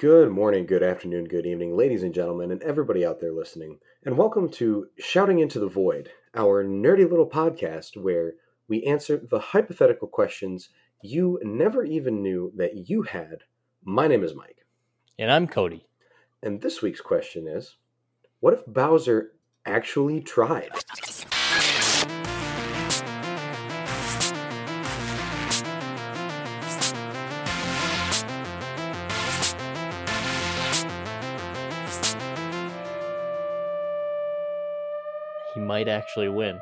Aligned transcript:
Good 0.00 0.30
morning, 0.30 0.64
good 0.64 0.82
afternoon, 0.82 1.26
good 1.26 1.44
evening, 1.44 1.76
ladies 1.76 2.02
and 2.02 2.14
gentlemen, 2.14 2.52
and 2.52 2.62
everybody 2.62 3.04
out 3.04 3.20
there 3.20 3.34
listening. 3.34 3.80
And 4.02 4.16
welcome 4.16 4.48
to 4.52 4.86
Shouting 4.98 5.40
Into 5.40 5.60
the 5.60 5.68
Void, 5.68 6.08
our 6.34 6.64
nerdy 6.64 7.06
little 7.06 7.28
podcast 7.28 8.02
where 8.02 8.32
we 8.66 8.82
answer 8.84 9.18
the 9.18 9.38
hypothetical 9.38 10.08
questions 10.08 10.70
you 11.02 11.38
never 11.42 11.84
even 11.84 12.22
knew 12.22 12.50
that 12.56 12.88
you 12.88 13.02
had. 13.02 13.42
My 13.84 14.08
name 14.08 14.24
is 14.24 14.34
Mike. 14.34 14.64
And 15.18 15.30
I'm 15.30 15.46
Cody. 15.46 15.86
And 16.42 16.62
this 16.62 16.80
week's 16.80 17.02
question 17.02 17.46
is 17.46 17.76
What 18.40 18.54
if 18.54 18.64
Bowser 18.66 19.32
actually 19.66 20.22
tried? 20.22 20.70
Might 35.70 35.86
actually 35.86 36.28
win. 36.28 36.60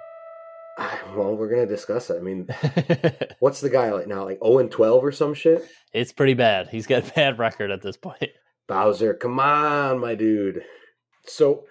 Well, 1.17 1.35
we're 1.35 1.49
gonna 1.49 1.67
discuss 1.67 2.11
it. 2.11 2.19
I 2.19 2.21
mean, 2.21 2.47
what's 3.41 3.63
the 3.63 3.71
guy 3.71 3.91
like 3.91 4.07
now? 4.07 4.25
Like 4.27 4.39
zero 4.45 4.59
and 4.59 4.71
twelve 4.71 5.03
or 5.03 5.11
some 5.11 5.33
shit? 5.33 5.67
it's 5.95 6.13
pretty 6.13 6.35
bad. 6.35 6.69
He's 6.69 6.87
got 6.87 7.09
a 7.09 7.13
bad 7.15 7.39
record 7.39 7.71
at 7.71 7.81
this 7.81 7.97
point. 7.97 8.31
Bowser, 8.69 9.15
come 9.15 9.41
on, 9.41 9.99
my 9.99 10.15
dude. 10.15 10.63
So, 11.25 11.65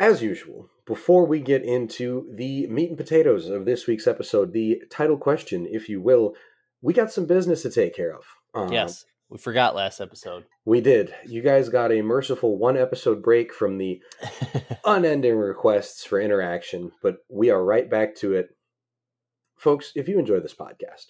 as 0.00 0.22
usual, 0.22 0.70
before 0.86 1.26
we 1.26 1.40
get 1.40 1.62
into 1.62 2.26
the 2.34 2.66
meat 2.68 2.88
and 2.88 2.96
potatoes 2.96 3.48
of 3.50 3.66
this 3.66 3.86
week's 3.86 4.06
episode, 4.06 4.54
the 4.54 4.82
title 4.90 5.18
question, 5.18 5.68
if 5.70 5.90
you 5.90 6.00
will, 6.00 6.34
we 6.80 6.94
got 6.94 7.12
some 7.12 7.26
business 7.26 7.62
to 7.62 7.70
take 7.70 7.94
care 7.94 8.14
of. 8.16 8.24
Um, 8.54 8.72
yes, 8.72 9.04
we 9.32 9.38
forgot 9.38 9.74
last 9.74 9.98
episode. 9.98 10.44
we 10.66 10.82
did. 10.82 11.14
You 11.24 11.40
guys 11.40 11.70
got 11.70 11.90
a 11.90 12.02
merciful 12.02 12.58
one 12.58 12.76
episode 12.76 13.22
break 13.22 13.54
from 13.54 13.78
the 13.78 14.02
unending 14.84 15.36
requests 15.36 16.04
for 16.04 16.20
interaction, 16.20 16.92
but 17.02 17.16
we 17.30 17.48
are 17.48 17.64
right 17.64 17.88
back 17.88 18.14
to 18.16 18.34
it. 18.34 18.50
Folks, 19.56 19.92
if 19.94 20.06
you 20.06 20.18
enjoy 20.18 20.40
this 20.40 20.54
podcast, 20.54 21.06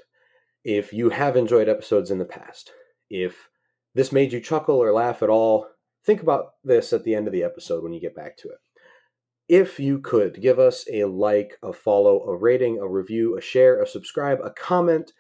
if 0.63 0.93
you 0.93 1.11
have 1.11 1.37
enjoyed 1.37 1.69
episodes 1.69 2.13
in 2.13 2.19
the 2.19 2.25
past, 2.25 2.71
if 3.11 3.49
this 3.93 4.13
made 4.13 4.33
you 4.33 4.39
chuckle 4.39 4.77
or 4.77 4.93
laugh 4.93 5.25
at 5.25 5.29
all, 5.29 5.67
think 6.07 6.23
about 6.23 6.53
this 6.63 6.93
at 6.93 7.03
the 7.03 7.17
end 7.17 7.27
of 7.27 7.33
the 7.33 7.43
episode 7.43 7.83
when 7.83 7.93
you 7.93 8.01
get 8.01 8.15
back 8.15 8.37
to 8.37 8.49
it. 8.51 8.59
If 9.49 9.81
you 9.81 9.99
could 9.99 10.41
give 10.41 10.61
us 10.61 10.85
a 10.93 11.07
like, 11.07 11.59
a 11.61 11.73
follow, 11.73 12.23
a 12.23 12.37
rating, 12.37 12.79
a 12.79 12.87
review, 12.87 13.37
a 13.37 13.41
share, 13.41 13.83
a 13.83 13.87
subscribe, 13.87 14.39
a 14.45 14.51
comment, 14.51 15.11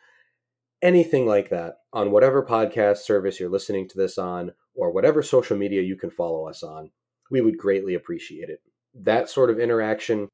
anything 0.81 1.27
like 1.27 1.51
that 1.51 1.79
on 1.93 2.11
whatever 2.11 2.45
podcast 2.45 2.99
service 2.99 3.39
you're 3.39 3.51
listening 3.51 3.89
to 3.89 3.99
this 3.99 4.19
on 4.19 4.53
or 4.75 4.91
whatever 4.91 5.23
social 5.23 5.57
media 5.57 5.83
you 5.83 5.97
can 5.97 6.11
follow 6.11 6.49
us 6.49 6.63
on, 6.63 6.91
we 7.31 7.41
would 7.41 7.59
greatly 7.59 7.95
appreciate 7.95 8.49
it. 8.49 8.61
That 8.95 9.29
sort 9.29 9.51
of 9.51 9.59
interaction, 9.59 10.29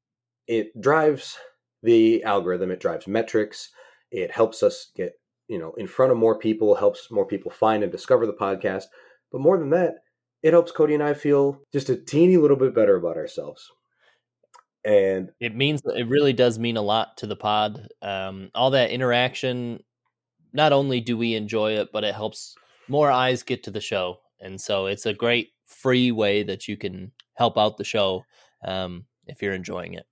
it 0.47 0.79
drives 0.79 1.37
the 1.83 2.23
algorithm, 2.23 2.71
it 2.71 2.79
drives 2.79 3.07
metrics, 3.07 3.69
it 4.11 4.31
helps 4.31 4.63
us 4.63 4.91
get, 4.95 5.13
you 5.47 5.59
know, 5.59 5.73
in 5.77 5.87
front 5.87 6.11
of 6.11 6.17
more 6.17 6.37
people, 6.37 6.75
helps 6.75 7.11
more 7.11 7.25
people 7.25 7.51
find 7.51 7.83
and 7.83 7.91
discover 7.91 8.25
the 8.25 8.33
podcast. 8.33 8.85
But 9.31 9.41
more 9.41 9.57
than 9.57 9.69
that, 9.71 9.95
it 10.43 10.53
helps 10.53 10.71
Cody 10.71 10.93
and 10.93 11.03
I 11.03 11.13
feel 11.13 11.61
just 11.71 11.89
a 11.89 11.95
teeny 11.95 12.37
little 12.37 12.57
bit 12.57 12.73
better 12.73 12.95
about 12.95 13.17
ourselves. 13.17 13.69
And 14.85 15.31
It 15.41 15.55
means 15.55 15.81
it 15.85 16.07
really 16.07 16.33
does 16.33 16.57
mean 16.57 16.77
a 16.77 16.81
lot 16.81 17.17
to 17.17 17.27
the 17.27 17.35
pod. 17.35 17.89
Um, 18.01 18.49
all 18.55 18.71
that 18.71 18.91
interaction. 18.91 19.83
Not 20.53 20.73
only 20.73 21.01
do 21.01 21.17
we 21.17 21.35
enjoy 21.35 21.73
it, 21.73 21.89
but 21.91 22.03
it 22.03 22.15
helps 22.15 22.55
more 22.87 23.11
eyes 23.11 23.43
get 23.43 23.63
to 23.63 23.71
the 23.71 23.81
show, 23.81 24.19
and 24.39 24.59
so 24.59 24.87
it's 24.87 25.05
a 25.05 25.13
great 25.13 25.49
free 25.67 26.11
way 26.11 26.43
that 26.43 26.67
you 26.67 26.77
can 26.77 27.11
help 27.35 27.57
out 27.57 27.77
the 27.77 27.83
show 27.83 28.25
um, 28.65 29.05
if 29.27 29.41
you're 29.41 29.53
enjoying 29.53 29.93
it. 29.93 30.05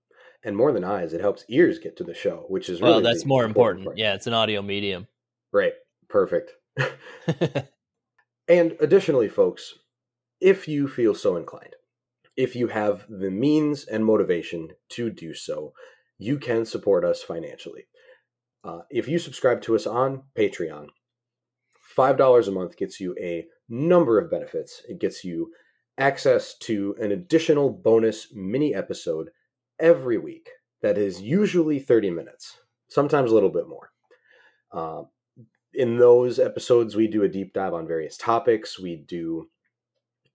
and 0.44 0.56
more 0.56 0.72
than 0.72 0.84
eyes, 0.84 1.14
it 1.14 1.22
helps 1.22 1.44
ears 1.50 1.80
get 1.80 1.97
to 1.97 2.03
the 2.03 2.14
show, 2.14 2.46
which 2.47 2.70
is 2.70 2.81
really 2.81 2.94
well, 2.94 3.02
that's 3.02 3.26
more 3.26 3.44
important. 3.44 3.86
part. 3.86 3.97
Yeah, 3.97 4.14
it's 4.14 4.28
an 4.28 4.34
audio 4.34 4.62
medium. 4.62 5.08
Right. 5.52 5.74
Perfect. 6.09 6.52
And 8.47 8.78
additionally, 8.80 9.28
folks, 9.28 9.74
if 10.40 10.68
you 10.68 10.88
feel 10.88 11.14
so 11.14 11.36
inclined, 11.36 11.76
if 12.38 12.56
you 12.56 12.68
have 12.68 13.06
the 13.09 13.31
means 13.31 13.84
and 13.86 14.06
motivation 14.06 14.70
to 14.90 15.09
do 15.09 15.34
so, 15.34 15.74
you 16.18 16.40
can 16.40 16.66
support 16.66 17.03
us 17.03 17.22
financially. 17.22 17.88
Uh, 18.67 18.81
if 18.89 19.07
you 19.07 19.17
subscribe 19.17 19.61
to 19.61 19.75
us 19.75 19.88
on 19.88 20.23
Patreon, 20.38 20.88
$5 21.97 22.47
a 22.47 22.51
month 22.51 22.75
gets 22.75 23.00
you 23.00 23.16
a 23.17 23.45
number 23.69 24.19
of 24.19 24.29
benefits. 24.29 24.81
It 24.89 25.00
gets 25.00 25.23
you 25.23 25.51
access 25.97 26.57
to 26.59 26.94
an 27.00 27.13
additional 27.13 27.69
bonus 27.69 28.28
mini 28.33 28.75
episode 28.75 29.29
every 29.79 30.17
week 30.17 30.50
that 30.81 30.97
is 30.97 31.22
usually 31.22 31.79
30 31.79 32.11
minutes, 32.11 32.59
sometimes 32.89 33.31
a 33.31 33.33
little 33.33 33.50
bit 33.50 33.69
more. 33.69 33.91
Uh, 34.72 35.03
in 35.73 35.97
those 35.97 36.38
episodes, 36.38 36.95
we 36.95 37.07
do 37.07 37.23
a 37.23 37.29
deep 37.29 37.53
dive 37.53 37.73
on 37.73 37.88
various 37.88 38.17
topics. 38.17 38.78
We 38.78 38.97
do 38.97 39.49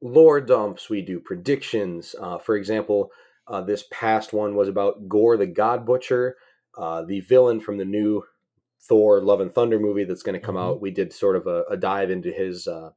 lore 0.00 0.40
dumps. 0.40 0.88
We 0.88 1.02
do 1.02 1.20
predictions. 1.20 2.14
Uh, 2.18 2.38
for 2.38 2.56
example, 2.56 3.10
uh, 3.46 3.60
this 3.60 3.84
past 3.92 4.32
one 4.32 4.54
was 4.54 4.68
about 4.68 5.06
Gorr 5.06 5.36
the 5.36 5.46
God 5.46 5.84
Butcher, 5.84 6.36
uh, 6.76 7.02
the 7.02 7.20
villain 7.20 7.60
from 7.60 7.76
the 7.78 7.84
new 7.84 8.22
Thor: 8.80 9.20
Love 9.20 9.40
and 9.40 9.52
Thunder 9.52 9.78
movie 9.78 10.04
that's 10.04 10.22
going 10.22 10.38
to 10.38 10.44
come 10.44 10.56
Mhm. 10.56 10.60
out. 10.62 10.80
We 10.80 10.90
did 10.90 11.12
sort 11.12 11.36
of 11.36 11.46
a, 11.46 11.64
a 11.70 11.76
dive 11.76 12.10
into 12.10 12.30
his 12.32 12.66
uh, 12.66 12.90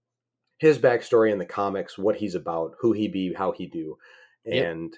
his 0.58 0.80
backstory 0.80 1.32
in 1.32 1.38
the 1.38 1.46
comics, 1.46 1.98
what 1.98 2.16
he's 2.16 2.36
about, 2.36 2.76
who 2.80 2.94
he 2.94 3.08
be, 3.08 3.34
how 3.34 3.52
he 3.52 3.66
do, 3.68 3.98
Yep. 4.46 4.66
and 4.66 4.98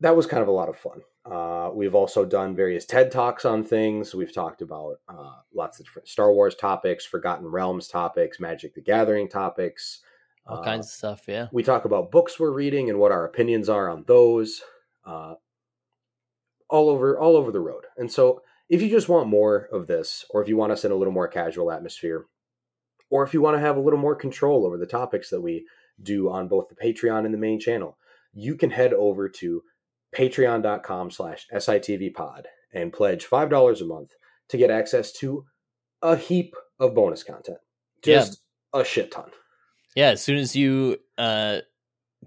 that 0.00 0.14
was 0.16 0.26
kind 0.26 0.42
of 0.42 0.48
a 0.48 0.52
lot 0.52 0.68
of 0.68 0.76
fun. 0.76 1.00
Uh, 1.24 1.70
we've 1.74 1.94
also 1.94 2.24
done 2.24 2.54
various 2.56 2.86
TED 2.86 3.10
talks 3.10 3.44
on 3.44 3.62
things. 3.62 4.14
We've 4.14 4.32
talked 4.32 4.62
about 4.62 4.96
uh, 5.08 5.34
lots 5.54 5.78
of 5.78 5.86
different 5.86 6.08
Star 6.08 6.32
Wars 6.32 6.54
topics, 6.54 7.04
Forgotten 7.04 7.46
Realms 7.46 7.88
topics, 7.88 8.40
Magic 8.40 8.74
the 8.74 8.80
Gathering 8.80 9.28
topics. 9.28 10.00
All 10.46 10.58
Uh, 10.58 10.62
kinds 10.64 10.86
of 10.86 10.92
stuff. 10.92 11.24
Yeah. 11.28 11.48
We 11.52 11.62
talk 11.62 11.84
about 11.84 12.10
books 12.10 12.40
we're 12.40 12.50
reading 12.52 12.88
and 12.88 12.98
what 12.98 13.12
our 13.12 13.26
opinions 13.26 13.68
are 13.68 13.90
on 13.90 14.04
those. 14.06 14.62
All 16.70 16.88
over, 16.88 17.18
all 17.18 17.36
over 17.36 17.50
the 17.50 17.60
road. 17.60 17.84
And 17.96 18.10
so, 18.10 18.42
if 18.68 18.80
you 18.80 18.88
just 18.88 19.08
want 19.08 19.28
more 19.28 19.68
of 19.72 19.88
this, 19.88 20.24
or 20.30 20.40
if 20.40 20.48
you 20.48 20.56
want 20.56 20.72
us 20.72 20.84
in 20.84 20.92
a 20.92 20.94
little 20.94 21.12
more 21.12 21.26
casual 21.26 21.72
atmosphere, 21.72 22.26
or 23.10 23.24
if 23.24 23.34
you 23.34 23.42
want 23.42 23.56
to 23.56 23.60
have 23.60 23.76
a 23.76 23.80
little 23.80 23.98
more 23.98 24.14
control 24.14 24.64
over 24.64 24.78
the 24.78 24.86
topics 24.86 25.30
that 25.30 25.40
we 25.40 25.66
do 26.00 26.30
on 26.30 26.48
both 26.48 26.68
the 26.68 26.76
Patreon 26.76 27.24
and 27.24 27.34
the 27.34 27.38
main 27.38 27.58
channel, 27.58 27.98
you 28.32 28.56
can 28.56 28.70
head 28.70 28.92
over 28.92 29.28
to 29.28 29.62
patreon.com 30.14 31.10
slash 31.10 31.46
sitvpod 31.52 32.44
and 32.72 32.92
pledge 32.92 33.26
$5 33.26 33.80
a 33.80 33.84
month 33.84 34.12
to 34.48 34.56
get 34.56 34.70
access 34.70 35.12
to 35.12 35.44
a 36.02 36.16
heap 36.16 36.54
of 36.78 36.94
bonus 36.94 37.22
content. 37.22 37.58
Just 38.02 38.40
a 38.72 38.84
shit 38.84 39.10
ton. 39.10 39.30
Yeah, 39.94 40.10
as 40.10 40.22
soon 40.22 40.38
as 40.38 40.54
you 40.54 40.98
uh, 41.18 41.58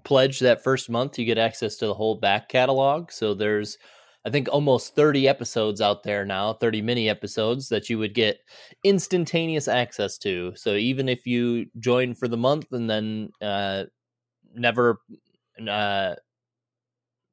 pledge 0.04 0.40
that 0.40 0.62
first 0.62 0.90
month, 0.90 1.18
you 1.18 1.24
get 1.24 1.38
access 1.38 1.76
to 1.78 1.86
the 1.86 1.94
whole 1.94 2.16
back 2.16 2.48
catalog. 2.48 3.10
So 3.10 3.34
there's, 3.34 3.78
I 4.26 4.30
think, 4.30 4.48
almost 4.50 4.94
30 4.94 5.28
episodes 5.28 5.80
out 5.80 6.02
there 6.02 6.24
now, 6.24 6.54
30 6.54 6.80
mini 6.82 7.08
episodes 7.10 7.68
that 7.68 7.90
you 7.90 7.98
would 7.98 8.14
get 8.14 8.40
instantaneous 8.82 9.68
access 9.68 10.16
to. 10.18 10.52
So 10.56 10.74
even 10.74 11.08
if 11.08 11.26
you 11.26 11.66
join 11.78 12.14
for 12.14 12.26
the 12.26 12.36
month 12.38 12.72
and 12.72 12.88
then 12.88 13.30
uh, 13.42 13.84
never, 14.54 15.00
uh, 15.68 16.14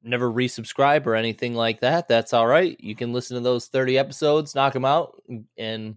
never 0.02 0.30
resubscribe 0.30 1.06
or 1.06 1.14
anything 1.14 1.54
like 1.54 1.80
that, 1.80 2.08
that's 2.08 2.32
all 2.34 2.46
right. 2.46 2.76
You 2.78 2.94
can 2.94 3.12
listen 3.12 3.36
to 3.36 3.42
those 3.42 3.68
30 3.68 3.96
episodes, 3.98 4.54
knock 4.54 4.74
them 4.74 4.84
out, 4.84 5.20
and 5.56 5.96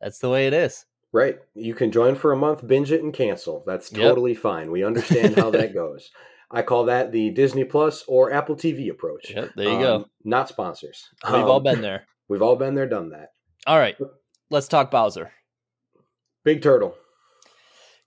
that's 0.00 0.18
the 0.18 0.30
way 0.30 0.46
it 0.48 0.54
is. 0.54 0.86
Right. 1.12 1.38
You 1.54 1.74
can 1.74 1.92
join 1.92 2.16
for 2.16 2.32
a 2.32 2.36
month, 2.36 2.66
binge 2.66 2.90
it, 2.90 3.04
and 3.04 3.14
cancel. 3.14 3.62
That's 3.64 3.92
Yep. 3.92 4.00
totally 4.00 4.34
fine. 4.34 4.72
We 4.72 4.82
understand 4.82 5.36
how 5.36 5.50
that 5.52 5.72
goes. 5.74 6.10
I 6.54 6.62
call 6.62 6.84
that 6.84 7.10
the 7.12 7.30
Disney 7.30 7.64
Plus 7.64 8.04
or 8.06 8.32
Apple 8.32 8.54
TV 8.56 8.90
approach. 8.90 9.30
Yep, 9.30 9.50
there 9.56 9.66
you 9.66 9.72
Um, 9.74 9.80
go. 9.80 10.04
Not 10.24 10.48
sponsors. 10.48 11.08
We've 11.24 11.34
all 11.44 11.56
Um, 11.58 11.62
been 11.64 11.80
there. 11.82 12.06
We've 12.28 12.42
all 12.42 12.56
been 12.56 12.74
there, 12.74 12.88
done 12.88 13.10
that. 13.10 13.30
All 13.66 13.78
right, 13.78 13.96
let's 14.50 14.68
talk 14.68 14.90
Bowser. 14.90 15.32
Big 16.44 16.62
Turtle. 16.62 16.96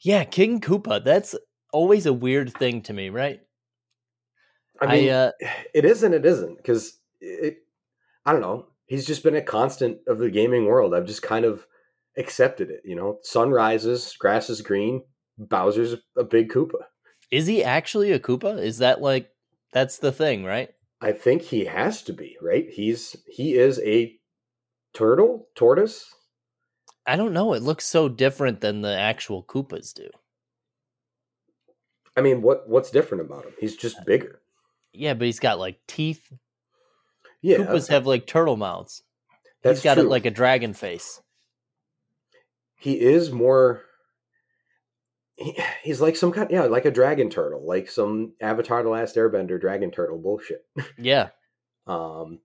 Yeah, 0.02 0.24
King 0.24 0.62
Koopa. 0.62 1.04
That's 1.04 1.36
always 1.74 2.06
a 2.06 2.14
weird 2.14 2.54
thing 2.54 2.82
to 2.84 2.94
me, 2.94 3.10
right? 3.10 3.42
I 4.80 4.96
mean, 4.96 5.10
uh, 5.10 5.32
it 5.74 5.86
is 5.86 6.04
and 6.04 6.14
it 6.14 6.26
isn't 6.26 6.58
because 6.58 7.00
it. 7.20 7.58
I 8.26 8.32
don't 8.32 8.42
know. 8.42 8.68
He's 8.86 9.06
just 9.08 9.24
been 9.24 9.36
a 9.36 9.42
constant 9.42 10.00
of 10.08 10.20
the 10.20 10.30
gaming 10.30 10.66
world. 10.66 10.94
I've 10.94 11.06
just 11.08 11.22
kind 11.24 11.46
of 11.46 11.66
accepted 12.18 12.70
it. 12.70 12.82
You 12.86 12.96
know, 12.96 13.18
sun 13.24 13.50
rises, 13.52 14.16
grass 14.20 14.50
is 14.50 14.62
green. 14.62 15.04
Bowser's 15.38 15.96
a 16.16 16.24
big 16.24 16.50
Koopa. 16.50 16.84
Is 17.32 17.48
he 17.48 17.64
actually 17.64 18.12
a 18.12 18.20
Koopa? 18.20 18.62
Is 18.62 18.80
that 18.80 19.02
like 19.02 19.30
that's 19.74 20.00
the 20.00 20.12
thing, 20.12 20.44
right? 20.44 20.70
I 21.02 21.12
think 21.12 21.44
he 21.44 21.66
has 21.66 22.02
to 22.04 22.14
be 22.14 22.38
right. 22.42 22.68
He's 22.70 23.16
he 23.28 23.56
is 23.56 23.80
a 23.80 24.16
turtle, 24.94 25.48
tortoise. 25.56 26.14
I 27.06 27.16
don't 27.16 27.34
know. 27.34 27.54
It 27.54 27.62
looks 27.62 27.86
so 27.86 28.10
different 28.10 28.62
than 28.62 28.82
the 28.82 28.98
actual 28.98 29.44
Koopas 29.44 29.94
do. 29.94 30.10
I 32.16 32.22
mean, 32.22 32.42
what 32.42 32.68
what's 32.68 32.92
different 32.92 33.22
about 33.26 33.46
him? 33.46 33.54
He's 33.60 33.76
just 33.76 33.98
uh, 33.98 34.04
bigger. 34.06 34.42
Yeah, 34.94 35.14
but 35.14 35.26
he's 35.26 35.40
got 35.40 35.60
like 35.60 35.80
teeth. 35.88 36.34
Yeah, 37.42 37.58
Koopas 37.58 37.90
have 37.90 38.08
like 38.08 38.26
turtle 38.26 38.58
mouths. 38.58 39.04
that's 39.62 39.80
he's 39.80 39.84
got 39.84 39.96
true. 39.96 40.04
it 40.04 40.10
like 40.10 40.26
a 40.26 40.32
dragon 40.32 40.74
face. 40.74 41.22
he 42.76 43.00
is 43.00 43.32
more. 43.32 43.84
He, 45.38 45.56
he's 45.84 46.02
like 46.02 46.16
some 46.16 46.32
kind, 46.32 46.50
yeah, 46.50 46.64
like 46.64 46.86
a 46.86 46.92
dragon 46.92 47.30
turtle, 47.30 47.66
like 47.66 47.90
some 47.92 48.34
Avatar: 48.42 48.82
The 48.84 48.90
Last 48.90 49.16
Airbender 49.16 49.62
dragon 49.62 49.92
turtle 49.92 50.18
bullshit. 50.18 50.66
Yeah. 50.98 51.30
Um, 51.86 52.40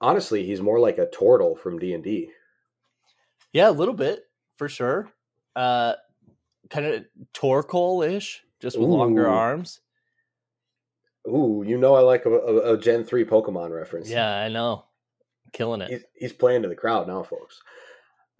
honestly, 0.00 0.44
he's 0.44 0.60
more 0.60 0.80
like 0.80 0.98
a 0.98 1.08
turtle 1.08 1.54
from 1.54 1.78
D 1.78 1.92
and 1.94 2.02
D. 2.02 2.30
Yeah, 3.52 3.68
a 3.68 3.72
little 3.72 3.94
bit 3.94 4.24
for 4.56 4.68
sure. 4.68 5.10
Uh, 5.54 5.94
kind 6.70 6.86
of 6.86 7.04
Torkoal 7.34 8.08
ish, 8.10 8.42
just 8.60 8.78
with 8.78 8.88
longer 8.88 9.28
arms. 9.28 9.80
Ooh, 11.26 11.62
you 11.66 11.76
know 11.76 11.94
I 11.94 12.00
like 12.00 12.24
a, 12.24 12.30
a, 12.30 12.74
a 12.74 12.78
Gen 12.78 13.04
three 13.04 13.24
Pokemon 13.24 13.70
reference. 13.70 14.08
Yeah, 14.08 14.34
I 14.34 14.48
know, 14.48 14.84
killing 15.52 15.82
it. 15.82 15.90
he's, 15.90 16.02
he's 16.14 16.32
playing 16.32 16.62
to 16.62 16.68
the 16.68 16.74
crowd 16.74 17.06
now, 17.06 17.22
folks. 17.22 17.60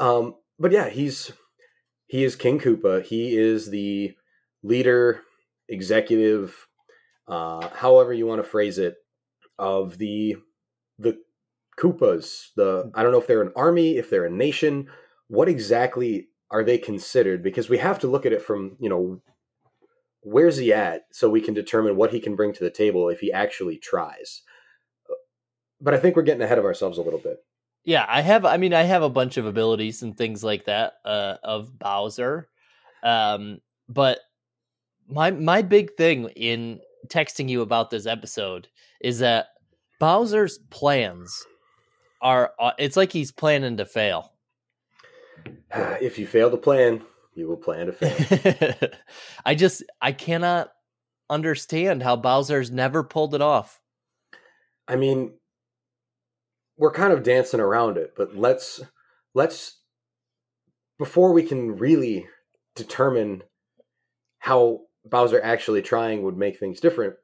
Um, 0.00 0.37
but 0.59 0.73
yeah, 0.73 0.88
he's 0.88 1.32
he 2.08 2.25
is 2.25 2.34
King 2.34 2.58
Koopa. 2.58 3.05
He 3.05 3.37
is 3.37 3.70
the 3.70 4.16
leader, 4.62 5.22
executive, 5.69 6.66
uh, 7.28 7.69
however 7.69 8.12
you 8.12 8.26
want 8.26 8.43
to 8.43 8.49
phrase 8.49 8.78
it, 8.78 8.96
of 9.58 9.99
the 9.99 10.37
the 10.99 11.19
Koopas. 11.78 12.49
The 12.56 12.90
I 12.94 13.02
don't 13.02 13.12
know 13.12 13.20
if 13.20 13.26
they're 13.26 13.43
an 13.43 13.52
army, 13.55 13.99
if 13.99 14.10
they're 14.10 14.25
a 14.25 14.31
nation. 14.31 14.88
What 15.28 15.49
exactly 15.49 16.28
are 16.50 16.64
they 16.64 16.78
considered? 16.78 17.43
Because 17.43 17.69
we 17.69 17.76
have 17.78 17.99
to 18.00 18.08
look 18.08 18.25
at 18.25 18.32
it 18.32 18.43
from 18.43 18.76
you 18.81 18.88
know 18.88 19.20
where's 20.22 20.56
he 20.56 20.72
at, 20.72 21.02
so 21.12 21.28
we 21.28 21.43
can 21.43 21.52
determine 21.52 21.96
what 21.96 22.12
he 22.12 22.20
can 22.20 22.34
bring 22.34 22.54
to 22.54 22.64
the 22.64 22.70
table 22.70 23.11
if 23.11 23.20
he 23.20 23.31
actually 23.31 23.76
tries. 23.76 24.43
But 25.78 25.93
I 25.93 25.99
think 25.99 26.16
we're 26.16 26.22
getting 26.22 26.43
ahead 26.43 26.58
of 26.58 26.64
ourselves 26.64 26.96
a 26.96 27.02
little 27.02 27.20
bit. 27.20 27.44
Yeah, 27.88 28.05
I 28.06 28.20
have. 28.20 28.44
I 28.44 28.58
mean, 28.58 28.75
I 28.75 28.82
have 28.82 29.02
a 29.02 29.08
bunch 29.08 29.38
of 29.38 29.46
abilities 29.46 30.02
and 30.02 30.14
things 30.14 30.44
like 30.44 30.67
that 30.67 30.96
uh, 31.06 31.37
of 31.43 31.79
Bowser, 31.79 32.50
um, 33.02 33.62
but 33.88 34.19
my 35.08 35.31
my 35.31 35.62
big 35.62 35.96
thing 35.96 36.29
in 36.37 36.81
texting 37.06 37.49
you 37.49 37.62
about 37.62 37.88
this 37.88 38.05
episode 38.05 38.69
is 39.00 39.20
that 39.20 39.46
Bowser's 39.99 40.58
plans 40.69 41.46
are. 42.20 42.52
Uh, 42.61 42.73
it's 42.79 42.99
like 42.99 43.11
he's 43.11 43.32
planning 43.32 43.79
to 43.79 43.87
fail. 43.87 44.35
if 45.75 46.19
you 46.19 46.26
fail 46.26 46.50
to 46.50 46.58
plan, 46.58 47.02
you 47.32 47.49
will 47.49 47.56
plan 47.56 47.87
to 47.87 47.93
fail. 47.94 48.90
I 49.46 49.55
just 49.55 49.82
I 50.02 50.12
cannot 50.12 50.73
understand 51.31 52.02
how 52.02 52.17
Bowser's 52.17 52.70
never 52.70 53.02
pulled 53.02 53.35
it 53.35 53.40
off. 53.40 53.81
I 54.87 54.96
mean, 54.96 55.32
we're 56.78 56.92
kind 56.92 57.12
of 57.12 57.22
dancing 57.22 57.60
around 57.60 57.98
it, 57.98 58.14
but 58.16 58.36
let's 58.36 58.80
let's 59.34 59.80
before 60.98 61.32
we 61.32 61.42
can 61.42 61.76
really 61.76 62.26
determine 62.75 63.42
how 64.38 64.80
Bowser 65.04 65.40
actually 65.42 65.82
trying 65.82 66.22
would 66.22 66.36
make 66.36 66.58
things 66.58 66.80
different, 66.80 67.14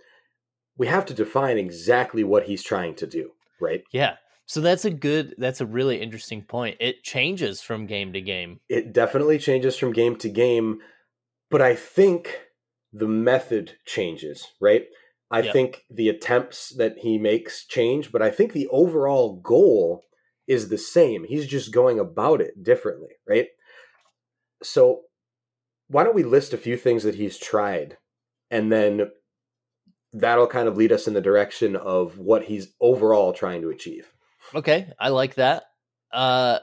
we 0.77 0.87
have 0.89 1.07
to 1.07 1.15
define 1.15 1.59
exactly 1.59 2.25
what 2.25 2.45
he's 2.45 2.63
trying 2.63 2.95
to 2.97 3.07
do, 3.07 3.31
right? 3.61 3.83
Yeah. 3.93 4.17
So 4.47 4.61
that's 4.61 4.85
a 4.85 4.91
good 4.91 5.35
that's 5.39 5.61
a 5.61 5.67
really 5.67 6.03
interesting 6.03 6.43
point. 6.43 6.77
It 6.81 7.03
changes 7.03 7.63
from 7.63 7.87
game 7.87 8.13
to 8.13 8.21
game. 8.21 8.61
It 8.69 8.93
definitely 8.93 9.39
changes 9.39 9.77
from 9.77 9.93
game 9.93 10.17
to 10.17 10.29
game, 10.29 10.81
but 11.51 11.63
I 11.63 11.75
think 11.75 12.41
the 12.93 13.09
method 13.09 13.73
changes, 13.87 14.49
right? 14.61 14.85
I 15.31 15.41
Yep. 15.41 15.53
think 15.53 15.85
the 15.91 16.09
attempts 16.09 16.71
that 16.77 16.99
he 16.99 17.19
makes 17.19 17.67
change, 17.67 18.13
but 18.13 18.23
I 18.23 18.31
think 18.31 18.53
the 18.53 18.69
overall 18.69 19.37
goal 19.41 20.05
is 20.47 20.69
the 20.69 20.79
same. 20.79 21.25
He's 21.25 21.47
just 21.47 21.73
going 21.73 21.99
about 21.99 22.41
it 22.41 22.63
differently, 22.63 23.11
right? 23.27 23.49
So, 24.63 25.03
why 25.89 26.05
don't 26.05 26.15
we 26.15 26.23
list 26.23 26.53
a 26.53 26.59
few 26.59 26.77
things 26.77 27.03
that 27.03 27.15
he's 27.17 27.39
tried 27.39 27.99
and 28.51 28.71
then 28.73 29.11
that'll 30.13 30.47
kind 30.47 30.69
of 30.69 30.77
lead 30.77 30.93
us 30.93 31.07
in 31.09 31.15
the 31.15 31.21
direction 31.21 31.75
of 31.77 32.19
what 32.19 32.45
he's 32.45 32.73
overall 32.81 33.33
trying 33.33 33.61
to 33.63 33.71
achieve. 33.71 34.13
Okay, 34.55 34.91
I 34.99 35.09
like 35.09 35.35
that. 35.35 35.65
Uh 36.13 36.61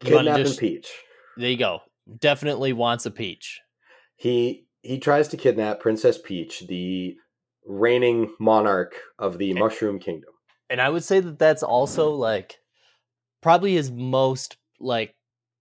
Kidnapping 0.00 0.44
just- 0.44 0.58
Peach. 0.60 0.90
there 1.36 1.50
you 1.50 1.56
go. 1.56 1.80
Definitely 2.18 2.72
wants 2.72 3.06
a 3.06 3.10
peach. 3.10 3.60
He 4.16 4.66
he 4.82 4.98
tries 4.98 5.28
to 5.28 5.36
kidnap 5.36 5.80
Princess 5.80 6.18
Peach, 6.18 6.66
the 6.66 7.16
reigning 7.68 8.34
monarch 8.40 8.96
of 9.18 9.38
the. 9.38 9.54
Mushroom 9.54 10.00
Kingdom. 10.00 10.30
And 10.70 10.80
I 10.80 10.88
would 10.88 11.04
say 11.04 11.20
that 11.20 11.38
that's 11.38 11.62
also 11.62 12.10
like 12.10 12.56
probably 13.42 13.74
his 13.74 13.90
most 13.90 14.56
like 14.80 15.14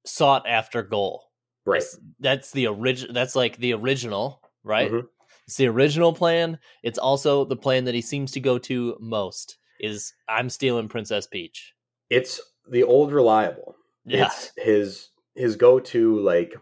sought 0.06 0.48
after 0.48 0.82
goal. 0.82 1.24
Right. 1.66 1.82
That's, 1.82 2.00
that's 2.20 2.52
the 2.52 2.68
original 2.68 3.14
that's 3.14 3.36
like 3.36 3.58
the 3.58 3.74
original, 3.74 4.42
right? 4.64 4.92
Mhm. 4.92 5.08
It's 5.46 5.58
the 5.58 5.68
original 5.68 6.14
plan. 6.14 6.60
It's 6.84 7.00
also 7.00 7.46
the 7.46 7.56
plan 7.56 7.86
that 7.86 7.96
he 7.96 8.02
seems 8.02 8.32
to 8.34 8.40
go 8.40 8.58
to 8.60 8.98
most 9.00 9.58
is 9.80 10.14
I'm 10.28 10.50
stealing 10.50 10.90
Princess 10.90 11.28
Peach. 11.28 11.74
It's 12.10 12.42
the 12.70 12.84
old 12.84 13.14
reliable. 13.14 13.76
Yeah. 14.06 14.28
It's 14.28 14.52
his 14.58 15.10
his 15.36 15.56
go 15.56 15.80
to 15.80 16.20
like 16.20 16.56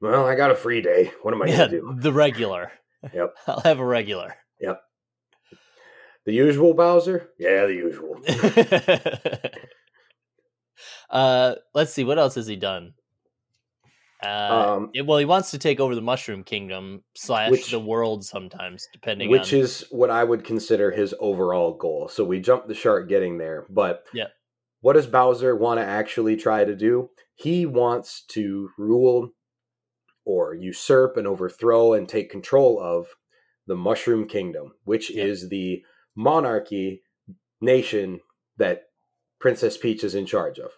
well, 0.00 0.26
I 0.26 0.34
got 0.34 0.50
a 0.50 0.56
free 0.56 0.80
day. 0.80 1.12
What 1.22 1.32
am 1.32 1.42
I 1.42 1.46
yeah, 1.46 1.56
gonna 1.58 1.70
do? 1.70 1.94
the 1.96 2.12
regular. 2.12 2.72
Yep. 3.12 3.34
I'll 3.46 3.60
have 3.60 3.78
a 3.78 3.84
regular. 3.84 4.34
The 6.24 6.32
usual 6.32 6.72
Bowser? 6.72 7.30
Yeah, 7.38 7.66
the 7.66 7.74
usual. 7.74 8.20
uh 11.10 11.54
let's 11.74 11.92
see 11.92 12.04
what 12.04 12.18
else 12.18 12.34
has 12.36 12.46
he 12.46 12.56
done 12.56 12.94
uh 14.24 14.74
Um, 14.76 14.90
it- 14.94 15.04
well 15.06 15.18
he 15.18 15.24
wants 15.24 15.50
to 15.50 15.58
take 15.58 15.80
over 15.80 15.94
the 15.94 16.00
mushroom 16.00 16.44
kingdom 16.44 17.02
slash 17.16 17.50
Which- 17.50 17.70
the 17.70 17.80
world 17.80 18.24
sometimes 18.24 18.86
depending 18.92 19.28
on. 19.28 19.32
which 19.32 19.52
on 19.52 19.60
is 19.60 19.84
what 19.90 20.10
I 20.10 20.24
would 20.24 20.44
consider 20.44 20.90
his 20.90 21.14
overall 21.20 21.74
goal. 21.74 22.08
So 22.08 22.24
we 22.24 22.40
jumped 22.40 22.68
the 22.68 22.74
shark 22.74 23.08
getting 23.08 23.38
there, 23.38 23.66
but 23.68 24.04
Yeah. 24.14 24.28
what 24.80 24.92
does 24.94 25.06
Bowser 25.08 25.56
want 25.56 25.80
to 25.80 25.84
actually 25.84 26.36
try 26.36 26.64
to 26.64 26.74
do? 26.76 27.10
He 27.34 27.66
wants 27.66 28.24
to 28.28 28.70
rule 28.78 29.30
or 30.24 30.54
usurp 30.54 31.16
and 31.16 31.26
overthrow 31.26 31.92
and 31.94 32.08
take 32.08 32.30
control 32.30 32.78
of 32.80 33.08
the 33.66 33.76
Mushroom 33.76 34.26
Kingdom, 34.28 34.74
which 34.84 35.10
Yeah. 35.10 35.24
is 35.24 35.48
the 35.48 35.84
monarchy 36.14 37.02
nation 37.60 38.20
that 38.58 38.84
Princess 39.38 39.76
Peach 39.76 40.04
is 40.04 40.14
in 40.14 40.26
charge 40.26 40.58
of. 40.58 40.72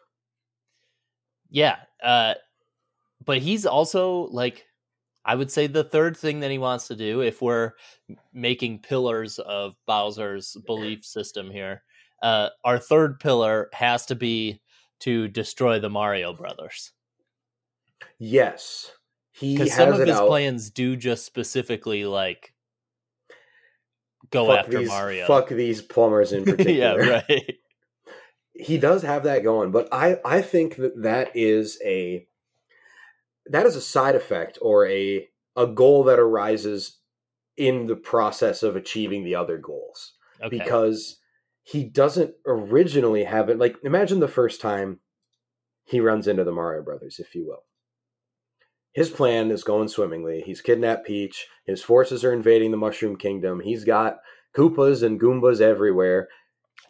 yeah 1.50 1.76
uh 2.02 2.34
but 3.24 3.38
he's 3.38 3.66
also 3.66 4.22
like 4.28 4.66
i 5.24 5.34
would 5.34 5.50
say 5.50 5.66
the 5.66 5.84
third 5.84 6.16
thing 6.16 6.40
that 6.40 6.50
he 6.50 6.58
wants 6.58 6.88
to 6.88 6.96
do 6.96 7.20
if 7.20 7.42
we're 7.42 7.72
making 8.32 8.78
pillars 8.80 9.38
of 9.40 9.76
bowser's 9.86 10.56
belief 10.66 11.04
system 11.04 11.50
here 11.50 11.82
uh 12.22 12.48
our 12.64 12.78
third 12.78 13.20
pillar 13.20 13.68
has 13.72 14.06
to 14.06 14.14
be 14.14 14.60
to 15.00 15.28
destroy 15.28 15.78
the 15.78 15.90
mario 15.90 16.32
brothers 16.32 16.92
Yes. 18.18 18.92
He 19.32 19.54
because 19.54 19.72
some 19.74 19.92
of 19.92 19.98
his 20.00 20.16
out. 20.16 20.28
plans 20.28 20.70
do 20.70 20.96
just 20.96 21.24
specifically 21.26 22.04
like 22.04 22.53
go 24.30 24.46
fuck 24.48 24.60
after 24.60 24.78
these, 24.78 24.88
Mario. 24.88 25.26
Fuck 25.26 25.48
these 25.48 25.82
plumbers 25.82 26.32
in 26.32 26.44
particular. 26.46 27.02
yeah, 27.04 27.22
right. 27.28 27.56
he 28.54 28.78
does 28.78 29.02
have 29.02 29.24
that 29.24 29.42
going 29.42 29.72
but 29.72 29.88
i 29.92 30.16
i 30.24 30.40
think 30.40 30.76
that 30.76 31.02
that 31.02 31.28
is 31.34 31.76
a 31.84 32.24
that 33.46 33.66
is 33.66 33.74
a 33.74 33.80
side 33.80 34.14
effect 34.14 34.58
or 34.62 34.86
a 34.86 35.28
a 35.56 35.66
goal 35.66 36.04
that 36.04 36.20
arises 36.20 36.98
in 37.56 37.86
the 37.88 37.96
process 37.96 38.62
of 38.62 38.76
achieving 38.76 39.24
the 39.24 39.34
other 39.34 39.58
goals 39.58 40.12
Okay. 40.42 40.56
because 40.58 41.18
he 41.64 41.82
doesn't 41.84 42.32
originally 42.46 43.24
have 43.24 43.48
it 43.48 43.58
like 43.58 43.76
imagine 43.82 44.20
the 44.20 44.28
first 44.28 44.60
time 44.60 45.00
he 45.84 45.98
runs 46.00 46.28
into 46.28 46.44
the 46.44 46.52
mario 46.52 46.82
brothers 46.82 47.18
if 47.18 47.34
you 47.34 47.44
will 47.46 47.64
his 48.94 49.10
plan 49.10 49.50
is 49.50 49.64
going 49.64 49.88
swimmingly 49.88 50.42
he's 50.46 50.60
kidnapped 50.60 51.06
peach 51.06 51.46
his 51.66 51.82
forces 51.82 52.24
are 52.24 52.32
invading 52.32 52.70
the 52.70 52.76
mushroom 52.76 53.16
kingdom 53.16 53.60
he's 53.60 53.84
got 53.84 54.16
koopas 54.56 55.02
and 55.02 55.20
goombas 55.20 55.60
everywhere 55.60 56.28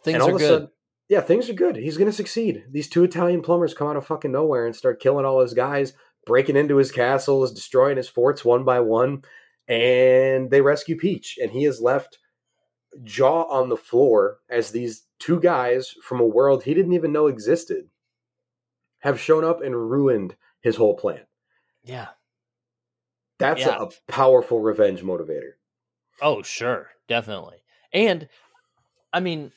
Things 0.05 0.15
and 0.15 0.23
all 0.23 0.29
are 0.29 0.31
of 0.31 0.35
a 0.35 0.39
good. 0.39 0.47
sudden, 0.47 0.69
yeah, 1.09 1.21
things 1.21 1.49
are 1.49 1.53
good. 1.53 1.75
He's 1.75 1.97
going 1.97 2.09
to 2.09 2.15
succeed. 2.15 2.63
These 2.71 2.89
two 2.89 3.03
Italian 3.03 3.41
plumbers 3.41 3.73
come 3.73 3.87
out 3.87 3.95
of 3.97 4.05
fucking 4.05 4.31
nowhere 4.31 4.67
and 4.67 4.75
start 4.75 5.01
killing 5.01 5.25
all 5.25 5.41
his 5.41 5.53
guys, 5.55 5.93
breaking 6.27 6.55
into 6.55 6.77
his 6.77 6.91
castles, 6.91 7.51
destroying 7.51 7.97
his 7.97 8.07
forts 8.07 8.45
one 8.45 8.63
by 8.63 8.79
one, 8.79 9.23
and 9.67 10.51
they 10.51 10.61
rescue 10.61 10.95
Peach. 10.95 11.37
And 11.41 11.51
he 11.51 11.65
is 11.65 11.81
left 11.81 12.19
jaw 13.03 13.43
on 13.43 13.69
the 13.69 13.77
floor 13.77 14.37
as 14.49 14.71
these 14.71 15.03
two 15.19 15.39
guys 15.39 15.93
from 16.03 16.19
a 16.19 16.25
world 16.25 16.63
he 16.63 16.73
didn't 16.73 16.93
even 16.93 17.11
know 17.11 17.27
existed 17.27 17.89
have 18.99 19.19
shown 19.19 19.43
up 19.43 19.61
and 19.61 19.75
ruined 19.75 20.35
his 20.61 20.75
whole 20.75 20.95
plan. 20.95 21.21
Yeah. 21.85 22.07
That's 23.39 23.61
Yeah. 23.61 23.83
a, 23.83 24.11
powerful 24.11 24.59
revenge 24.61 25.01
motivator. 25.01 25.51
Oh, 26.21 26.41
sure, 26.41 26.89
definitely. 27.07 27.57
And 27.93 28.27
I 29.11 29.19
mean, 29.19 29.51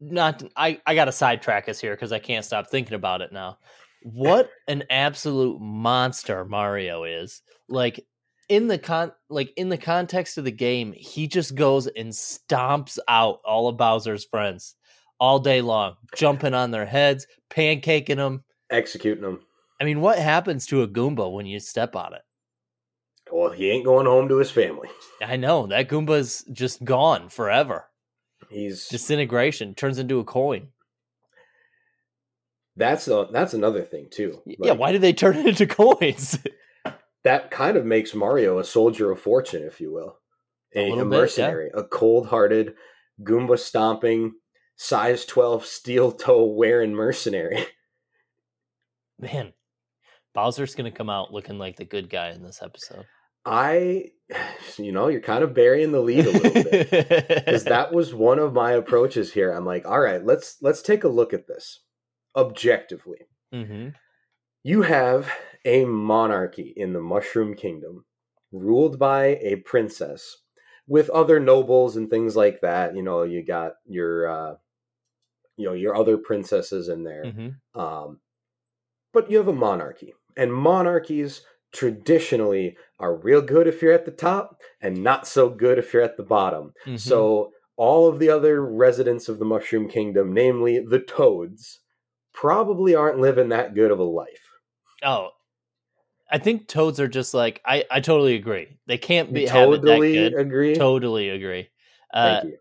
not 0.00 0.42
I 0.56 0.80
I 0.86 0.94
got 0.94 1.06
to 1.06 1.12
sidetrack 1.12 1.68
us 1.68 1.80
here 1.80 1.94
because 1.94 2.12
I 2.12 2.18
can't 2.18 2.44
stop 2.44 2.68
thinking 2.68 2.94
about 2.94 3.22
it 3.22 3.32
now. 3.32 3.58
What 4.02 4.50
an 4.68 4.84
absolute 4.90 5.60
monster 5.60 6.44
Mario 6.44 7.04
is! 7.04 7.42
Like 7.68 8.04
in 8.50 8.66
the 8.68 8.78
con 8.78 9.12
like 9.30 9.52
in 9.56 9.70
the 9.70 9.78
context 9.78 10.36
of 10.36 10.44
the 10.44 10.50
game, 10.52 10.92
he 10.92 11.26
just 11.26 11.54
goes 11.54 11.86
and 11.86 12.10
stomps 12.12 12.98
out 13.08 13.40
all 13.46 13.68
of 13.68 13.78
Bowser's 13.78 14.24
friends 14.26 14.74
all 15.18 15.38
day 15.38 15.62
long, 15.62 15.96
jumping 16.14 16.52
on 16.52 16.70
their 16.70 16.84
heads, 16.86 17.26
pancaking 17.48 18.16
them. 18.16 18.44
Executing 18.70 19.22
them. 19.22 19.40
I 19.80 19.84
mean, 19.84 20.00
what 20.00 20.18
happens 20.18 20.66
to 20.66 20.82
a 20.82 20.88
Goomba 20.88 21.32
when 21.32 21.46
you 21.46 21.58
step 21.60 21.96
on 21.96 22.14
it? 22.14 22.22
Well, 23.32 23.50
he 23.50 23.70
ain't 23.70 23.84
going 23.84 24.06
home 24.06 24.28
to 24.28 24.38
his 24.38 24.50
family. 24.50 24.88
I 25.22 25.36
know 25.36 25.66
that 25.66 25.88
Goomba's 25.88 26.44
just 26.52 26.84
gone 26.84 27.28
forever. 27.28 27.86
He's 28.50 28.86
Disintegration 28.88 29.74
turns 29.74 29.98
into 29.98 30.20
a 30.20 30.24
coin. 30.24 30.68
that's 32.76 33.08
a, 33.08 33.28
that's 33.32 33.54
another 33.54 33.82
thing 33.82 34.08
too. 34.10 34.42
yeah, 34.44 34.72
why 34.72 34.92
do 34.92 34.98
they 34.98 35.12
turn 35.12 35.36
it 35.36 35.46
into 35.46 35.66
coins? 35.68 36.38
that 37.24 37.50
kind 37.50 37.76
of 37.76 37.86
makes 37.86 38.14
Mario 38.14 38.58
a 38.58 38.64
soldier 38.64 39.10
of 39.10 39.20
fortune, 39.20 39.62
if 39.62 39.80
you 39.80 39.92
will, 39.92 40.18
A 40.74 40.80
a, 40.80 40.82
a, 40.82 40.90
little 40.90 41.04
bit, 41.06 41.16
yeah. 41.16 41.20
mercenary, 41.20 41.70
a 41.74 41.82
cold-hearted, 41.82 42.74
Goomba 43.22 43.58
stomping, 43.58 44.34
size 44.76 45.24
twelve 45.24 45.64
steel 45.64 46.12
toe 46.12 46.44
wearing 46.44 46.94
mercenary. 46.94 47.64
Man, 49.18 49.52
Bowser's 50.34 50.74
gonna 50.74 50.90
come 50.90 51.10
out 51.10 51.32
looking 51.32 51.58
like 51.58 51.76
the 51.76 51.84
good 51.84 52.10
guy 52.10 52.30
in 52.30 52.42
this 52.42 52.62
episode. 52.62 53.06
I, 53.46 54.10
you 54.78 54.92
know, 54.92 55.08
you're 55.08 55.20
kind 55.20 55.44
of 55.44 55.54
burying 55.54 55.92
the 55.92 56.00
lead 56.00 56.26
a 56.26 56.30
little 56.30 56.62
bit 56.62 56.90
because 56.90 57.64
that 57.64 57.92
was 57.92 58.14
one 58.14 58.38
of 58.38 58.52
my 58.52 58.72
approaches 58.72 59.32
here. 59.32 59.50
I'm 59.50 59.66
like, 59.66 59.86
all 59.86 60.00
right, 60.00 60.24
let's 60.24 60.56
let's 60.60 60.82
take 60.82 61.04
a 61.04 61.08
look 61.08 61.32
at 61.32 61.46
this 61.46 61.80
objectively. 62.36 63.18
hmm 63.52 63.88
You 64.62 64.82
have 64.82 65.30
a 65.64 65.84
monarchy 65.84 66.74
in 66.76 66.92
the 66.92 67.00
Mushroom 67.00 67.54
Kingdom, 67.54 68.04
ruled 68.52 68.98
by 68.98 69.38
a 69.40 69.56
princess, 69.56 70.36
with 70.86 71.08
other 71.10 71.38
nobles 71.40 71.96
and 71.96 72.10
things 72.10 72.36
like 72.36 72.60
that. 72.62 72.94
You 72.96 73.02
know, 73.02 73.22
you 73.22 73.44
got 73.44 73.74
your, 73.86 74.28
uh, 74.28 74.54
you 75.56 75.66
know, 75.66 75.74
your 75.74 75.94
other 75.96 76.18
princesses 76.18 76.88
in 76.88 77.04
there. 77.04 77.24
hmm 77.30 77.80
Um, 77.80 78.20
but 79.12 79.30
you 79.30 79.36
have 79.38 79.48
a 79.48 79.52
monarchy, 79.52 80.12
and 80.36 80.52
monarchies 80.52 81.42
traditionally 81.72 82.76
are 82.98 83.16
real 83.16 83.42
good 83.42 83.66
if 83.66 83.82
you're 83.82 83.92
at 83.92 84.04
the 84.04 84.10
top, 84.10 84.60
and 84.80 85.02
not 85.02 85.26
so 85.26 85.48
good 85.48 85.78
if 85.78 85.92
you're 85.92 86.02
at 86.02 86.16
the 86.16 86.22
bottom. 86.22 86.72
Mm-hmm. 86.86 86.96
So 86.96 87.50
all 87.76 88.08
of 88.08 88.18
the 88.18 88.30
other 88.30 88.64
residents 88.64 89.28
of 89.28 89.38
the 89.38 89.44
Mushroom 89.44 89.88
Kingdom, 89.88 90.32
namely 90.32 90.78
the 90.78 91.00
Toads, 91.00 91.80
probably 92.32 92.94
aren't 92.94 93.18
living 93.18 93.48
that 93.48 93.74
good 93.74 93.90
of 93.90 93.98
a 93.98 94.04
life. 94.04 94.50
oh, 95.02 95.30
I 96.30 96.38
think 96.38 96.66
toads 96.66 96.98
are 96.98 97.06
just 97.06 97.34
like 97.34 97.60
I. 97.64 97.84
I 97.90 98.00
totally 98.00 98.34
agree. 98.34 98.78
They 98.86 98.98
can't 98.98 99.32
be 99.32 99.46
have 99.46 99.68
it 99.72 99.82
that 99.82 99.86
totally 99.86 100.34
agree. 100.34 100.74
Totally 100.74 101.28
agree. 101.28 101.68
Uh, 102.12 102.40
Thank 102.40 102.54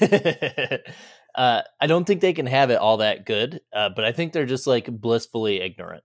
you. 0.00 0.78
uh, 1.34 1.62
I 1.80 1.86
don't 1.86 2.04
think 2.04 2.20
they 2.20 2.34
can 2.34 2.46
have 2.46 2.70
it 2.70 2.76
all 2.76 2.98
that 2.98 3.24
good, 3.26 3.60
uh, 3.72 3.88
but 3.88 4.04
I 4.04 4.12
think 4.12 4.32
they're 4.32 4.46
just 4.46 4.66
like 4.66 4.86
blissfully 4.86 5.60
ignorant. 5.60 6.04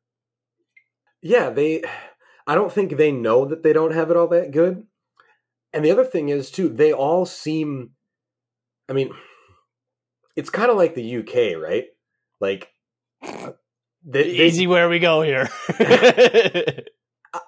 Yeah, 1.23 1.49
they. 1.49 1.83
I 2.45 2.55
don't 2.55 2.73
think 2.73 2.97
they 2.97 3.13
know 3.13 3.45
that 3.45 3.63
they 3.63 3.71
don't 3.71 3.93
have 3.93 4.11
it 4.11 4.17
all 4.17 4.27
that 4.27 4.51
good. 4.51 4.85
And 5.71 5.85
the 5.85 5.91
other 5.91 6.03
thing 6.03 6.27
is 6.27 6.51
too, 6.51 6.67
they 6.67 6.91
all 6.91 7.25
seem. 7.25 7.91
I 8.89 8.93
mean, 8.93 9.11
it's 10.35 10.49
kind 10.49 10.69
of 10.69 10.77
like 10.77 10.93
the 10.93 11.17
UK, 11.17 11.57
right? 11.61 11.85
Like, 12.41 12.67
they, 13.21 13.55
they, 14.03 14.25
Easy 14.25 14.67
where 14.67 14.89
we 14.89 14.99
go 14.99 15.21
here. 15.21 15.49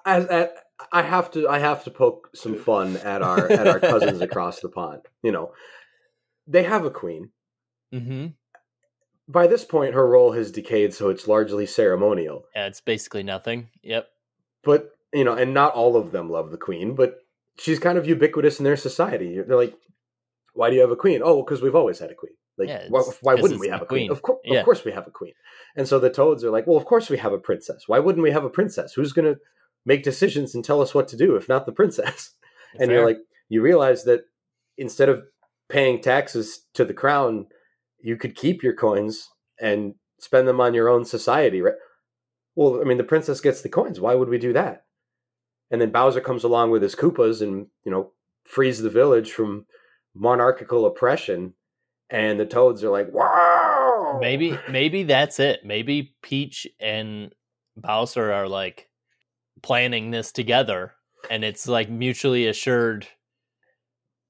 as, 0.06 0.26
as, 0.26 0.48
I 0.92 1.02
have 1.02 1.30
to 1.32 1.48
I 1.48 1.58
have 1.58 1.84
to 1.84 1.90
poke 1.90 2.30
some 2.34 2.56
fun 2.56 2.96
at 2.96 3.22
our 3.22 3.50
at 3.50 3.66
our 3.66 3.80
cousins 3.80 4.20
across 4.22 4.60
the 4.60 4.68
pond. 4.68 5.02
You 5.22 5.32
know, 5.32 5.52
they 6.46 6.62
have 6.62 6.84
a 6.84 6.90
queen. 6.90 7.30
hmm 7.92 8.28
By 9.28 9.46
this 9.46 9.64
point, 9.64 9.94
her 9.94 10.06
role 10.06 10.32
has 10.32 10.52
decayed, 10.52 10.94
so 10.94 11.08
it's 11.08 11.26
largely 11.26 11.66
ceremonial. 11.66 12.44
Yeah, 12.54 12.66
it's 12.66 12.80
basically 12.80 13.22
nothing. 13.24 13.68
Yep. 13.82 14.08
But 14.62 14.90
you 15.12 15.24
know, 15.24 15.34
and 15.34 15.52
not 15.54 15.74
all 15.74 15.96
of 15.96 16.12
them 16.12 16.30
love 16.30 16.50
the 16.50 16.56
queen, 16.58 16.94
but 16.94 17.18
she's 17.58 17.78
kind 17.78 17.98
of 17.98 18.06
ubiquitous 18.06 18.58
in 18.58 18.64
their 18.64 18.76
society. 18.76 19.40
They're 19.40 19.56
like, 19.56 19.74
"Why 20.54 20.68
do 20.70 20.76
you 20.76 20.82
have 20.82 20.90
a 20.90 20.96
queen?" 20.96 21.22
Oh, 21.24 21.42
because 21.42 21.62
we've 21.62 21.74
always 21.74 21.98
had 21.98 22.10
a 22.10 22.14
queen. 22.14 22.34
Like, 22.58 22.68
Yeah, 22.68 22.86
why, 22.88 23.02
why 23.20 23.34
wouldn't 23.34 23.60
we 23.60 23.68
have 23.68 23.82
a 23.82 23.86
queen? 23.86 24.08
queen. 24.08 24.10
Of 24.10 24.22
course, 24.22 24.40
Yeah. 24.44 24.60
of 24.60 24.64
course, 24.64 24.84
we 24.84 24.92
have 24.92 25.06
a 25.06 25.10
queen. 25.10 25.34
And 25.76 25.86
so 25.86 25.98
the 25.98 26.08
toads 26.10 26.42
are 26.44 26.50
like, 26.50 26.66
"Well, 26.66 26.76
of 26.78 26.84
course 26.86 27.10
we 27.10 27.18
have 27.18 27.32
a 27.32 27.38
princess. 27.38 27.84
Why 27.86 27.98
wouldn't 27.98 28.22
we 28.22 28.30
have 28.30 28.44
a 28.44 28.50
princess? 28.50 28.94
Who's 28.94 29.12
going 29.12 29.32
to 29.34 29.40
make 29.84 30.02
decisions 30.02 30.54
and 30.54 30.64
tell 30.64 30.80
us 30.80 30.94
what 30.94 31.08
to 31.08 31.16
do 31.16 31.36
if 31.36 31.48
not 31.48 31.66
the 31.66 31.72
princess?" 31.72 32.32
and 32.78 32.88
Fair. 32.88 32.96
you're 32.98 33.06
like 33.06 33.18
you 33.48 33.60
realize 33.62 34.04
that 34.04 34.24
instead 34.76 35.08
of 35.08 35.24
paying 35.68 36.00
taxes 36.00 36.64
to 36.74 36.84
the 36.84 36.94
crown 36.94 37.46
you 38.00 38.16
could 38.16 38.36
keep 38.36 38.62
your 38.62 38.74
coins 38.74 39.28
and 39.60 39.94
spend 40.18 40.46
them 40.46 40.60
on 40.60 40.74
your 40.74 40.88
own 40.88 41.04
society 41.04 41.60
right 41.60 41.74
well 42.54 42.80
i 42.80 42.84
mean 42.84 42.98
the 42.98 43.04
princess 43.04 43.40
gets 43.40 43.62
the 43.62 43.68
coins 43.68 44.00
why 44.00 44.14
would 44.14 44.28
we 44.28 44.38
do 44.38 44.52
that 44.52 44.84
and 45.70 45.80
then 45.80 45.90
bowser 45.90 46.20
comes 46.20 46.44
along 46.44 46.70
with 46.70 46.82
his 46.82 46.94
koopas 46.94 47.42
and 47.42 47.66
you 47.84 47.90
know 47.90 48.12
frees 48.44 48.80
the 48.80 48.90
village 48.90 49.32
from 49.32 49.66
monarchical 50.14 50.86
oppression 50.86 51.54
and 52.10 52.38
the 52.38 52.46
toads 52.46 52.84
are 52.84 52.90
like 52.90 53.08
wow 53.12 53.66
maybe 54.20 54.58
maybe 54.68 55.02
that's 55.02 55.40
it. 55.40 55.64
Maybe 55.64 56.14
Peach 56.22 56.66
and 56.80 57.34
Bowser 57.76 58.32
are 58.32 58.48
like 58.48 58.88
planning 59.62 60.10
this 60.10 60.32
together, 60.32 60.94
and 61.30 61.44
it's 61.44 61.68
like 61.68 61.90
mutually 61.90 62.46
assured 62.46 63.06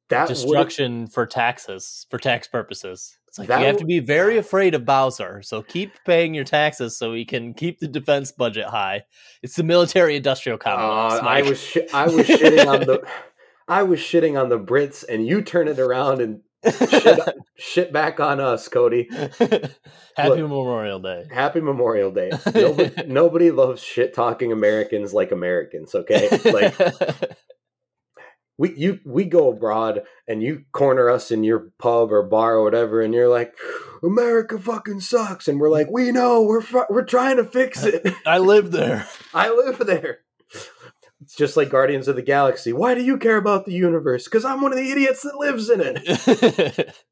that 0.08 0.28
destruction 0.28 1.06
for 1.06 1.26
taxes 1.26 2.06
for 2.10 2.18
tax 2.18 2.46
purposes. 2.46 3.18
It's 3.36 3.40
like 3.40 3.48
That 3.48 3.60
you 3.60 3.66
have 3.66 3.76
to 3.76 3.84
be 3.84 3.98
very 3.98 4.38
afraid 4.38 4.74
of 4.74 4.86
Bowser, 4.86 5.42
so 5.42 5.60
keep 5.60 5.92
paying 6.06 6.32
your 6.32 6.44
taxes 6.44 6.96
so 6.96 7.12
we 7.12 7.26
can 7.26 7.52
keep 7.52 7.80
the 7.80 7.86
defense 7.86 8.32
budget 8.32 8.64
high. 8.64 9.02
It's 9.42 9.56
the 9.56 9.62
military-industrial 9.62 10.56
complex. 10.56 11.22
Uh, 11.22 11.26
I 11.26 11.42
was 11.42 11.60
shi 11.60 11.86
I 11.92 12.06
was 12.06 12.26
shitting 12.26 12.66
on 12.66 12.80
the 12.80 13.06
I 13.68 13.82
was 13.82 14.00
shitting 14.00 14.40
on 14.40 14.48
the 14.48 14.58
Brits, 14.58 15.04
and 15.06 15.26
you 15.26 15.42
turn 15.42 15.68
it 15.68 15.78
around 15.78 16.22
and 16.22 16.40
shit, 16.64 17.20
shit 17.58 17.92
back 17.92 18.20
on 18.20 18.40
us, 18.40 18.68
Cody. 18.68 19.10
Happy 20.16 20.40
Memorial 20.40 20.98
Day. 20.98 21.26
Happy 21.30 21.60
Memorial 21.60 22.10
Day. 22.10 22.30
Nobody, 22.54 23.06
nobody 23.06 23.50
loves 23.50 23.82
shit 23.82 24.14
talking 24.14 24.50
Americans 24.50 25.12
like 25.12 25.30
Americans. 25.30 25.94
Okay, 25.94 26.30
like 26.50 26.74
we 28.58 28.74
you 28.76 29.00
we 29.04 29.24
go 29.24 29.50
abroad 29.50 30.02
and 30.26 30.42
you 30.42 30.64
corner 30.72 31.10
us 31.10 31.30
in 31.30 31.44
your 31.44 31.70
pub 31.78 32.12
or 32.12 32.22
bar 32.22 32.54
or 32.54 32.64
whatever, 32.64 33.02
and 33.02 33.12
you're 33.12 33.28
like, 33.28 33.54
America 34.02 34.58
fucking 34.58 35.00
sucks, 35.00 35.48
and 35.48 35.60
we're 35.60 35.70
like, 35.70 35.88
we 35.90 36.10
know 36.12 36.42
we're 36.42 36.62
fu- 36.62 36.86
we're 36.88 37.04
trying 37.04 37.36
to 37.36 37.44
fix 37.44 37.84
it. 37.84 38.06
I 38.26 38.38
live 38.38 38.72
there. 38.72 39.06
I 39.34 39.50
live 39.50 39.78
there. 39.78 40.20
It's 41.22 41.36
just 41.36 41.56
like 41.56 41.70
Guardians 41.70 42.08
of 42.08 42.16
the 42.16 42.22
Galaxy. 42.22 42.72
Why 42.72 42.94
do 42.94 43.02
you 43.02 43.16
care 43.16 43.36
about 43.36 43.64
the 43.64 43.72
universe? 43.72 44.24
Because 44.24 44.44
I'm 44.44 44.60
one 44.60 44.72
of 44.72 44.78
the 44.78 44.90
idiots 44.90 45.22
that 45.22 45.36
lives 45.36 45.70
in 45.70 45.80
it. 45.80 46.94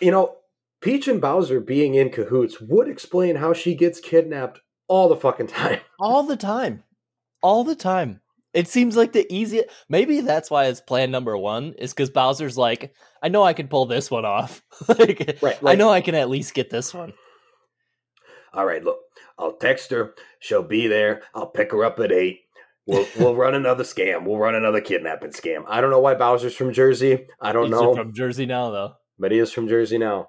You 0.00 0.12
know, 0.12 0.36
Peach 0.80 1.08
and 1.08 1.20
Bowser 1.20 1.60
being 1.60 1.94
in 1.94 2.10
cahoots 2.10 2.60
would 2.60 2.88
explain 2.88 3.36
how 3.36 3.52
she 3.52 3.74
gets 3.74 3.98
kidnapped 4.00 4.60
all 4.86 5.08
the 5.08 5.16
fucking 5.16 5.48
time. 5.48 5.80
All 5.98 6.22
the 6.22 6.36
time. 6.36 6.84
All 7.42 7.64
the 7.64 7.74
time. 7.74 8.20
It 8.54 8.66
seems 8.68 8.96
like 8.96 9.12
the 9.12 9.30
easiest. 9.32 9.68
Maybe 9.88 10.20
that's 10.20 10.50
why 10.50 10.66
it's 10.66 10.80
plan 10.80 11.10
number 11.10 11.36
one, 11.36 11.74
is 11.78 11.92
because 11.92 12.10
Bowser's 12.10 12.56
like, 12.56 12.92
I 13.22 13.28
know 13.28 13.42
I 13.42 13.52
can 13.52 13.68
pull 13.68 13.86
this 13.86 14.10
one 14.10 14.24
off. 14.24 14.62
like, 14.88 15.38
Right, 15.42 15.58
I 15.64 15.74
know 15.74 15.90
I 15.90 16.00
can 16.00 16.14
at 16.14 16.30
least 16.30 16.54
get 16.54 16.70
this 16.70 16.94
one. 16.94 17.12
All 18.54 18.64
right, 18.64 18.82
look, 18.82 18.98
I'll 19.38 19.52
text 19.56 19.90
her. 19.90 20.14
She'll 20.40 20.62
be 20.62 20.86
there. 20.86 21.22
I'll 21.34 21.50
pick 21.50 21.72
her 21.72 21.84
up 21.84 22.00
at 22.00 22.10
eight. 22.12 22.40
We'll 22.86 23.06
we'll 23.18 23.34
run 23.36 23.54
another 23.54 23.84
scam. 23.84 24.24
We'll 24.24 24.38
run 24.38 24.54
another 24.54 24.80
kidnapping 24.80 25.30
scam. 25.32 25.64
I 25.68 25.80
don't 25.80 25.90
know 25.90 26.00
why 26.00 26.14
Bowser's 26.14 26.54
from 26.54 26.72
Jersey. 26.72 27.26
I 27.40 27.52
don't 27.52 27.64
He's 27.66 27.72
know, 27.72 27.94
from 27.94 28.14
Jersey 28.14 28.46
now, 28.46 28.70
though. 28.70 28.94
but 29.18 29.30
he 29.30 29.38
is 29.38 29.52
from 29.52 29.68
Jersey 29.68 29.98
now. 29.98 30.28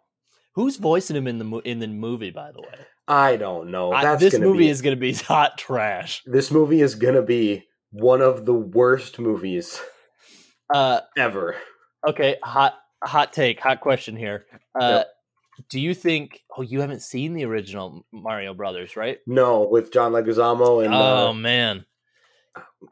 Who's 0.56 0.76
voicing 0.76 1.16
him 1.16 1.28
in 1.28 1.38
the 1.38 1.46
mo- 1.46 1.60
in 1.64 1.80
the 1.80 1.88
movie? 1.88 2.32
By 2.32 2.52
the 2.52 2.62
way, 2.62 2.86
I 3.08 3.38
don't 3.38 3.72
know. 3.72 3.94
I- 3.94 4.16
this 4.18 4.38
movie 4.38 4.60
be, 4.60 4.70
is 4.70 4.82
going 4.82 4.96
to 4.96 5.00
be 5.00 5.14
hot 5.14 5.58
trash. 5.58 6.22
this 6.26 6.52
movie 6.52 6.82
is 6.82 6.96
gonna 6.96 7.22
be 7.22 7.64
one 7.92 8.22
of 8.22 8.46
the 8.46 8.54
worst 8.54 9.20
movies 9.20 9.82
Uh, 10.74 11.02
ever. 11.18 11.56
okay, 12.08 12.38
hot 12.44 12.76
hot 13.04 13.34
take, 13.34 13.60
hot 13.60 13.82
question 13.82 14.16
here. 14.16 14.46
Uh, 14.80 14.90
Yep. 15.00 15.08
Do 15.70 15.80
you 15.82 15.94
think? 15.94 16.42
Oh, 16.56 16.62
you 16.62 16.80
haven't 16.80 17.02
seen 17.02 17.34
the 17.34 17.44
original 17.44 18.06
Mario 18.14 18.54
Brothers, 18.54 18.96
right? 18.96 19.18
No, 19.28 19.64
with 19.70 19.92
John 19.92 20.14
Leguizamo 20.14 20.86
and 20.86 20.94
oh 20.94 21.28
uh, 21.30 21.34
man, 21.34 21.86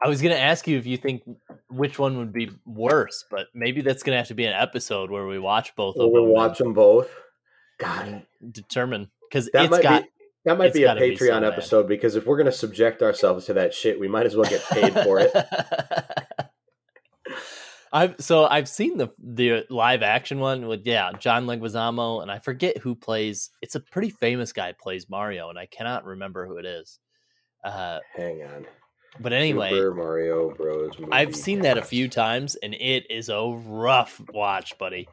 I 0.02 0.08
was 0.08 0.20
gonna 0.20 0.34
ask 0.34 0.68
you 0.68 0.76
if 0.76 0.84
you 0.86 0.98
think 0.98 1.22
which 1.70 1.98
one 1.98 2.18
would 2.18 2.30
be 2.32 2.50
worse, 2.66 3.24
but 3.30 3.46
maybe 3.54 3.80
that's 3.80 4.02
gonna 4.02 4.18
have 4.18 4.28
to 4.28 4.34
be 4.34 4.44
an 4.44 4.52
episode 4.52 5.10
where 5.10 5.26
we 5.26 5.38
watch 5.38 5.74
both 5.76 5.96
of 5.96 6.10
We'll 6.10 6.24
them. 6.24 6.32
watch 6.34 6.58
them 6.58 6.74
both. 6.74 7.08
God, 7.78 8.26
determine 8.50 9.08
because 9.30 9.48
it's 9.54 9.78
got 9.78 10.02
be 10.02 10.08
that 10.44 10.58
might 10.58 10.66
it's 10.66 10.76
be 10.76 10.84
a 10.84 10.86
gotta 10.86 11.00
be 11.00 11.16
so 11.16 11.24
Patreon 11.24 11.40
bad. 11.42 11.52
episode 11.52 11.88
because 11.88 12.16
if 12.16 12.26
we're 12.26 12.38
gonna 12.38 12.52
subject 12.52 13.02
ourselves 13.02 13.46
to 13.46 13.54
that 13.54 13.74
shit, 13.74 13.98
we 14.00 14.08
might 14.08 14.26
as 14.26 14.36
well 14.36 14.48
get 14.48 14.64
paid 14.70 14.92
for 14.92 15.18
it. 15.20 15.32
I've 17.92 18.16
so 18.20 18.44
I've 18.44 18.68
seen 18.68 18.98
the 18.98 19.08
the 19.18 19.64
live 19.70 20.02
action 20.02 20.38
one 20.40 20.66
with 20.66 20.86
yeah 20.86 21.12
John 21.18 21.46
Leguizamo 21.46 22.20
and 22.22 22.30
I 22.30 22.38
forget 22.38 22.78
who 22.78 22.94
plays. 22.94 23.50
It's 23.62 23.74
a 23.74 23.80
pretty 23.80 24.10
famous 24.10 24.52
guy 24.52 24.74
plays 24.78 25.08
Mario 25.08 25.48
and 25.48 25.58
I 25.58 25.66
cannot 25.66 26.04
remember 26.04 26.46
who 26.46 26.58
it 26.58 26.66
is. 26.66 26.98
Uh, 27.64 27.98
Hang 28.14 28.42
on. 28.42 28.66
But 29.20 29.32
anyway, 29.32 29.70
Super 29.70 29.94
Mario 29.94 30.54
Bros. 30.54 30.92
I've 31.10 31.34
seen 31.34 31.62
that 31.62 31.78
a 31.78 31.82
few 31.82 32.08
times 32.08 32.54
and 32.56 32.74
it 32.74 33.10
is 33.10 33.28
a 33.28 33.40
rough 33.66 34.20
watch, 34.32 34.78
buddy. 34.78 35.08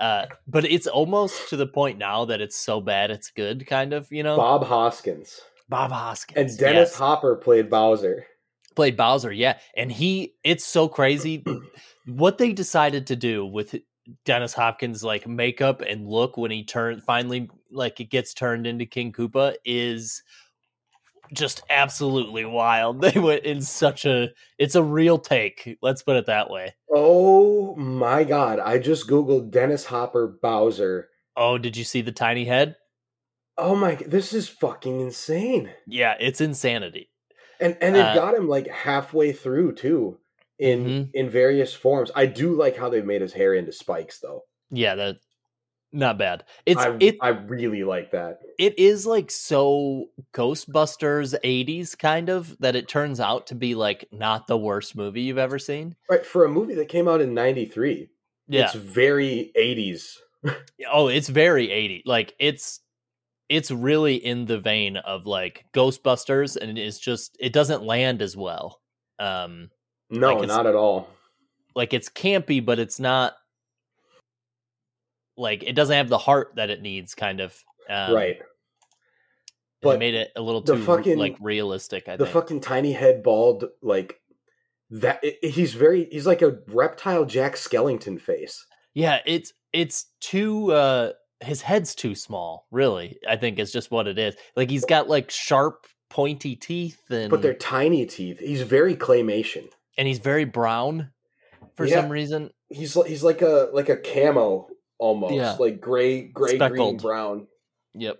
Uh, 0.00 0.26
but 0.46 0.64
it's 0.64 0.86
almost 0.86 1.48
to 1.50 1.56
the 1.56 1.66
point 1.66 1.98
now 1.98 2.24
that 2.26 2.40
it's 2.40 2.56
so 2.56 2.80
bad 2.80 3.10
it's 3.10 3.30
good, 3.30 3.66
kind 3.66 3.92
of. 3.92 4.10
You 4.12 4.22
know, 4.22 4.36
Bob 4.36 4.64
Hoskins 4.64 5.40
Bob 5.68 5.92
Hoskins 5.92 6.52
and 6.52 6.58
Dennis 6.58 6.90
yes. 6.90 6.94
Hopper 6.94 7.36
played 7.36 7.68
Bowser. 7.68 8.26
played 8.74 8.96
Bowser, 8.96 9.32
yeah. 9.32 9.58
And 9.76 9.92
he 9.92 10.34
it's 10.42 10.64
so 10.64 10.88
crazy 10.88 11.44
what 12.06 12.38
they 12.38 12.52
decided 12.52 13.08
to 13.08 13.16
do 13.16 13.44
with 13.44 13.74
Dennis 14.24 14.54
Hopkins 14.54 15.04
like 15.04 15.26
makeup 15.26 15.82
and 15.86 16.08
look 16.08 16.36
when 16.36 16.50
he 16.50 16.64
turned 16.64 17.02
finally 17.02 17.50
like 17.70 18.00
it 18.00 18.10
gets 18.10 18.32
turned 18.32 18.66
into 18.66 18.86
King 18.86 19.12
Koopa 19.12 19.56
is 19.64 20.22
just 21.32 21.62
absolutely 21.70 22.44
wild. 22.44 23.00
They 23.02 23.18
went 23.20 23.44
in 23.44 23.60
such 23.62 24.04
a 24.04 24.28
it's 24.58 24.74
a 24.74 24.82
real 24.82 25.18
take. 25.18 25.78
Let's 25.82 26.02
put 26.02 26.16
it 26.16 26.26
that 26.26 26.50
way. 26.50 26.74
Oh 26.90 27.74
my 27.76 28.24
god! 28.24 28.58
I 28.58 28.78
just 28.78 29.08
googled 29.08 29.50
Dennis 29.50 29.84
Hopper 29.86 30.38
Bowser. 30.42 31.08
Oh, 31.36 31.58
did 31.58 31.76
you 31.76 31.84
see 31.84 32.00
the 32.02 32.12
tiny 32.12 32.44
head? 32.44 32.76
Oh 33.56 33.74
my! 33.74 33.94
This 33.96 34.32
is 34.32 34.48
fucking 34.48 35.00
insane. 35.00 35.70
Yeah, 35.86 36.14
it's 36.20 36.40
insanity. 36.40 37.10
And 37.60 37.76
and 37.80 37.94
they've 37.94 38.04
Uh, 38.04 38.14
got 38.14 38.34
him 38.34 38.48
like 38.48 38.68
halfway 38.68 39.32
through 39.32 39.74
too, 39.74 40.18
in 40.58 40.84
Mhm. 40.84 41.10
in 41.14 41.28
various 41.30 41.74
forms. 41.74 42.10
I 42.14 42.26
do 42.26 42.54
like 42.54 42.76
how 42.76 42.88
they've 42.88 43.04
made 43.04 43.20
his 43.20 43.32
hair 43.32 43.54
into 43.54 43.72
spikes 43.72 44.20
though. 44.20 44.44
Yeah, 44.70 44.94
that 44.94 45.16
not 45.92 46.18
bad. 46.18 46.44
It's 46.66 46.80
I 46.80 46.96
it 47.00 47.16
I 47.20 47.28
really 47.30 47.84
like 47.84 48.10
that. 48.12 48.40
it 48.58 48.78
is 48.78 49.06
like 49.06 49.30
so 49.30 50.06
Ghostbusters 50.34 51.34
80s 51.44 51.98
kind 51.98 52.28
of 52.28 52.56
that 52.60 52.76
it 52.76 52.88
turns 52.88 53.20
out 53.20 53.46
to 53.48 53.54
be 53.54 53.74
like 53.74 54.06
not 54.12 54.46
the 54.46 54.58
worst 54.58 54.96
movie 54.96 55.22
you've 55.22 55.38
ever 55.38 55.58
seen. 55.58 55.96
Right 56.10 56.24
for 56.24 56.44
a 56.44 56.48
movie 56.48 56.74
that 56.74 56.88
came 56.88 57.08
out 57.08 57.20
in 57.20 57.34
'93. 57.34 58.08
Yeah. 58.48 58.64
it's 58.64 58.74
very 58.74 59.52
'80s. 59.56 60.16
oh, 60.92 61.08
it's 61.08 61.28
very 61.28 61.70
80. 61.70 62.02
Like 62.06 62.34
it's 62.38 62.80
it's 63.48 63.70
really 63.70 64.16
in 64.16 64.44
the 64.44 64.58
vein 64.58 64.96
of 64.98 65.26
like 65.26 65.64
Ghostbusters 65.74 66.56
and 66.56 66.78
it's 66.78 66.98
just 66.98 67.36
it 67.40 67.52
doesn't 67.52 67.82
land 67.82 68.22
as 68.22 68.36
well. 68.36 68.80
Um 69.18 69.70
No, 70.10 70.36
Like 70.36 70.48
not 70.48 70.66
at 70.66 70.74
all. 70.74 71.08
like 71.74 71.92
it's 71.94 72.08
campy 72.08 72.64
but 72.64 72.78
it's 72.78 73.00
not 73.00 73.34
like 75.38 75.62
it 75.62 75.74
doesn't 75.74 75.96
have 75.96 76.08
the 76.08 76.18
heart 76.18 76.52
that 76.56 76.68
it 76.70 76.82
needs 76.82 77.14
kind 77.14 77.40
of. 77.40 77.54
Um, 77.88 78.12
right. 78.14 78.36
But 79.80 79.98
made 80.00 80.14
it 80.14 80.30
a 80.34 80.42
little 80.42 80.62
too 80.62 80.82
fucking- 80.84 81.18
like 81.18 81.36
realistic, 81.40 82.08
I 82.08 82.16
the 82.16 82.24
think. 82.24 82.34
fucking 82.34 82.60
tiny 82.60 82.92
head 82.92 83.22
bald 83.22 83.64
like 83.80 84.20
that. 84.90 85.20
i- 85.22 85.36
he's 85.46 85.72
very. 85.74 86.08
He's 86.10 86.26
like 86.26 86.42
a 86.42 86.58
reptile 86.66 87.24
Jack 87.24 87.54
Skellington 87.54 88.20
face. 88.20 88.66
Yeah, 88.94 89.20
it's 89.24 89.52
it's 89.72 90.06
too 90.20 90.72
uh 90.72 91.12
his 91.40 91.62
head's 91.62 91.94
too 91.94 92.16
small, 92.16 92.66
really. 92.72 93.18
I 93.28 93.36
think 93.36 93.60
is 93.60 93.70
just 93.70 93.92
what 93.92 94.08
it 94.08 94.18
is. 94.18 94.34
Like 94.56 94.68
he's 94.68 94.84
got 94.84 95.08
like 95.08 95.30
sharp 95.30 95.86
pointy 96.10 96.56
teeth 96.56 97.00
and 97.10 97.30
But 97.30 97.42
they're 97.42 97.54
tiny 97.54 98.04
teeth. 98.06 98.40
He's 98.40 98.62
very 98.62 98.96
claymation. 98.96 99.68
and 99.96 100.08
he's 100.08 100.18
very 100.18 100.44
brown 100.44 101.12
for 101.76 101.84
Yeah. 101.86 102.00
some 102.00 102.08
reason. 102.10 102.50
He's 102.68 102.94
he's 103.06 103.22
like 103.22 103.42
a 103.42 103.68
like 103.72 103.88
a 103.88 103.96
camo 103.96 104.68
almost, 104.98 105.34
Yeah. 105.34 105.56
like 105.58 105.80
gray 105.80 106.22
gray 106.22 106.58
green 106.58 106.96
brown. 106.96 107.46
Yep. 107.94 108.18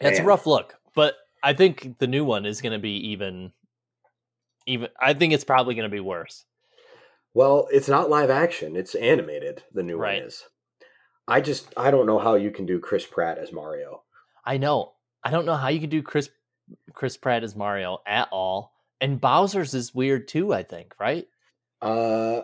That's 0.00 0.20
a 0.20 0.24
rough 0.24 0.46
look, 0.46 0.74
but 0.94 1.14
I 1.42 1.52
think 1.54 1.98
the 1.98 2.06
new 2.06 2.24
one 2.24 2.46
is 2.46 2.60
going 2.60 2.72
to 2.72 2.78
be 2.78 3.08
even 3.10 3.52
even 4.66 4.88
I 5.00 5.14
think 5.14 5.32
it's 5.32 5.44
probably 5.44 5.74
going 5.74 5.88
to 5.90 5.94
be 5.94 6.00
worse. 6.00 6.44
Well, 7.34 7.68
it's 7.70 7.88
not 7.88 8.10
live 8.10 8.30
action; 8.30 8.76
it's 8.76 8.94
animated. 8.94 9.62
The 9.72 9.82
new 9.82 9.96
Right. 9.96 10.18
one 10.20 10.28
is. 10.28 10.44
I 11.26 11.40
just 11.40 11.72
I 11.76 11.90
don't 11.90 12.06
know 12.06 12.18
how 12.18 12.36
you 12.36 12.50
can 12.50 12.64
do 12.64 12.78
Chris 12.78 13.06
Pratt 13.06 13.38
as 13.38 13.52
Mario. 13.52 14.02
I 14.44 14.56
know. 14.56 14.92
I 15.24 15.30
don't 15.30 15.46
know 15.46 15.56
how 15.56 15.68
you 15.68 15.80
can 15.80 15.90
do 15.90 16.02
Chris 16.02 16.30
Chris 16.94 17.16
Pratt 17.16 17.42
as 17.42 17.56
Mario 17.56 17.98
at 18.06 18.28
all. 18.30 18.72
And 19.00 19.20
Bowser's 19.20 19.74
is 19.74 19.94
weird 19.94 20.28
too, 20.28 20.52
I 20.52 20.62
think, 20.62 20.94
right? 20.98 21.26
Uh, 21.82 22.42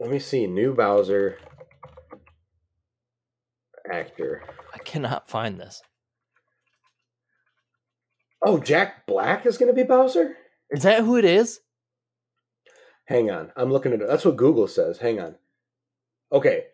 let 0.00 0.10
me 0.10 0.18
see. 0.18 0.46
New 0.46 0.74
Bowser 0.74 1.38
actor. 3.90 4.42
I 4.74 4.78
cannot 4.78 5.28
find 5.28 5.60
this. 5.60 5.82
Oh, 8.42 8.58
Jack 8.58 9.06
Black 9.06 9.44
is 9.46 9.58
going 9.58 9.70
to 9.70 9.74
be 9.74 9.86
Bowser. 9.86 10.36
Is 10.70 10.82
that 10.84 11.00
who 11.04 11.16
it 11.16 11.24
is? 11.24 11.60
Hang 13.06 13.30
on, 13.30 13.50
I'm 13.56 13.72
looking 13.72 13.92
at 13.92 14.00
it. 14.00 14.06
That's 14.08 14.24
what 14.24 14.36
Google 14.36 14.68
says. 14.68 14.98
Hang 14.98 15.20
on. 15.20 15.34
Okay, 16.32 16.64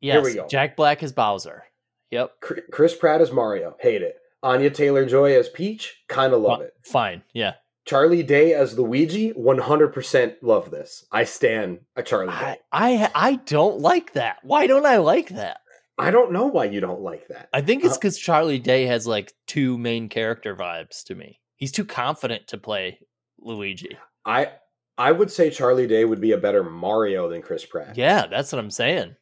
Yes. 0.00 0.24
we 0.24 0.34
go. 0.34 0.46
Jack 0.46 0.76
Black 0.76 1.02
is 1.02 1.12
Bowser. 1.12 1.64
Yep. 2.12 2.34
Chris 2.70 2.94
Pratt 2.94 3.20
is 3.20 3.32
Mario. 3.32 3.76
Hate 3.80 4.02
it. 4.02 4.16
Anya 4.42 4.70
Taylor 4.70 5.06
Joy 5.06 5.36
as 5.38 5.48
Peach. 5.48 6.02
Kind 6.08 6.32
of 6.34 6.42
love 6.42 6.60
it. 6.60 6.74
Fine. 6.84 7.22
Yeah. 7.32 7.54
Charlie 7.84 8.22
Day 8.22 8.54
as 8.54 8.78
Luigi. 8.78 9.32
100% 9.32 10.36
love 10.42 10.70
this. 10.70 11.04
I 11.10 11.24
stand 11.24 11.80
a 11.96 12.02
Charlie 12.02 12.32
I, 12.32 12.40
Day. 12.40 12.60
I 12.72 13.10
I 13.14 13.34
don't 13.46 13.80
like 13.80 14.12
that. 14.14 14.38
Why 14.42 14.66
don't 14.66 14.86
I 14.86 14.98
like 14.98 15.30
that? 15.30 15.58
I 15.98 16.10
don't 16.10 16.32
know 16.32 16.46
why 16.46 16.64
you 16.66 16.80
don't 16.80 17.02
like 17.02 17.28
that. 17.28 17.48
I 17.52 17.60
think 17.60 17.84
it's 17.84 17.94
Uh, 17.94 17.98
because 17.98 18.18
Charlie 18.18 18.58
Day 18.58 18.86
has 18.86 19.06
like 19.06 19.34
two 19.46 19.76
main 19.78 20.08
character 20.08 20.56
vibes 20.56 21.04
to 21.04 21.14
me. 21.14 21.40
He's 21.56 21.72
too 21.72 21.84
confident 21.84 22.48
to 22.48 22.58
play 22.58 22.98
Luigi. 23.40 23.96
I 24.24 24.52
I 24.98 25.12
would 25.12 25.30
say 25.30 25.50
Charlie 25.50 25.86
Day 25.86 26.04
would 26.04 26.20
be 26.20 26.32
a 26.32 26.38
better 26.38 26.62
Mario 26.62 27.28
than 27.28 27.42
Chris 27.42 27.64
Pratt. 27.64 27.96
Yeah, 27.96 28.26
that's 28.26 28.52
what 28.52 28.58
I'm 28.58 28.70
saying. 28.70 29.16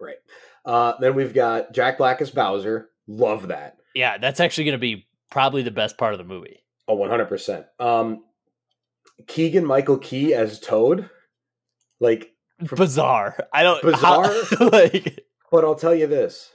Right. 0.00 0.16
Uh, 0.64 0.94
then 1.00 1.14
we've 1.14 1.34
got 1.34 1.72
Jack 1.72 1.98
Black 1.98 2.20
as 2.20 2.30
Bowser. 2.30 2.90
Love 3.06 3.48
that. 3.48 3.76
Yeah, 3.94 4.18
that's 4.18 4.40
actually 4.40 4.64
going 4.64 4.72
to 4.72 4.78
be 4.78 5.06
probably 5.30 5.62
the 5.62 5.70
best 5.70 5.96
part 5.96 6.12
of 6.12 6.18
the 6.18 6.24
movie. 6.24 6.64
Oh, 6.88 6.96
100%. 6.96 7.64
Um, 7.80 8.24
Keegan 9.26 9.64
Michael 9.64 9.98
Key 9.98 10.34
as 10.34 10.60
Toad. 10.60 11.08
Like, 12.00 12.30
From- 12.66 12.76
Bizarre. 12.78 13.36
I 13.52 13.62
don't 13.62 13.82
Bizarre? 13.82 14.24
how- 14.58 14.68
like 14.72 15.24
but 15.50 15.64
I'll 15.64 15.74
tell 15.74 15.94
you 15.94 16.06
this. 16.06 16.50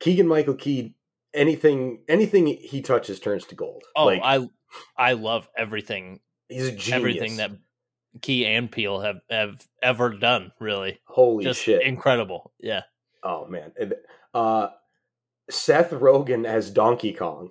Keegan 0.00 0.26
Michael 0.28 0.54
Key, 0.54 0.94
anything 1.34 2.00
anything 2.08 2.46
he 2.46 2.80
touches 2.80 3.20
turns 3.20 3.44
to 3.46 3.54
gold. 3.54 3.82
oh, 3.96 4.06
like, 4.06 4.20
I 4.24 4.48
I 4.96 5.12
love 5.14 5.48
everything 5.56 6.20
he's 6.48 6.68
a 6.68 6.72
genius. 6.72 6.92
everything 6.92 7.36
that 7.38 7.50
Key 8.22 8.46
and 8.46 8.70
Peele 8.70 9.00
have 9.00 9.16
have 9.28 9.66
ever 9.82 10.10
done. 10.16 10.52
Really, 10.60 10.98
Holy 11.04 11.44
just 11.44 11.62
shit. 11.62 11.82
incredible. 11.82 12.52
Yeah, 12.60 12.82
oh, 13.22 13.46
man. 13.46 13.72
Uh, 14.32 14.68
Seth 15.50 15.90
Rogen 15.90 16.46
as 16.46 16.70
Donkey 16.70 17.12
Kong. 17.12 17.50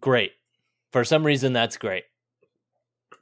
great. 0.00 0.32
For 0.94 1.02
some 1.02 1.26
reason, 1.26 1.52
that's 1.52 1.76
great. 1.76 2.04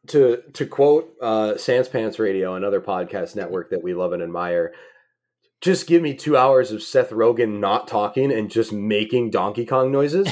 to 0.09 0.43
to 0.53 0.67
quote 0.67 1.11
uh, 1.23 1.57
Sans 1.57 1.89
Pants 1.89 2.19
Radio, 2.19 2.55
another 2.55 2.83
podcast 2.83 3.35
network 3.35 3.71
that 3.71 3.83
we 3.83 3.95
love 3.95 4.13
and 4.13 4.23
admire, 4.23 4.75
just 5.63 5.87
give 5.87 6.03
me 6.03 6.13
two 6.13 6.37
hours 6.37 6.71
of 6.71 6.83
Seth 6.83 7.09
Rogen 7.09 7.61
not 7.61 7.89
talking 7.89 8.31
and 8.31 8.51
just 8.51 8.75
making 8.75 9.31
Donkey 9.31 9.65
Kong 9.65 9.91
noises. 9.91 10.29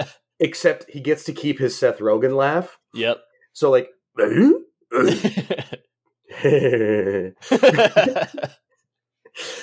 Except 0.40 0.90
he 0.90 0.98
gets 0.98 1.22
to 1.22 1.32
keep 1.32 1.60
his 1.60 1.78
Seth 1.78 2.00
Rogen 2.00 2.34
laugh. 2.34 2.80
yep. 2.92 3.18
So 3.52 3.70
like, 3.70 3.88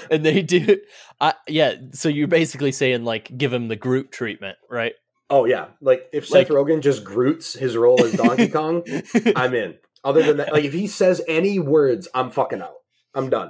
and 0.09 0.23
they 0.25 0.41
do 0.41 0.79
I 1.19 1.33
yeah 1.49 1.73
so 1.91 2.07
you're 2.07 2.29
basically 2.29 2.71
saying 2.71 3.03
like 3.03 3.37
give 3.37 3.51
him 3.51 3.67
the 3.67 3.75
Groot 3.75 4.09
treatment 4.09 4.57
right 4.69 4.93
oh 5.29 5.45
yeah, 5.45 5.67
like 5.81 6.07
if 6.13 6.29
Like- 6.31 6.47
Seth 6.47 6.55
Rogen 6.55 6.81
just 6.81 7.03
Groots 7.03 7.53
his 7.53 7.75
role 7.77 8.03
as 8.03 8.13
Donkey 8.13 8.47
Kong, 8.49 8.83
I'm 9.35 9.53
in. 9.53 9.75
Other 10.03 10.23
than 10.23 10.37
that, 10.37 10.53
like 10.53 10.63
if 10.63 10.73
he 10.73 10.87
says 10.87 11.21
any 11.27 11.59
words, 11.59 12.07
I'm 12.13 12.31
fucking 12.31 12.61
out. 12.61 12.75
I'm 13.13 13.29
done. 13.29 13.49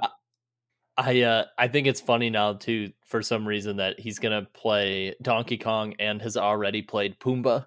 I 0.96 1.22
uh 1.22 1.44
I 1.56 1.68
think 1.68 1.86
it's 1.86 2.00
funny 2.00 2.28
now 2.30 2.54
too 2.54 2.92
for 3.06 3.22
some 3.22 3.46
reason 3.46 3.76
that 3.76 3.98
he's 4.00 4.18
gonna 4.18 4.46
play 4.52 5.14
Donkey 5.22 5.58
Kong 5.58 5.94
and 5.98 6.20
has 6.22 6.36
already 6.36 6.82
played 6.82 7.18
Pumbaa 7.20 7.66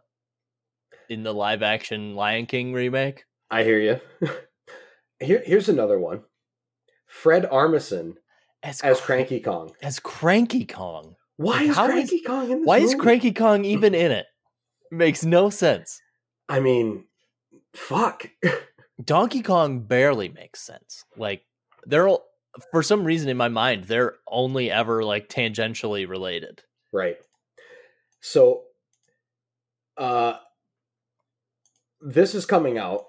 in 1.10 1.24
the 1.24 1.34
live 1.34 1.64
action 1.64 2.16
Lion 2.16 2.46
King 2.46 2.74
remake. 2.74 3.24
I 3.50 3.64
hear 3.64 3.80
you. 3.80 4.30
Here, 5.20 5.42
here's 5.46 5.70
another 5.70 5.98
one. 5.98 6.24
Fred 7.08 7.44
Armisen 7.50 8.16
as, 8.62 8.82
as 8.82 9.00
Cr- 9.00 9.06
Cranky 9.06 9.40
Kong. 9.40 9.72
As 9.82 10.00
Cranky 10.00 10.66
Kong. 10.66 11.16
Why 11.38 11.64
is 11.64 11.76
how 11.76 11.88
Cranky 11.88 12.22
Kong 12.22 12.52
in 12.52 12.60
this 12.60 12.68
Why 12.68 12.78
is? 12.80 12.96
Cranky 12.96 13.32
Kong 13.32 13.66
even 13.66 13.94
in 13.96 14.12
it? 14.12 14.26
Makes 14.92 15.24
no 15.26 15.50
sense. 15.50 16.00
I 16.48 16.60
mean, 16.60 17.06
fuck. 17.74 18.30
Donkey 19.04 19.42
Kong 19.42 19.82
barely 19.82 20.30
makes 20.30 20.62
sense. 20.62 21.04
Like 21.18 21.44
they're 21.86 22.08
all- 22.08 22.26
for 22.72 22.84
some 22.84 23.04
reason 23.04 23.30
in 23.30 23.38
my 23.38 23.48
mind 23.48 23.86
they're 23.86 24.18
only 24.28 24.70
ever 24.70 25.04
like 25.04 25.28
tangentially 25.28 26.08
related. 26.08 26.62
Right. 26.92 27.18
So, 28.22 28.64
uh, 29.98 30.38
this 32.02 32.36
is 32.36 32.46
coming 32.46 32.78
out 32.78 33.06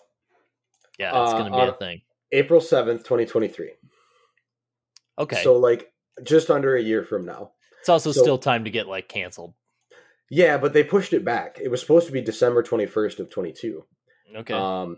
Yeah, 0.98 1.08
it's 1.24 1.32
Uh, 1.32 1.38
going 1.38 1.52
to 1.52 1.58
be 1.58 1.62
a 1.64 1.72
thing. 1.74 2.02
April 2.32 2.60
7th, 2.60 2.98
2023. 3.04 3.72
Okay. 5.18 5.42
So, 5.42 5.56
like, 5.58 5.92
just 6.22 6.50
under 6.50 6.74
a 6.76 6.82
year 6.82 7.04
from 7.04 7.24
now. 7.26 7.52
It's 7.85 7.90
also 7.90 8.12
so- 8.12 8.23
still 8.23 8.38
time 8.38 8.64
to 8.64 8.70
get 8.70 8.88
like 8.88 9.09
canceled. 9.11 9.53
Yeah, 10.31 10.57
but 10.57 10.73
they 10.73 10.83
pushed 10.83 11.12
it 11.12 11.23
back. 11.23 11.59
It 11.62 11.70
was 11.70 11.83
supposed 11.83 12.07
to 12.07 12.12
be 12.12 12.23
December 12.23 12.62
21st 12.62 13.18
of 13.20 13.29
22. 13.29 13.85
Okay. 14.37 14.55
Um, 14.55 14.97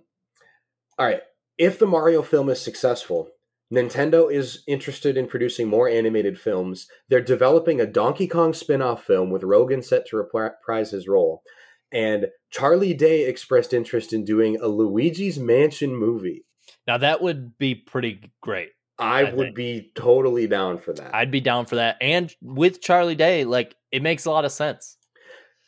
all 0.97 1.07
right. 1.07 1.21
If 1.59 1.81
the 1.81 1.87
Mario 1.87 2.23
film 2.23 2.49
is 2.49 2.61
successful, 2.61 3.29
Nintendo 3.75 4.33
is 4.33 4.63
interested 4.69 5.17
in 5.17 5.27
producing 5.27 5.67
more 5.67 5.89
animated 5.89 6.39
films. 6.39 6.87
They're 7.09 7.21
developing 7.21 7.81
a 7.81 7.87
Donkey 7.87 8.29
Kong 8.29 8.55
spin 8.55 8.81
off 8.81 9.03
film 9.05 9.31
with 9.31 9.43
Rogen 9.43 9.83
set 9.85 10.07
to 10.07 10.17
reprise 10.17 10.93
his 10.93 11.09
role. 11.09 11.43
And 11.91 12.27
Charlie 12.51 12.95
Day 12.95 13.27
expressed 13.27 13.73
interest 13.75 14.13
in 14.13 14.25
doing 14.25 14.59
a 14.61 14.69
Luigi's 14.69 15.41
Mansion 15.41 15.97
movie. 15.97 16.45
now 16.87 16.99
that 16.99 17.21
would 17.21 17.59
be 17.59 17.75
pretty 17.75 18.31
great. 18.41 18.71
I, 18.99 19.21
I 19.21 19.25
would 19.25 19.49
think. 19.49 19.57
be 19.57 19.93
totally 19.95 20.47
down 20.47 20.79
for 20.79 20.93
that. 20.95 21.15
I'd 21.15 21.31
be 21.31 21.41
down 21.41 21.67
for 21.67 21.77
that. 21.77 21.97
And 22.01 22.35
with 22.41 22.81
Charlie 22.81 23.15
Day, 23.15 23.45
like 23.45 23.77
it 23.93 24.03
makes 24.03 24.25
a 24.25 24.31
lot 24.31 24.45
of 24.45 24.53
sense. 24.53 24.97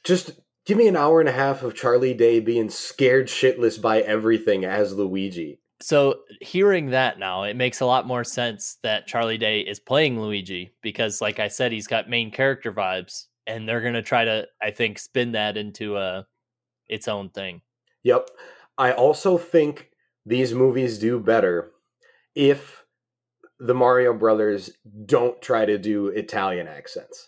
Just 0.04 0.30
give 0.64 0.78
me 0.78 0.88
an 0.88 0.96
hour 0.96 1.20
and 1.20 1.28
a 1.28 1.32
half 1.32 1.62
of 1.62 1.74
Charlie 1.74 2.14
Day 2.14 2.40
being 2.40 2.70
scared 2.70 3.26
shitless 3.26 3.80
by 3.80 4.00
everything 4.00 4.64
as 4.64 4.94
Luigi. 4.94 5.60
So 5.80 6.20
hearing 6.40 6.90
that 6.90 7.18
now, 7.18 7.44
it 7.44 7.54
makes 7.54 7.80
a 7.80 7.86
lot 7.86 8.06
more 8.06 8.24
sense 8.24 8.78
that 8.82 9.06
Charlie 9.06 9.38
Day 9.38 9.60
is 9.60 9.78
playing 9.78 10.20
Luigi 10.20 10.72
because, 10.82 11.20
like 11.20 11.38
I 11.38 11.48
said, 11.48 11.70
he's 11.70 11.86
got 11.86 12.10
main 12.10 12.30
character 12.32 12.72
vibes, 12.72 13.26
and 13.46 13.68
they're 13.68 13.80
gonna 13.80 14.02
try 14.02 14.24
to, 14.24 14.46
I 14.60 14.72
think, 14.72 14.98
spin 14.98 15.32
that 15.32 15.56
into 15.56 15.96
a 15.96 16.26
its 16.88 17.06
own 17.06 17.30
thing. 17.30 17.60
Yep. 18.02 18.28
I 18.76 18.92
also 18.92 19.38
think 19.38 19.90
these 20.26 20.52
movies 20.52 20.98
do 20.98 21.20
better 21.20 21.72
if 22.34 22.84
the 23.60 23.74
Mario 23.74 24.12
brothers 24.14 24.70
don't 25.06 25.40
try 25.42 25.64
to 25.64 25.78
do 25.78 26.08
Italian 26.08 26.68
accents. 26.68 27.26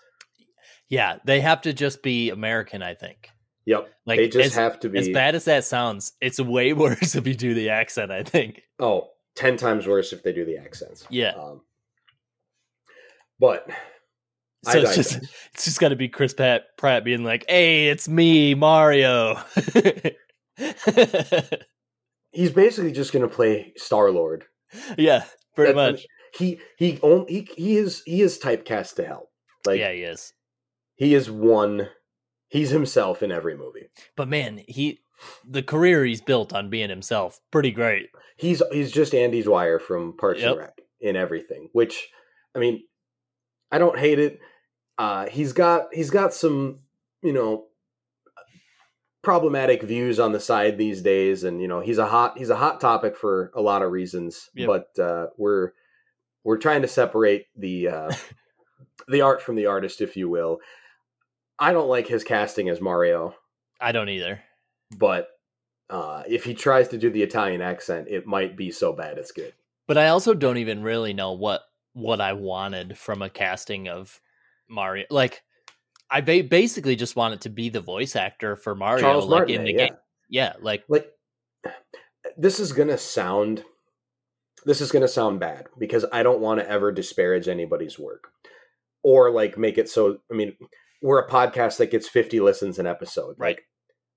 Yeah, 0.88 1.18
they 1.24 1.40
have 1.40 1.62
to 1.62 1.72
just 1.72 2.02
be 2.02 2.30
American. 2.30 2.82
I 2.82 2.94
think. 2.94 3.30
Yep. 3.66 3.92
Like 4.06 4.18
they 4.18 4.28
just 4.28 4.46
as, 4.46 4.54
have 4.54 4.80
to 4.80 4.88
be 4.88 4.98
as 4.98 5.08
bad 5.10 5.34
as 5.34 5.44
that 5.44 5.64
sounds, 5.64 6.12
it's 6.20 6.40
way 6.40 6.72
worse 6.74 7.14
if 7.14 7.26
you 7.26 7.34
do 7.34 7.54
the 7.54 7.70
accent. 7.70 8.10
I 8.10 8.22
think. 8.22 8.62
oh, 8.78 9.10
10 9.36 9.56
times 9.56 9.86
worse 9.86 10.12
if 10.12 10.22
they 10.22 10.32
do 10.32 10.44
the 10.44 10.56
accents. 10.58 11.06
Yeah. 11.08 11.30
Um, 11.30 11.60
but 13.38 13.70
I 14.66 14.72
So 14.72 14.78
it's 14.80 14.96
just 14.96 15.16
it's 15.54 15.64
just 15.64 15.80
got 15.80 15.90
to 15.90 15.96
be 15.96 16.08
Chris 16.08 16.34
Pratt, 16.34 16.76
Pratt 16.76 17.04
being 17.04 17.24
like, 17.24 17.44
"Hey, 17.48 17.88
it's 17.88 18.08
me, 18.08 18.54
Mario." 18.54 19.36
he's 22.32 22.50
basically 22.52 22.92
just 22.92 23.12
going 23.12 23.22
to 23.22 23.34
play 23.34 23.72
Star 23.76 24.10
Lord. 24.10 24.44
yeah, 24.98 25.24
pretty 25.54 25.72
That- 25.72 25.92
much. 25.92 26.06
He 26.34 26.60
he 26.78 26.98
on- 27.02 27.26
he 27.28 27.48
he 27.56 27.76
is 27.76 28.02
he 28.04 28.22
is 28.22 28.38
typecast 28.38 28.94
to 28.96 29.04
hell. 29.06 29.28
Like 29.66 29.78
yeah, 29.80 29.92
he 29.92 30.02
is. 30.02 30.32
he 30.96 31.14
is 31.14 31.30
one. 31.30 31.88
He's 32.48 32.70
himself 32.70 33.22
in 33.22 33.30
every 33.30 33.56
movie. 33.56 33.88
But 34.16 34.28
man, 34.28 34.62
he 34.66 35.00
the 35.46 35.62
career 35.62 36.04
he's 36.04 36.20
built 36.22 36.52
on 36.52 36.70
being 36.70 36.88
himself, 36.90 37.40
pretty 37.50 37.70
great. 37.70 38.08
He's 38.36 38.62
he's 38.72 38.90
just 38.90 39.14
Andy 39.14 39.42
Dwyer 39.42 39.78
from 39.78 40.16
Parks 40.16 40.40
Yep. 40.40 40.50
and 40.50 40.58
Rec 40.58 40.80
in 41.00 41.16
everything. 41.16 41.68
Which 41.72 42.08
I 42.54 42.58
mean, 42.58 42.82
I 43.70 43.78
don't 43.78 43.98
hate 43.98 44.18
it. 44.18 44.40
Uh, 44.98 45.26
he's 45.26 45.52
got 45.52 45.94
he's 45.94 46.10
got 46.10 46.32
some 46.34 46.80
you 47.22 47.32
know 47.32 47.66
problematic 49.22 49.82
views 49.82 50.18
on 50.18 50.32
the 50.32 50.40
side 50.40 50.78
these 50.78 51.02
days, 51.02 51.44
and 51.44 51.60
you 51.60 51.68
know 51.68 51.80
he's 51.80 51.98
a 51.98 52.06
hot 52.06 52.38
he's 52.38 52.50
a 52.50 52.56
hot 52.56 52.80
topic 52.80 53.16
for 53.16 53.50
a 53.54 53.60
lot 53.60 53.82
of 53.82 53.92
reasons. 53.92 54.48
Yep. 54.54 54.68
But 54.68 55.02
uh, 55.02 55.26
we're 55.36 55.72
we're 56.44 56.59
trying 56.59 56.83
to 56.83 56.88
separate 56.88 57.46
the 57.57 57.88
uh, 57.88 58.11
the 59.09 59.20
art 59.20 59.42
from 59.42 59.57
the 59.57 59.66
artist, 59.66 60.00
if 60.00 60.16
you 60.16 60.29
will. 60.29 60.59
I 61.59 61.72
don't 61.72 61.88
like 61.88 62.07
his 62.07 62.24
casting 62.24 62.68
as 62.68 62.81
Mario, 62.81 63.35
I 63.81 63.92
don't 63.92 64.09
either. 64.09 64.40
but 64.96 65.29
uh, 65.90 66.22
if 66.29 66.44
he 66.44 66.55
tries 66.55 66.88
to 66.88 66.98
do 66.98 67.11
the 67.11 67.22
Italian 67.22 67.61
accent, 67.61 68.09
it 68.09 68.26
might 68.26 68.57
be 68.57 68.70
so 68.70 68.92
bad 68.92 69.18
it's 69.18 69.33
good. 69.33 69.53
But 69.88 69.98
I 69.98 70.09
also 70.09 70.35
don't 70.35 70.59
even 70.59 70.83
really 70.83 71.12
know 71.12 71.33
what 71.33 71.62
what 71.92 72.20
I 72.20 72.33
wanted 72.35 72.96
from 72.96 73.22
a 73.22 73.29
casting 73.29 73.88
of 73.88 74.20
Mario. 74.68 75.05
Like 75.11 75.42
I 76.11 76.20
ba- 76.20 76.44
basically 76.44 76.96
just 76.96 77.16
wanted 77.16 77.42
to 77.42 77.50
be 77.50 77.68
the 77.68 77.81
voice 77.81 78.16
actor 78.16 78.57
for 78.57 78.74
Mario 78.74 79.03
Charles 79.03 79.26
like 79.26 79.40
Martinet, 79.40 79.61
in 79.61 79.64
the 79.64 79.72
yeah. 79.72 79.87
game. 79.88 79.96
Yeah, 80.29 80.53
like 80.61 80.85
like 80.88 81.12
this 82.37 82.61
is 82.61 82.72
gonna 82.72 82.98
sound 82.98 83.64
this 84.64 84.81
is 84.81 84.92
gonna 84.92 85.09
sound 85.09 85.40
bad 85.40 85.66
because 85.79 86.05
I 86.12 86.23
don't 86.23 86.40
want 86.40 86.61
to 86.61 86.68
ever 86.68 86.92
disparage 86.92 87.49
anybody's 87.49 87.99
work 87.99 88.29
or 89.03 89.31
like 89.31 89.57
make 89.59 89.79
it 89.79 89.88
so. 89.88 90.18
I 90.31 90.35
mean, 90.35 90.55
we're 91.03 91.20
a 91.20 91.29
podcast 91.29 91.79
that 91.79 91.90
gets 91.90 92.09
fifty 92.09 92.40
listens 92.40 92.79
an 92.79 92.87
episode, 92.87 93.37
Right. 93.38 93.57
Like, 93.57 93.64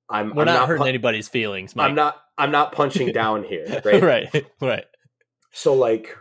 I'm 0.10 0.36
we're 0.36 0.42
I'm 0.42 0.48
not, 0.48 0.54
not 0.60 0.68
hurting 0.68 0.84
pu- 0.84 0.90
anybody's 0.90 1.30
feelings, 1.30 1.76
Mike. 1.76 1.90
I'm 1.90 1.96
not 1.96 2.22
I'm 2.38 2.52
not 2.52 2.72
punching 2.74 3.12
down 3.14 3.44
here, 3.44 3.82
right? 3.86 4.04
right, 4.04 4.46
right. 4.62 4.86
So 5.52 5.74
like 5.74 6.16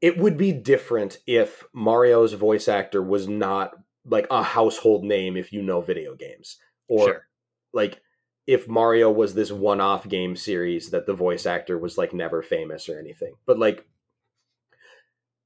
it 0.00 0.18
would 0.18 0.36
be 0.36 0.52
different 0.52 1.18
if 1.26 1.64
Mario's 1.74 2.34
voice 2.34 2.68
actor 2.68 3.02
was 3.02 3.26
not 3.26 3.72
like 4.04 4.26
a 4.30 4.42
household 4.42 5.02
name 5.04 5.36
if 5.36 5.52
you 5.52 5.62
know 5.62 5.80
video 5.80 6.14
games. 6.14 6.58
Or 6.88 7.04
Sure. 7.06 7.26
like 7.72 8.02
if 8.46 8.68
Mario 8.68 9.10
was 9.10 9.34
this 9.34 9.50
one-off 9.50 10.08
game 10.08 10.36
series 10.36 10.90
that 10.90 11.06
the 11.06 11.14
voice 11.14 11.46
actor 11.46 11.78
was 11.78 11.96
like 11.96 12.12
never 12.12 12.42
famous 12.42 12.88
or 12.88 12.98
anything. 12.98 13.34
But 13.46 13.58
like 13.58 13.86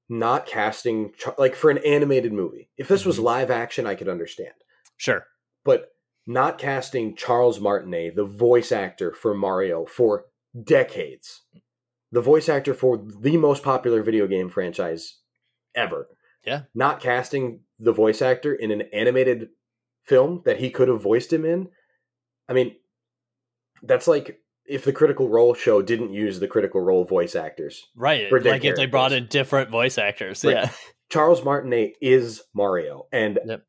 not 0.08 0.46
casting 0.46 1.12
like 1.36 1.54
for 1.54 1.70
an 1.70 1.78
animated 1.78 2.32
movie. 2.32 2.70
If 2.76 2.88
this 2.88 3.04
was 3.04 3.18
Mhm. 3.18 3.24
live 3.24 3.50
action 3.50 3.86
I 3.86 3.94
could 3.94 4.08
understand. 4.08 4.54
Sure. 4.96 5.26
But 5.64 5.92
not 6.26 6.58
casting 6.58 7.14
Charles 7.14 7.60
Martinet, 7.60 8.16
the 8.16 8.24
voice 8.24 8.72
actor 8.72 9.12
for 9.12 9.34
Mario, 9.34 9.84
for 9.86 10.26
decades. 10.64 11.42
The 12.10 12.20
voice 12.22 12.48
actor 12.48 12.72
for 12.74 12.96
the 12.96 13.36
most 13.36 13.62
popular 13.62 14.02
video 14.02 14.26
game 14.26 14.48
franchise 14.48 15.20
ever. 15.74 16.08
Yeah. 16.44 16.62
Not 16.74 17.00
casting 17.00 17.64
the 17.78 17.92
voice 17.92 18.22
actor 18.22 18.54
in 18.54 18.70
an 18.70 18.82
animated 18.92 19.50
film 20.04 20.42
that 20.46 20.58
he 20.58 20.70
could 20.70 20.88
have 20.88 21.02
voiced 21.02 21.32
him 21.32 21.44
in. 21.44 21.68
I 22.48 22.54
mean, 22.54 22.76
that's 23.82 24.06
like 24.08 24.40
if 24.66 24.84
the 24.84 24.92
Critical 24.92 25.28
Role 25.28 25.54
show 25.54 25.82
didn't 25.82 26.12
use 26.12 26.40
the 26.40 26.48
Critical 26.48 26.80
Role 26.80 27.04
voice 27.04 27.34
actors. 27.34 27.86
Right. 27.96 28.30
Like 28.30 28.64
if 28.64 28.76
they 28.76 28.86
brought 28.86 29.12
in 29.12 29.26
different 29.26 29.70
voice 29.70 29.98
actors. 29.98 30.44
Right. 30.44 30.56
Yeah. 30.56 30.70
Charles 31.10 31.42
Martinet 31.42 31.94
is 32.02 32.42
Mario. 32.54 33.06
And 33.12 33.38
Yep. 33.46 33.64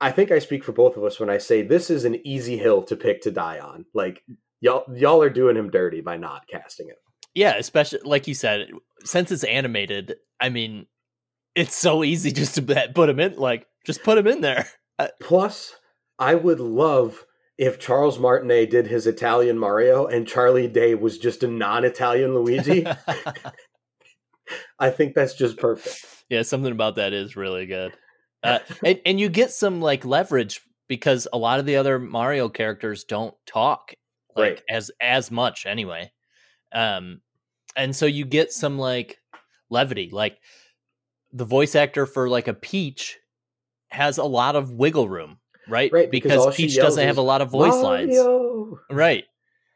I 0.00 0.10
think 0.10 0.30
I 0.30 0.38
speak 0.38 0.64
for 0.64 0.72
both 0.72 0.96
of 0.96 1.04
us 1.04 1.20
when 1.20 1.28
I 1.28 1.36
say 1.36 1.60
this 1.60 1.90
is 1.90 2.06
an 2.06 2.26
easy 2.26 2.56
hill 2.56 2.82
to 2.84 2.96
pick 2.96 3.20
to 3.22 3.30
die 3.30 3.58
on. 3.58 3.84
Like 3.92 4.22
y'all 4.60 4.84
y'all 4.94 5.22
are 5.22 5.28
doing 5.30 5.56
him 5.56 5.70
dirty 5.70 6.00
by 6.00 6.16
not 6.16 6.46
casting 6.50 6.88
it. 6.88 6.96
Yeah, 7.34 7.56
especially 7.56 8.00
like 8.04 8.26
you 8.26 8.34
said, 8.34 8.68
since 9.04 9.30
it's 9.30 9.44
animated, 9.44 10.16
I 10.40 10.48
mean, 10.48 10.86
it's 11.54 11.76
so 11.76 12.02
easy 12.02 12.32
just 12.32 12.54
to 12.54 12.90
put 12.94 13.08
him 13.08 13.20
in. 13.20 13.36
Like, 13.36 13.66
just 13.84 14.02
put 14.02 14.18
him 14.18 14.26
in 14.26 14.40
there. 14.40 14.68
Uh, 14.98 15.08
Plus, 15.20 15.74
I 16.18 16.34
would 16.34 16.60
love 16.60 17.24
if 17.60 17.78
Charles 17.78 18.18
Martinet 18.18 18.70
did 18.70 18.86
his 18.86 19.06
Italian 19.06 19.58
Mario 19.58 20.06
and 20.06 20.26
Charlie 20.26 20.66
Day 20.66 20.94
was 20.94 21.18
just 21.18 21.42
a 21.42 21.46
non-Italian 21.46 22.34
Luigi. 22.34 22.86
I 24.78 24.90
think 24.90 25.14
that's 25.14 25.34
just 25.34 25.58
perfect. 25.58 26.04
yeah, 26.28 26.42
something 26.42 26.72
about 26.72 26.96
that 26.96 27.12
is 27.12 27.36
really 27.36 27.66
good. 27.66 27.92
Uh, 28.42 28.60
and 28.82 28.98
and 29.04 29.20
you 29.20 29.28
get 29.28 29.50
some 29.50 29.80
like 29.82 30.04
leverage 30.06 30.62
because 30.88 31.28
a 31.32 31.38
lot 31.38 31.60
of 31.60 31.66
the 31.66 31.76
other 31.76 31.98
Mario 31.98 32.48
characters 32.48 33.04
don't 33.04 33.34
talk 33.46 33.92
like 34.34 34.52
Right. 34.52 34.62
as 34.70 34.90
as 35.00 35.30
much 35.30 35.66
anyway. 35.66 36.10
Um, 36.72 37.20
and 37.76 37.94
so 37.94 38.06
you 38.06 38.24
get 38.24 38.52
some 38.52 38.78
like 38.78 39.18
levity. 39.68 40.08
Like 40.10 40.38
the 41.32 41.44
voice 41.44 41.74
actor 41.76 42.06
for 42.06 42.28
like 42.28 42.48
a 42.48 42.54
Peach 42.54 43.18
has 43.90 44.16
a 44.16 44.24
lot 44.24 44.56
of 44.56 44.72
wiggle 44.72 45.08
room 45.08 45.39
right? 45.70 45.92
Right, 45.92 46.10
because 46.10 46.44
because, 46.44 46.56
Peach 46.56 46.76
doesn't 46.76 47.06
have 47.06 47.18
a 47.18 47.22
lot 47.22 47.40
of 47.40 47.50
voice 47.50 47.74
lines. 47.74 48.16
Right. 48.90 49.24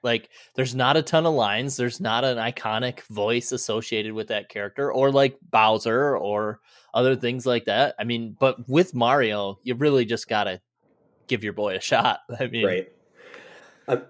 Like 0.02 0.28
there's 0.54 0.74
not 0.74 0.98
a 0.98 1.02
ton 1.02 1.24
of 1.24 1.32
lines. 1.32 1.76
There's 1.76 1.98
not 1.98 2.24
an 2.24 2.36
iconic 2.36 3.00
voice 3.06 3.52
associated 3.52 4.12
with 4.12 4.28
that 4.28 4.50
character 4.50 4.92
or 4.92 5.10
like 5.10 5.38
Bowser 5.50 6.16
or 6.16 6.60
other 6.92 7.16
things 7.16 7.46
like 7.46 7.64
that. 7.64 7.94
I 7.98 8.04
mean, 8.04 8.36
but 8.38 8.68
with 8.68 8.94
Mario, 8.94 9.58
you 9.62 9.74
really 9.74 10.04
just 10.04 10.28
got 10.28 10.44
to 10.44 10.60
give 11.26 11.42
your 11.42 11.54
boy 11.54 11.76
a 11.76 11.80
shot. 11.80 12.20
I 12.38 12.46
mean, 12.48 12.66
Right. 12.66 12.92
I'm 13.88 14.02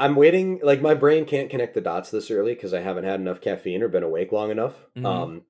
I'm 0.00 0.16
waiting. 0.16 0.58
Like 0.62 0.82
my 0.82 0.94
brain 0.94 1.24
can't 1.26 1.48
connect 1.48 1.74
the 1.74 1.80
dots 1.80 2.10
this 2.10 2.30
early 2.30 2.54
because 2.54 2.74
I 2.74 2.80
haven't 2.80 3.04
had 3.04 3.20
enough 3.20 3.40
caffeine 3.40 3.82
or 3.82 3.88
been 3.88 4.02
awake 4.02 4.32
long 4.32 4.50
enough. 4.50 4.74
Mhm. 4.96 5.06
Um, 5.06 5.42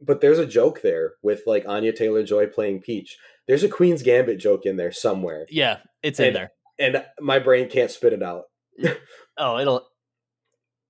but 0.00 0.20
there's 0.20 0.38
a 0.38 0.46
joke 0.46 0.80
there 0.82 1.14
with 1.22 1.42
like 1.46 1.66
Anya 1.66 1.92
Taylor 1.92 2.22
Joy 2.22 2.46
playing 2.46 2.82
Peach. 2.82 3.18
There's 3.46 3.62
a 3.62 3.68
Queen's 3.68 4.02
Gambit 4.02 4.38
joke 4.38 4.64
in 4.64 4.76
there 4.76 4.92
somewhere, 4.92 5.46
yeah, 5.50 5.78
it's 6.02 6.18
in 6.20 6.28
And- 6.28 6.36
there. 6.36 6.52
and 6.78 7.04
my 7.20 7.38
brain 7.38 7.68
can't 7.68 7.90
spit 7.90 8.12
it 8.12 8.22
out. 8.22 8.44
Oh, 9.36 9.58
it'll 9.58 9.86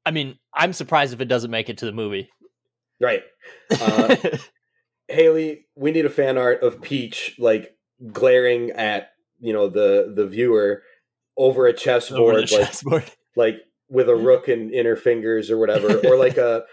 I 0.06 0.10
mean, 0.10 0.38
I'm 0.52 0.72
surprised 0.72 1.14
if 1.14 1.20
it 1.20 1.26
doesn't 1.28 1.50
make 1.50 1.68
it 1.70 1.78
to 1.78 1.86
the 1.86 1.92
movie. 1.92 2.28
Right. 3.00 3.22
Uh, 3.80 4.16
Haley, 5.08 5.66
we 5.76 5.90
need 5.92 6.06
a 6.06 6.10
fan 6.10 6.38
art 6.38 6.62
of 6.62 6.80
Peach 6.80 7.34
like 7.38 7.74
glaring 8.12 8.70
at 8.70 9.08
you 9.40 9.52
know 9.52 9.68
the 9.68 10.12
the 10.14 10.26
viewer 10.26 10.82
over 11.36 11.66
a 11.66 11.72
chessboard, 11.72 12.36
the 12.36 12.40
like 12.40 12.48
chessboard. 12.66 13.10
like 13.36 13.56
with 13.90 14.08
a 14.08 14.16
rook 14.16 14.48
in 14.48 14.72
inner 14.72 14.96
fingers 14.96 15.50
or 15.50 15.58
whatever, 15.58 15.98
or 16.06 16.16
like 16.18 16.36
a 16.38 16.64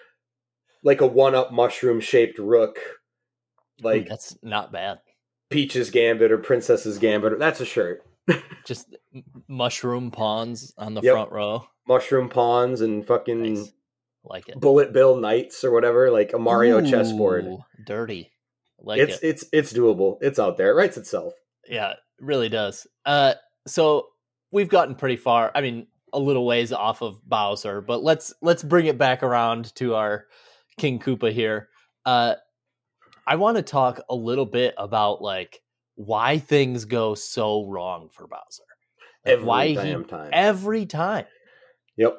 like 0.83 1.01
a 1.01 1.07
one 1.07 1.35
up 1.35 1.51
mushroom 1.51 1.99
shaped 1.99 2.37
rook, 2.39 2.77
Ooh, 2.77 3.83
like 3.83 4.07
that's 4.07 4.37
not 4.41 4.71
bad. 4.71 4.99
Peach's 5.51 5.89
Gambit 5.91 6.31
or 6.31 6.37
Princess's 6.37 6.97
Gambit. 6.97 7.37
That's 7.39 7.59
a 7.61 7.65
shirt. 7.65 8.03
Just 8.65 8.95
mushroom 9.47 10.11
pawns 10.11 10.73
on 10.77 10.93
the 10.93 11.01
Yep. 11.01 11.13
front 11.13 11.31
row. 11.31 11.65
Mushroom 11.87 12.29
pawns 12.29 12.81
and 12.81 13.05
fucking 13.05 13.43
Nice. 13.55 13.71
Like 14.23 14.49
it. 14.49 14.59
bullet 14.59 14.93
bill 14.93 15.15
knights 15.17 15.63
or 15.63 15.71
whatever, 15.71 16.11
like 16.11 16.33
a 16.33 16.37
Mario 16.39 16.81
chessboard. 16.81 17.47
Dirty. 17.85 18.31
Like 18.79 18.99
it's 18.99 19.17
it. 19.17 19.27
it's 19.27 19.45
it's 19.51 19.73
doable. 19.73 20.17
It's 20.21 20.37
out 20.39 20.57
there. 20.57 20.69
It 20.69 20.75
writes 20.75 20.95
itself. 20.97 21.33
Yeah, 21.67 21.91
it 21.91 21.97
really 22.19 22.47
does. 22.49 22.85
Uh 23.05 23.33
so 23.67 24.07
we've 24.51 24.69
gotten 24.69 24.93
pretty 24.95 25.17
far. 25.17 25.51
I 25.55 25.61
mean, 25.61 25.87
a 26.13 26.19
little 26.19 26.45
ways 26.45 26.71
off 26.71 27.01
of 27.01 27.19
Bowser, 27.27 27.81
but 27.81 28.03
let's 28.03 28.31
let's 28.43 28.61
bring 28.63 28.85
it 28.85 28.97
back 28.99 29.23
around 29.23 29.73
to 29.75 29.95
our 29.95 30.25
King 30.77 30.99
Koopa 30.99 31.31
here. 31.31 31.69
Uh 32.05 32.35
I 33.31 33.35
want 33.35 33.55
to 33.55 33.63
talk 33.63 34.01
a 34.09 34.13
little 34.13 34.45
bit 34.45 34.73
about 34.77 35.21
like 35.21 35.61
why 35.95 36.37
things 36.37 36.83
go 36.83 37.15
so 37.15 37.65
wrong 37.65 38.09
for 38.11 38.27
Bowser. 38.27 38.63
Like, 39.25 39.33
Every 39.33 39.45
why 39.45 39.73
damn 39.73 40.03
he 40.03 40.09
time. 40.09 40.29
every 40.33 40.85
time. 40.85 41.23
Yep. 41.95 42.17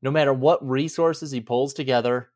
No 0.00 0.12
matter 0.12 0.32
what 0.32 0.64
resources 0.64 1.32
he 1.32 1.40
pulls 1.40 1.74
together, 1.74 2.30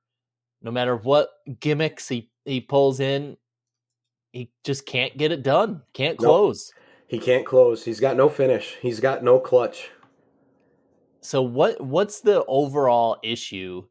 no 0.63 0.73
matter 0.73 0.97
what 0.97 1.29
gimmicks 1.61 2.09
he 2.09 2.29
he 2.45 2.61
pulls 2.61 2.99
in, 2.99 3.37
he 4.33 4.51
just 4.65 4.85
can't 4.85 5.17
get 5.17 5.31
it 5.31 5.45
done. 5.45 5.83
Can't 5.95 6.21
Nope. 6.21 6.27
close. 6.29 6.73
He 7.07 7.21
can't 7.21 7.47
close. 7.47 7.85
He's 7.85 8.01
got 8.01 8.17
no 8.17 8.29
finish. 8.29 8.79
He's 8.83 8.99
got 8.99 9.23
no 9.23 9.39
clutch. 9.39 9.93
So 11.21 11.41
what 11.41 11.81
what's 11.81 12.21
the 12.21 12.45
overall 12.47 13.19
issue? 13.23 13.85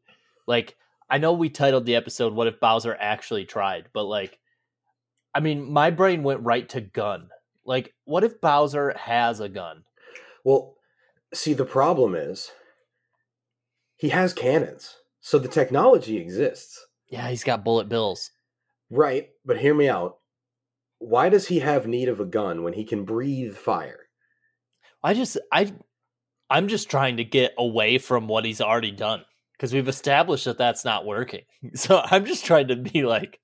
Like 0.46 0.76
I 1.12 1.18
know 1.18 1.34
we 1.34 1.50
titled 1.50 1.84
the 1.84 1.94
episode 1.94 2.32
what 2.32 2.46
if 2.46 2.58
Bowser 2.58 2.96
actually 2.98 3.44
tried, 3.44 3.90
but 3.92 4.04
like 4.04 4.38
I 5.34 5.40
mean 5.40 5.70
my 5.70 5.90
brain 5.90 6.22
went 6.22 6.40
right 6.40 6.66
to 6.70 6.80
gun. 6.80 7.28
Like 7.66 7.92
what 8.06 8.24
if 8.24 8.40
Bowser 8.40 8.96
has 8.96 9.38
a 9.38 9.50
gun? 9.50 9.84
Well, 10.42 10.76
see, 11.34 11.52
the 11.52 11.66
problem 11.66 12.14
is 12.14 12.50
he 13.96 14.08
has 14.08 14.32
cannons, 14.32 14.96
so 15.20 15.38
the 15.38 15.48
technology 15.48 16.16
exists. 16.16 16.86
Yeah, 17.10 17.28
he's 17.28 17.44
got 17.44 17.62
bullet 17.62 17.90
bills. 17.90 18.30
Right, 18.88 19.28
but 19.44 19.58
hear 19.58 19.74
me 19.74 19.90
out. 19.90 20.16
Why 20.98 21.28
does 21.28 21.48
he 21.48 21.58
have 21.58 21.86
need 21.86 22.08
of 22.08 22.20
a 22.20 22.24
gun 22.24 22.62
when 22.62 22.72
he 22.72 22.84
can 22.84 23.04
breathe 23.04 23.54
fire? 23.54 24.08
I 25.04 25.12
just 25.12 25.36
I 25.52 25.74
I'm 26.48 26.68
just 26.68 26.88
trying 26.88 27.18
to 27.18 27.24
get 27.24 27.52
away 27.58 27.98
from 27.98 28.28
what 28.28 28.46
he's 28.46 28.62
already 28.62 28.92
done 28.92 29.26
because 29.52 29.72
we've 29.72 29.88
established 29.88 30.44
that 30.46 30.58
that's 30.58 30.84
not 30.84 31.06
working. 31.06 31.42
So 31.74 32.02
I'm 32.04 32.24
just 32.24 32.44
trying 32.44 32.68
to 32.68 32.76
be 32.76 33.04
like, 33.04 33.40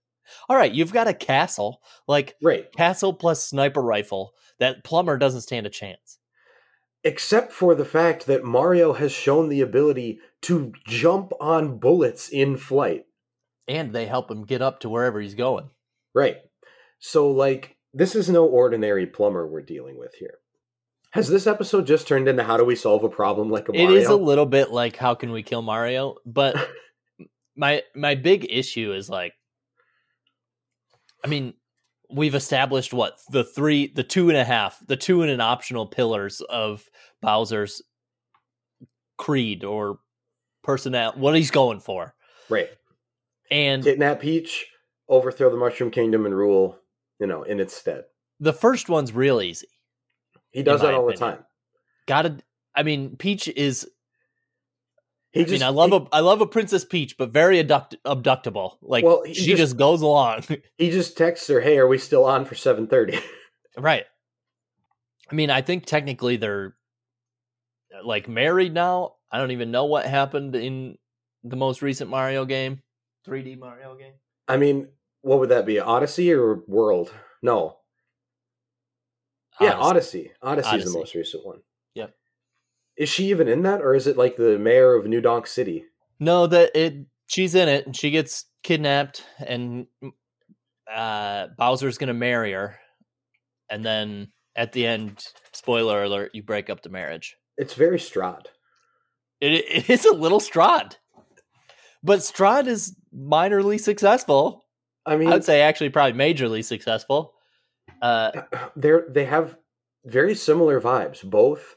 all 0.49 0.57
right, 0.57 0.73
you've 0.73 0.93
got 0.93 1.09
a 1.09 1.15
castle, 1.15 1.81
like 2.07 2.35
Right. 2.43 2.71
castle 2.73 3.13
plus 3.15 3.43
sniper 3.43 3.81
rifle. 3.83 4.33
That 4.59 4.85
plumber 4.85 5.17
doesn't 5.19 5.43
stand 5.43 5.67
a 5.67 5.71
chance. 5.71 6.19
Except 7.05 7.53
for 7.53 7.75
the 7.75 7.85
fact 7.85 8.27
that 8.27 8.45
Mario 8.45 8.93
has 8.93 9.13
shown 9.13 9.49
the 9.49 9.61
ability 9.61 10.19
to 10.43 10.73
jump 10.87 11.33
on 11.41 11.79
bullets 11.79 12.29
in 12.29 12.57
flight. 12.57 13.05
And 13.69 13.93
they 13.93 14.07
help 14.07 14.31
him 14.31 14.45
get 14.45 14.63
up 14.63 14.81
to 14.81 14.89
wherever 14.89 15.21
he's 15.21 15.35
going. 15.35 15.71
Right. 16.15 16.39
So, 16.99 17.31
like, 17.31 17.77
this 17.95 18.17
is 18.17 18.29
no 18.29 18.45
ordinary 18.47 19.07
plumber 19.07 19.47
we're 19.47 19.63
dealing 19.63 19.97
with 19.97 20.15
here. 20.15 20.39
Has 21.13 21.29
this 21.29 21.47
episode 21.47 21.87
just 21.87 22.07
turned 22.07 22.29
into 22.29 22.43
how 22.45 22.57
do 22.57 22.65
we 22.65 22.77
solve 22.77 23.03
a 23.03 23.09
problem 23.09 23.51
like 23.51 23.69
a 23.69 23.73
It 23.73 23.85
Mario? 23.85 23.97
is 23.97 24.09
a 24.09 24.17
little 24.17 24.47
bit 24.47 24.71
like 24.71 24.97
how 24.97 25.15
can 25.15 25.31
we 25.33 25.43
kill 25.43 25.63
Mario, 25.63 26.17
but 26.27 26.55
my 27.57 27.83
my 27.95 28.15
big 28.15 28.47
issue 28.49 28.93
is 28.93 29.09
like 29.09 29.33
I 31.25 31.29
mean, 31.29 31.55
we've 32.11 32.35
established 32.35 32.93
what 32.93 33.19
the 33.31 33.43
three 33.45 33.93
the 33.93 34.05
two 34.05 34.29
and 34.29 34.39
a 34.39 34.45
half, 34.45 34.79
the 34.87 34.97
two 34.97 35.23
and 35.23 35.31
an 35.31 35.41
optional 35.41 35.87
pillars 35.87 36.41
of 36.43 36.85
Bowser's 37.23 37.83
creed 39.17 39.65
or 39.65 39.99
personnel 40.63 41.13
what 41.17 41.35
he's 41.35 41.51
going 41.51 41.81
for. 41.81 42.15
right. 42.49 42.69
And 43.51 43.83
Kidnap 43.83 44.21
Peach, 44.21 44.67
overthrow 45.09 45.49
the 45.51 45.57
Mushroom 45.57 45.91
Kingdom, 45.91 46.27
and 46.27 46.37
rule, 46.37 46.79
you 47.19 47.27
know, 47.27 47.43
in 47.45 47.61
its 47.61 47.75
stead. 47.75 48.05
the 48.39 48.53
first 48.53 48.91
one's 48.91 49.11
real 49.13 49.41
easy. 49.41 49.69
He 50.53 50.63
does 50.63 50.81
that 50.81 50.95
all 50.95 51.09
opinion. 51.09 51.31
the 51.31 51.37
time. 51.37 51.45
Gotta 52.07 52.39
I 52.75 52.83
mean, 52.83 53.17
Peach 53.17 53.49
is 53.49 53.89
He 55.33 55.41
I 55.41 55.45
just, 55.45 55.53
mean, 55.53 55.63
I 55.63 55.69
love 55.69 55.91
he, 55.91 55.97
a 55.97 56.07
I 56.13 56.21
love 56.21 56.41
a 56.41 56.47
Princess 56.47 56.85
Peach, 56.85 57.17
but 57.19 57.31
very 57.31 57.59
abduct, 57.61 57.97
abductable. 58.07 58.77
Like 58.83 59.05
Well, 59.05 59.23
he 59.25 59.35
she 59.35 59.47
just- 59.51 59.59
just 59.59 59.77
goes 59.77 60.01
along. 60.03 60.45
he 60.79 60.91
just 60.91 61.17
texts 61.17 61.49
her, 61.49 61.61
"Hey, 61.61 61.79
are 61.79 61.87
we 61.89 61.99
still 61.99 62.25
on 62.25 62.45
for 62.45 62.55
7:30?" 62.55 63.21
Right. 63.79 64.05
I 65.31 65.35
mean, 65.35 65.51
I 65.51 65.61
think 65.63 65.85
technically 65.87 66.37
they're 66.37 66.75
like 68.05 68.29
married 68.29 68.75
now. 68.75 69.15
I 69.31 69.39
don't 69.39 69.51
even 69.53 69.71
know 69.71 69.85
what 69.85 70.07
happened 70.07 70.57
in 70.57 70.97
the 71.45 71.55
most 71.57 71.83
recent 71.83 72.11
Mario 72.11 72.45
game, 72.45 72.83
3D 73.27 73.59
Mario 73.59 73.95
game. 73.97 74.15
I 74.49 74.57
mean, 74.57 74.89
what 75.21 75.39
would 75.39 75.51
that 75.51 75.67
be? 75.67 75.79
Odyssey 75.79 76.33
or 76.33 76.63
World? 76.67 77.13
No. 77.43 77.78
Yeah, 79.61 79.75
Odyssey. 79.75 80.33
Odyssey. 80.43 80.69
Odyssey 80.69 80.87
is 80.87 80.93
the 80.93 80.99
most 80.99 81.15
recent 81.15 81.47
one. 81.47 81.61
Yep. 81.95 82.15
Is 82.97 83.09
she 83.09 83.27
even 83.31 83.49
in 83.49 83.63
that, 83.63 83.81
or 83.81 83.95
is 83.95 84.07
it 84.07 84.17
like 84.17 84.37
the 84.37 84.59
mayor 84.59 84.95
of 84.95 85.07
New 85.07 85.21
Donk 85.21 85.47
City? 85.47 85.85
No, 86.21 86.47
that 86.47 86.71
it. 86.75 87.07
She's 87.27 87.55
in 87.55 87.69
it. 87.69 87.87
and 87.87 87.97
She 87.97 88.11
gets 88.11 88.47
kidnapped, 88.63 89.25
and 89.39 89.87
uh, 90.93 91.49
Bowser's 91.57 91.99
gonna 91.99 92.15
marry 92.15 92.53
her, 92.53 92.79
and 93.69 93.85
then 93.85 94.33
at 94.57 94.73
the 94.73 94.87
end, 94.87 95.25
spoiler 95.53 96.03
alert, 96.03 96.31
you 96.35 96.43
break 96.43 96.71
up 96.71 96.83
the 96.83 96.89
marriage. 96.89 97.37
It's 97.57 97.75
very 97.75 97.99
Strahd. 97.99 98.47
It, 99.41 99.65
it 99.69 99.91
is 99.91 100.05
a 100.05 100.13
little 100.13 100.41
Strahd, 100.41 100.97
but 102.03 102.21
Strahd 102.21 102.67
is 102.67 102.97
minorly 103.15 103.79
successful. 103.79 104.65
I 105.07 105.17
mean, 105.17 105.29
I 105.29 105.35
would 105.35 105.45
say 105.45 105.61
actually 105.63 105.91
probably 105.91 106.19
majorly 106.19 106.65
successful. 106.65 107.35
Uh, 108.03 108.31
they're 108.77 109.07
they 109.09 109.25
have 109.25 109.57
very 110.05 110.35
similar 110.35 110.81
vibes. 110.81 111.23
Both 111.29 111.77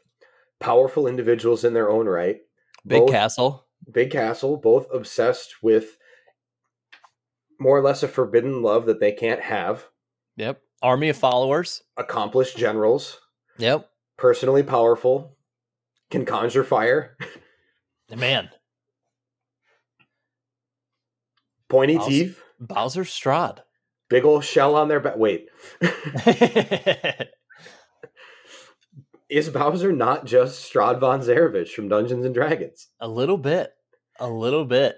powerful 0.59 1.07
individuals 1.07 1.63
in 1.63 1.73
their 1.73 1.89
own 1.89 2.07
right. 2.07 2.37
big 2.85 3.01
both, 3.01 3.11
castle. 3.11 3.65
big 3.91 4.11
castle. 4.11 4.57
Both 4.57 4.87
obsessed 4.93 5.63
with 5.63 5.97
more 7.59 7.77
or 7.77 7.81
less 7.83 8.03
a 8.03 8.07
forbidden 8.07 8.61
love 8.61 8.85
that 8.87 8.99
they 8.99 9.11
can't 9.11 9.41
have. 9.41 9.85
Yep. 10.37 10.61
Army 10.81 11.09
of 11.09 11.17
followers. 11.17 11.83
Accomplished 11.97 12.57
generals, 12.57 13.19
Yep. 13.59 13.87
personally 14.17 14.63
powerful, 14.63 15.37
can 16.09 16.25
conjure 16.25 16.63
fire, 16.63 17.15
Man, 18.15 18.49
pointy 21.69 21.97
Awesome. 21.97 22.09
teeth, 22.11 22.41
Bowser 22.59 23.03
Strahd. 23.03 23.59
Big 24.11 24.25
old 24.25 24.43
shell 24.43 24.75
on 24.75 24.89
their 24.89 24.99
back. 24.99 25.17
Wait, 25.17 25.47
is 29.29 29.49
Bowser 29.49 29.91
not 29.91 30.25
just 30.25 30.71
Strahd 30.71 30.99
von 30.99 31.21
Zarovich 31.21 31.69
from 31.69 31.87
Dungeons 31.87 32.25
and 32.25 32.35
Dragons? 32.35 32.89
a 32.99 33.07
little 33.07 33.37
bit. 33.37 33.73
A 34.19 34.29
little 34.29 34.65
bit. 34.65 34.97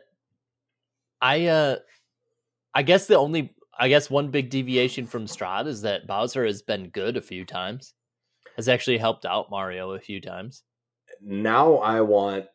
I 1.22 1.46
uh 1.46 1.78
I 2.74 2.84
guess 2.84 3.06
the 3.06 3.18
only 3.18 3.56
I 3.80 3.88
guess 3.88 4.10
one 4.10 4.32
big 4.32 4.50
deviation 4.50 5.06
from 5.08 5.28
Strahd 5.28 5.68
is 5.68 5.84
that 5.84 6.08
Bowser 6.08 6.46
has 6.46 6.62
been 6.62 6.90
good 6.90 7.16
a 7.16 7.22
few 7.22 7.46
times. 7.46 7.94
Has 8.58 8.68
actually 8.68 8.98
helped 8.98 9.26
out 9.26 9.50
Mario 9.50 9.92
a 9.92 10.00
few 10.00 10.20
times. 10.20 10.64
Now 11.22 11.76
I 11.76 12.02
want 12.02 12.46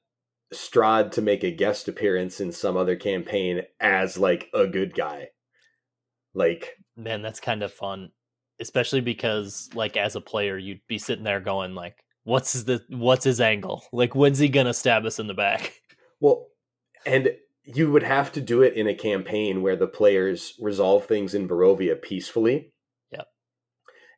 Strahd 0.52 1.12
to 1.12 1.22
make 1.22 1.44
a 1.44 1.50
guest 1.50 1.88
appearance 1.88 2.40
in 2.40 2.52
some 2.52 2.76
other 2.76 2.96
campaign 2.96 3.62
as 3.80 4.18
like 4.18 4.48
a 4.52 4.66
good 4.66 4.94
guy. 4.94 5.28
Like 6.38 6.76
Man, 6.96 7.20
that's 7.20 7.40
kind 7.40 7.62
of 7.62 7.72
fun. 7.72 8.10
Especially 8.60 9.00
because 9.00 9.68
like 9.74 9.96
as 9.96 10.16
a 10.16 10.20
player 10.20 10.56
you'd 10.56 10.80
be 10.88 10.98
sitting 10.98 11.24
there 11.24 11.40
going 11.40 11.74
like 11.74 11.96
what's 12.24 12.62
the 12.62 12.82
what's 12.88 13.24
his 13.24 13.40
angle? 13.40 13.84
Like 13.92 14.14
when's 14.14 14.38
he 14.38 14.48
gonna 14.48 14.74
stab 14.74 15.04
us 15.04 15.18
in 15.18 15.26
the 15.26 15.34
back? 15.34 15.74
well 16.20 16.46
and 17.04 17.30
you 17.64 17.90
would 17.90 18.02
have 18.02 18.32
to 18.32 18.40
do 18.40 18.62
it 18.62 18.74
in 18.74 18.86
a 18.86 18.94
campaign 18.94 19.62
where 19.62 19.76
the 19.76 19.86
players 19.86 20.54
resolve 20.60 21.04
things 21.04 21.34
in 21.34 21.48
Barovia 21.48 22.00
peacefully. 22.00 22.72
Yep. 23.10 23.26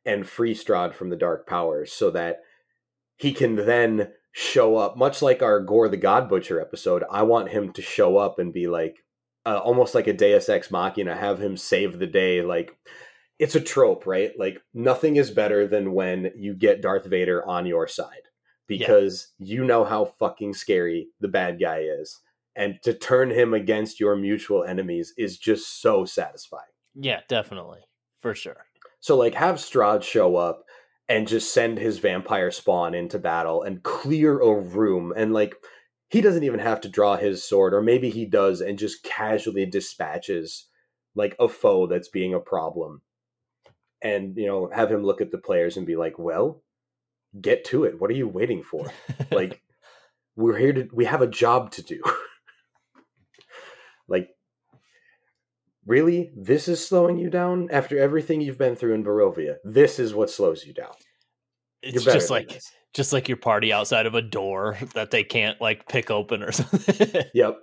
And 0.04 0.28
free 0.28 0.54
Strahd 0.54 0.94
from 0.94 1.10
the 1.10 1.16
dark 1.16 1.48
powers 1.48 1.92
so 1.92 2.10
that 2.12 2.38
he 3.16 3.32
can 3.32 3.56
then 3.56 4.12
show 4.32 4.76
up 4.76 4.96
much 4.96 5.20
like 5.20 5.42
our 5.42 5.60
Gorr 5.60 5.88
the 5.88 5.96
God 5.96 6.28
Butcher 6.28 6.60
episode. 6.60 7.02
I 7.10 7.22
want 7.22 7.50
him 7.50 7.72
to 7.72 7.82
show 7.82 8.16
up 8.16 8.38
and 8.38 8.52
be 8.52 8.68
like 8.68 8.98
uh, 9.46 9.58
almost 9.58 9.94
like 9.94 10.06
a 10.06 10.12
Deus 10.12 10.48
Ex 10.48 10.70
Machina, 10.70 11.16
have 11.16 11.40
him 11.40 11.56
save 11.56 11.98
the 11.98 12.06
day. 12.06 12.42
Like 12.42 12.76
it's 13.38 13.54
a 13.54 13.60
trope, 13.60 14.06
right? 14.06 14.32
Like 14.38 14.60
nothing 14.74 15.16
is 15.16 15.30
better 15.30 15.66
than 15.66 15.92
when 15.92 16.30
you 16.36 16.54
get 16.54 16.82
Darth 16.82 17.06
Vader 17.06 17.46
on 17.46 17.66
your 17.66 17.86
side 17.86 18.28
because 18.66 19.32
yeah. 19.38 19.56
you 19.56 19.64
know 19.64 19.84
how 19.84 20.04
fucking 20.04 20.54
scary 20.54 21.08
the 21.20 21.28
bad 21.28 21.58
guy 21.60 21.80
is 21.80 22.20
and 22.56 22.78
to 22.82 22.92
turn 22.92 23.30
him 23.30 23.54
against 23.54 24.00
your 24.00 24.16
mutual 24.16 24.64
enemies 24.64 25.14
is 25.16 25.38
just 25.38 25.80
so 25.80 26.04
satisfying. 26.04 26.62
Yeah, 26.94 27.20
definitely. 27.28 27.80
For 28.20 28.34
sure. 28.34 28.66
So 29.00 29.16
like 29.16 29.34
have 29.34 29.56
Strahd 29.56 30.02
show 30.02 30.36
up 30.36 30.64
and 31.08 31.26
just 31.26 31.52
send 31.52 31.78
his 31.78 31.98
vampire 31.98 32.50
spawn 32.50 32.94
into 32.94 33.18
battle 33.18 33.62
and 33.62 33.82
clear 33.82 34.38
a 34.38 34.54
room 34.54 35.12
and 35.16 35.32
like 35.32 35.54
he 36.10 36.20
doesn't 36.20 36.44
even 36.44 36.60
have 36.60 36.80
to 36.82 36.88
draw 36.88 37.16
his 37.16 37.42
sword 37.42 37.72
or 37.72 37.80
maybe 37.80 38.10
he 38.10 38.26
does 38.26 38.60
and 38.60 38.78
just 38.78 39.02
casually 39.02 39.64
dispatches 39.64 40.66
like 41.14 41.34
a 41.40 41.48
foe 41.48 41.86
that's 41.86 42.08
being 42.08 42.34
a 42.34 42.40
problem. 42.40 43.02
And 44.02 44.36
you 44.36 44.46
know, 44.46 44.70
have 44.74 44.90
him 44.90 45.02
look 45.02 45.20
at 45.20 45.30
the 45.30 45.38
players 45.38 45.76
and 45.76 45.86
be 45.86 45.96
like, 45.96 46.18
"Well, 46.18 46.62
get 47.40 47.64
to 47.66 47.84
it. 47.84 48.00
What 48.00 48.10
are 48.10 48.14
you 48.14 48.28
waiting 48.28 48.62
for?" 48.62 48.90
like 49.30 49.62
we're 50.36 50.56
here 50.56 50.72
to 50.72 50.88
we 50.92 51.04
have 51.04 51.22
a 51.22 51.26
job 51.26 51.70
to 51.72 51.82
do. 51.82 52.02
Like, 54.10 54.30
really? 55.86 56.32
This 56.36 56.68
is 56.68 56.86
slowing 56.86 57.16
you 57.16 57.30
down 57.30 57.68
after 57.70 57.98
everything 57.98 58.42
you've 58.42 58.58
been 58.58 58.76
through 58.76 58.94
in 58.94 59.04
Barovia. 59.04 59.56
This 59.64 59.98
is 59.98 60.12
what 60.12 60.28
slows 60.28 60.66
you 60.66 60.74
down. 60.74 60.92
It's 61.80 62.04
just 62.04 62.28
like 62.28 62.48
this. 62.48 62.70
Just 62.94 63.12
like 63.12 63.28
your 63.28 63.36
party 63.36 63.72
outside 63.72 64.06
of 64.06 64.14
a 64.14 64.22
door 64.22 64.78
that 64.94 65.10
they 65.10 65.24
can't 65.24 65.60
like 65.60 65.88
pick 65.88 66.10
open 66.10 66.42
or 66.42 66.52
something. 66.52 67.24
yep. 67.34 67.58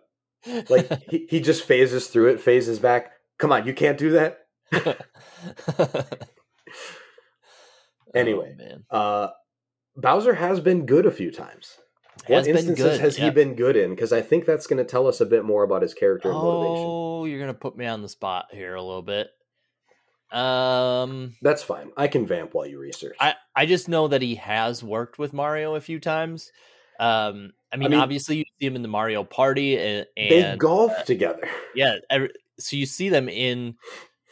Like 0.69 1.03
he, 1.09 1.27
he 1.29 1.41
just 1.41 1.63
phases 1.63 2.07
through 2.07 2.29
it, 2.29 2.41
phases 2.41 2.79
back. 2.79 3.11
Come 3.37 3.51
on, 3.51 3.67
you 3.67 3.73
can't 3.73 3.97
do 3.97 4.11
that. 4.11 4.39
anyway, 8.15 8.55
oh, 8.91 8.97
uh 8.97 9.29
Bowser 9.95 10.35
has 10.35 10.59
been 10.59 10.85
good 10.85 11.05
a 11.05 11.11
few 11.11 11.31
times 11.31 11.77
what 12.27 12.47
instances 12.47 12.99
has 12.99 13.17
yep. 13.17 13.25
he 13.25 13.31
been 13.31 13.55
good 13.55 13.75
in? 13.75 13.91
Because 13.91 14.11
I 14.11 14.21
think 14.21 14.45
that's 14.45 14.67
going 14.67 14.77
to 14.77 14.83
tell 14.83 15.07
us 15.07 15.21
a 15.21 15.25
bit 15.25 15.45
more 15.45 15.63
about 15.63 15.81
his 15.81 15.93
character 15.93 16.29
and 16.29 16.37
motivation. 16.37 16.85
Oh, 16.87 17.25
you're 17.25 17.39
going 17.39 17.53
to 17.53 17.59
put 17.59 17.77
me 17.77 17.85
on 17.85 18.01
the 18.01 18.09
spot 18.09 18.47
here 18.51 18.75
a 18.75 18.81
little 18.81 19.01
bit. 19.01 19.29
Um, 20.31 21.35
that's 21.41 21.63
fine. 21.63 21.91
I 21.95 22.07
can 22.07 22.25
vamp 22.25 22.53
while 22.53 22.65
you 22.65 22.79
research. 22.79 23.15
I 23.19 23.35
I 23.57 23.65
just 23.65 23.89
know 23.89 24.07
that 24.09 24.21
he 24.21 24.35
has 24.35 24.83
worked 24.83 25.17
with 25.17 25.33
Mario 25.33 25.73
a 25.73 25.81
few 25.81 25.99
times. 25.99 26.51
Um, 26.99 27.53
I 27.73 27.77
mean, 27.77 27.87
I 27.87 27.89
mean 27.89 27.99
obviously 27.99 28.37
you 28.37 28.45
see 28.59 28.67
him 28.67 28.75
in 28.75 28.83
the 28.83 28.87
Mario 28.87 29.23
Party, 29.23 29.79
and, 29.79 30.05
and 30.15 30.29
they 30.29 30.55
golf 30.57 30.91
uh, 30.91 31.03
together. 31.03 31.41
Yeah, 31.75 31.97
every, 32.11 32.29
so 32.59 32.75
you 32.75 32.85
see 32.85 33.09
them 33.09 33.27
in 33.27 33.75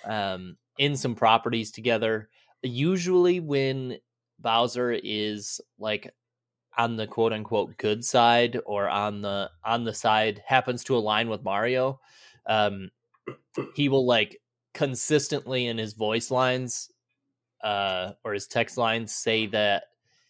um 0.04 0.58
in 0.78 0.96
some 0.96 1.16
properties 1.16 1.72
together. 1.72 2.30
Usually, 2.62 3.40
when 3.40 3.98
Bowser 4.40 4.92
is 4.92 5.60
like 5.80 6.14
on 6.78 6.96
the 6.96 7.08
quote 7.08 7.34
unquote 7.34 7.78
good 7.78 8.06
side 8.06 8.60
or 8.64 8.88
on 8.88 9.24
the 9.24 9.50
on 9.64 9.86
the 9.86 9.94
side 9.94 10.44
happens 10.46 10.84
to 10.84 10.96
align 10.96 11.30
with 11.30 11.44
Mario, 11.44 12.00
um, 12.46 12.92
he 13.74 13.90
will 13.90 14.06
like 14.06 14.40
consistently 14.76 15.66
in 15.66 15.80
his 15.80 15.94
voice 15.94 16.30
lines 16.30 16.92
uh, 17.66 18.14
or 18.24 18.34
his 18.34 18.48
text 18.48 18.78
lines 18.78 19.12
say 19.12 19.48
that 19.48 19.86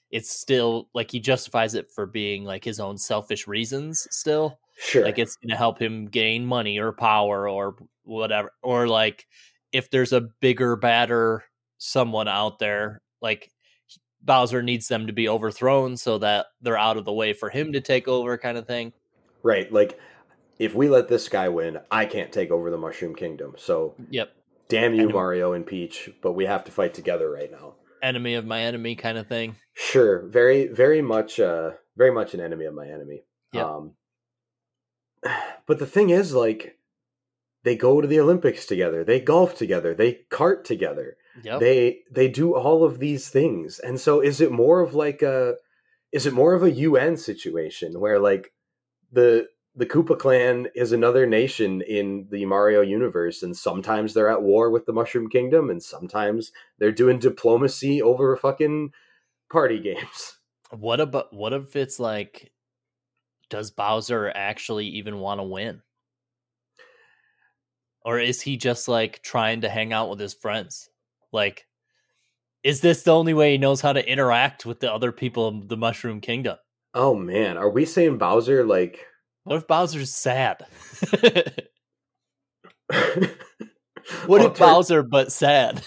it's 0.09 0.31
still 0.31 0.89
like 0.93 1.11
he 1.11 1.19
justifies 1.19 1.75
it 1.75 1.91
for 1.91 2.05
being 2.05 2.43
like 2.43 2.63
his 2.63 2.79
own 2.79 2.97
selfish 2.97 3.47
reasons 3.47 4.07
still 4.09 4.57
sure 4.79 5.03
like 5.03 5.19
it's 5.19 5.35
gonna 5.35 5.57
help 5.57 5.79
him 5.79 6.05
gain 6.05 6.45
money 6.45 6.79
or 6.79 6.91
power 6.91 7.47
or 7.49 7.75
whatever 8.03 8.51
or 8.63 8.87
like 8.87 9.27
if 9.71 9.89
there's 9.89 10.13
a 10.13 10.21
bigger 10.39 10.75
badder 10.75 11.43
someone 11.77 12.27
out 12.27 12.59
there 12.59 13.01
like 13.21 13.51
Bowser 14.25 14.63
needs 14.63 14.87
them 14.87 15.07
to 15.07 15.13
be 15.13 15.29
overthrown 15.29 15.97
so 15.97 16.17
that 16.17 16.47
they're 16.61 16.77
out 16.77 16.97
of 16.97 17.05
the 17.05 17.13
way 17.13 17.31
for 17.33 17.49
him 17.49 17.73
to 17.73 17.81
take 17.81 18.07
over, 18.07 18.37
kind 18.37 18.57
of 18.57 18.65
thing. 18.65 18.91
Right. 19.43 19.71
Like, 19.71 19.99
if 20.57 20.73
we 20.73 20.89
let 20.89 21.07
this 21.07 21.29
guy 21.29 21.47
win, 21.49 21.77
I 21.91 22.05
can't 22.05 22.31
take 22.31 22.49
over 22.49 22.71
the 22.71 22.77
Mushroom 22.77 23.15
Kingdom. 23.15 23.53
So, 23.57 23.93
yep. 24.09 24.33
Damn 24.67 24.93
you, 24.93 25.01
enemy. 25.03 25.13
Mario 25.13 25.53
and 25.53 25.65
Peach, 25.65 26.09
but 26.21 26.33
we 26.33 26.45
have 26.45 26.63
to 26.65 26.71
fight 26.71 26.93
together 26.93 27.29
right 27.29 27.51
now. 27.51 27.75
Enemy 28.01 28.35
of 28.35 28.45
my 28.45 28.61
enemy, 28.61 28.95
kind 28.95 29.17
of 29.17 29.27
thing. 29.27 29.55
Sure. 29.73 30.25
Very, 30.27 30.67
very 30.67 31.01
much, 31.01 31.39
uh, 31.39 31.71
very 31.95 32.11
much 32.11 32.33
an 32.33 32.39
enemy 32.39 32.65
of 32.65 32.73
my 32.73 32.87
enemy. 32.87 33.23
Yep. 33.53 33.65
Um, 33.65 33.91
but 35.65 35.79
the 35.79 35.85
thing 35.85 36.09
is, 36.09 36.33
like, 36.33 36.77
they 37.65 37.75
go 37.75 37.99
to 37.99 38.07
the 38.07 38.19
Olympics 38.19 38.65
together, 38.65 39.03
they 39.03 39.19
golf 39.19 39.57
together, 39.57 39.93
they 39.93 40.19
cart 40.29 40.63
together. 40.63 41.17
Yep. 41.43 41.59
They 41.59 41.99
they 42.09 42.29
do 42.29 42.55
all 42.55 42.83
of 42.83 42.99
these 42.99 43.27
things. 43.29 43.79
And 43.79 43.99
so 43.99 44.21
is 44.21 44.39
it 44.39 44.51
more 44.51 44.79
of 44.79 44.93
like 44.93 45.21
a 45.21 45.55
is 46.11 46.25
it 46.25 46.33
more 46.33 46.53
of 46.53 46.63
a 46.63 46.71
UN 46.71 47.17
situation 47.17 47.99
where 47.99 48.19
like 48.19 48.53
the 49.11 49.47
the 49.75 49.85
Koopa 49.85 50.17
clan 50.17 50.67
is 50.73 50.91
another 50.91 51.25
nation 51.25 51.81
in 51.81 52.27
the 52.31 52.45
Mario 52.45 52.81
universe, 52.81 53.43
and 53.43 53.55
sometimes 53.55 54.13
they're 54.13 54.29
at 54.29 54.41
war 54.41 54.69
with 54.69 54.85
the 54.85 54.93
Mushroom 54.93 55.29
Kingdom, 55.29 55.69
and 55.69 55.83
sometimes 55.83 56.51
they're 56.79 56.91
doing 56.91 57.19
diplomacy 57.19 58.01
over 58.01 58.35
fucking 58.37 58.91
party 59.51 59.79
games. 59.79 60.37
What 60.71 60.99
about 60.99 61.31
what 61.31 61.53
if 61.53 61.75
it's 61.75 61.99
like 61.99 62.51
does 63.51 63.69
Bowser 63.69 64.31
actually 64.33 64.87
even 64.87 65.19
want 65.19 65.39
to 65.39 65.43
win? 65.43 65.81
Or 68.03 68.19
is 68.19 68.41
he 68.41 68.57
just 68.57 68.87
like 68.87 69.21
trying 69.21 69.61
to 69.61 69.69
hang 69.69 69.93
out 69.93 70.09
with 70.09 70.19
his 70.19 70.33
friends? 70.33 70.89
Like, 71.31 71.67
is 72.63 72.81
this 72.81 73.03
the 73.03 73.13
only 73.13 73.33
way 73.33 73.53
he 73.53 73.57
knows 73.59 73.79
how 73.79 73.93
to 73.93 74.11
interact 74.11 74.65
with 74.65 74.79
the 74.79 74.91
other 74.91 75.11
people 75.11 75.47
of 75.47 75.69
the 75.69 75.77
Mushroom 75.77 76.19
Kingdom? 76.19 76.57
Oh 76.93 77.15
man, 77.15 77.57
are 77.57 77.69
we 77.69 77.85
saying 77.85 78.17
Bowser 78.17 78.63
like? 78.63 79.05
What 79.45 79.57
if 79.57 79.67
Bowser's 79.67 80.11
sad? 80.11 80.65
what 84.25 84.41
if 84.41 84.57
Bowser 84.57 85.03
but 85.03 85.31
sad? 85.31 85.83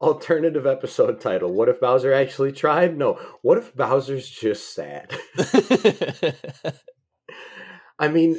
Alternative 0.00 0.64
episode 0.64 1.20
title: 1.20 1.52
What 1.52 1.68
if 1.68 1.80
Bowser 1.80 2.12
actually 2.12 2.52
tried? 2.52 2.96
No. 2.96 3.14
What 3.42 3.58
if 3.58 3.74
Bowser's 3.74 4.30
just 4.30 4.72
sad? 4.74 5.12
I 7.98 8.06
mean, 8.06 8.38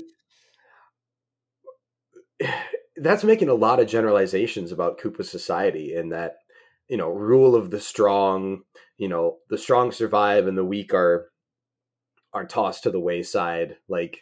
that's 2.96 3.26
making 3.26 3.50
a 3.50 3.54
lot 3.54 3.82
of 3.82 3.90
generalizations 3.90 4.72
about 4.72 5.02
Koopa 5.02 5.26
society 5.26 5.94
in 5.94 6.10
that, 6.10 6.36
you 6.88 6.96
know, 6.96 7.10
rule 7.10 7.56
of 7.56 7.72
the 7.72 7.82
strong, 7.82 8.62
you 8.98 9.10
know, 9.10 9.40
the 9.50 9.58
strong 9.58 9.92
survive 9.92 10.48
and 10.48 10.58
the 10.58 10.64
weak 10.64 10.94
are 10.94 11.30
are 12.32 12.46
tossed 12.46 12.84
to 12.84 12.92
the 12.92 13.02
wayside. 13.02 13.76
Like 13.90 14.22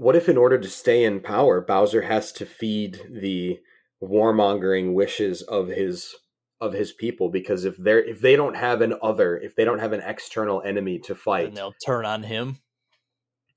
what 0.00 0.16
if 0.16 0.30
in 0.30 0.38
order 0.38 0.56
to 0.56 0.68
stay 0.68 1.04
in 1.04 1.20
power, 1.20 1.60
Bowser 1.60 2.00
has 2.00 2.32
to 2.32 2.46
feed 2.46 3.02
the 3.10 3.58
warmongering 4.02 4.94
wishes 4.94 5.42
of 5.42 5.68
his 5.68 6.14
of 6.58 6.72
his 6.72 6.90
people 6.90 7.28
because 7.28 7.66
if 7.66 7.76
they're 7.76 8.02
if 8.02 8.22
they 8.22 8.34
don't 8.34 8.56
have 8.56 8.80
an 8.80 8.94
other, 9.02 9.36
if 9.36 9.54
they 9.54 9.64
don't 9.64 9.78
have 9.78 9.92
an 9.92 10.00
external 10.00 10.62
enemy 10.62 10.98
to 11.00 11.14
fight, 11.14 11.48
and 11.48 11.56
they'll 11.56 11.74
turn 11.84 12.06
on 12.06 12.22
him. 12.22 12.60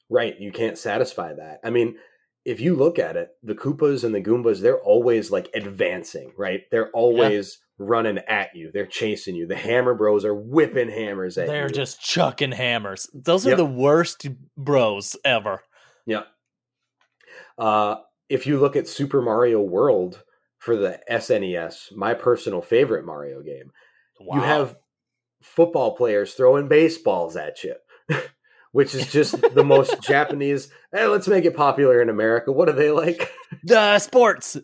Right, 0.09 0.35
you 0.37 0.51
can't 0.51 0.77
satisfy 0.77 1.33
that. 1.33 1.61
I 1.63 1.69
mean, 1.69 1.95
if 2.43 2.59
you 2.59 2.75
look 2.75 2.99
at 2.99 3.15
it, 3.15 3.29
the 3.41 3.55
Koopas 3.55 4.03
and 4.03 4.13
the 4.13 4.21
Goombas, 4.21 4.59
they're 4.59 4.81
always 4.81 5.31
like 5.31 5.49
advancing, 5.55 6.33
right? 6.37 6.63
They're 6.71 6.91
always 6.91 7.57
yeah. 7.79 7.85
running 7.87 8.17
at 8.27 8.53
you. 8.53 8.69
They're 8.73 8.85
chasing 8.85 9.35
you. 9.35 9.47
The 9.47 9.55
Hammer 9.55 9.93
Bros 9.93 10.25
are 10.25 10.35
whipping 10.35 10.89
hammers 10.89 11.37
at 11.37 11.47
they're 11.47 11.55
you. 11.55 11.61
They're 11.61 11.69
just 11.69 12.01
chucking 12.01 12.51
hammers. 12.51 13.09
Those 13.13 13.47
are 13.47 13.51
yep. 13.51 13.57
the 13.57 13.65
worst 13.65 14.27
bros 14.57 15.15
ever. 15.23 15.61
Yeah. 16.05 16.23
Uh, 17.57 17.95
if 18.29 18.47
you 18.47 18.59
look 18.59 18.75
at 18.75 18.87
Super 18.87 19.21
Mario 19.21 19.61
World 19.61 20.23
for 20.59 20.75
the 20.75 20.99
SNES, 21.09 21.95
my 21.95 22.13
personal 22.13 22.61
favorite 22.61 23.05
Mario 23.05 23.41
game, 23.41 23.71
Wow. 24.19 24.35
you 24.37 24.41
have 24.41 24.75
football 25.41 25.95
players 25.95 26.33
throwing 26.33 26.67
baseballs 26.69 27.35
at 27.35 27.63
you, 27.63 27.75
which 28.71 28.95
is 28.95 29.11
just 29.11 29.39
the 29.53 29.63
most 29.65 30.01
Japanese. 30.01 30.69
Hey, 30.93 31.05
let's 31.07 31.27
make 31.27 31.45
it 31.45 31.55
popular 31.55 32.01
in 32.01 32.09
America. 32.09 32.51
What 32.51 32.69
are 32.69 32.73
they 32.73 32.91
like? 32.91 33.31
the 33.63 33.99
sports. 33.99 34.57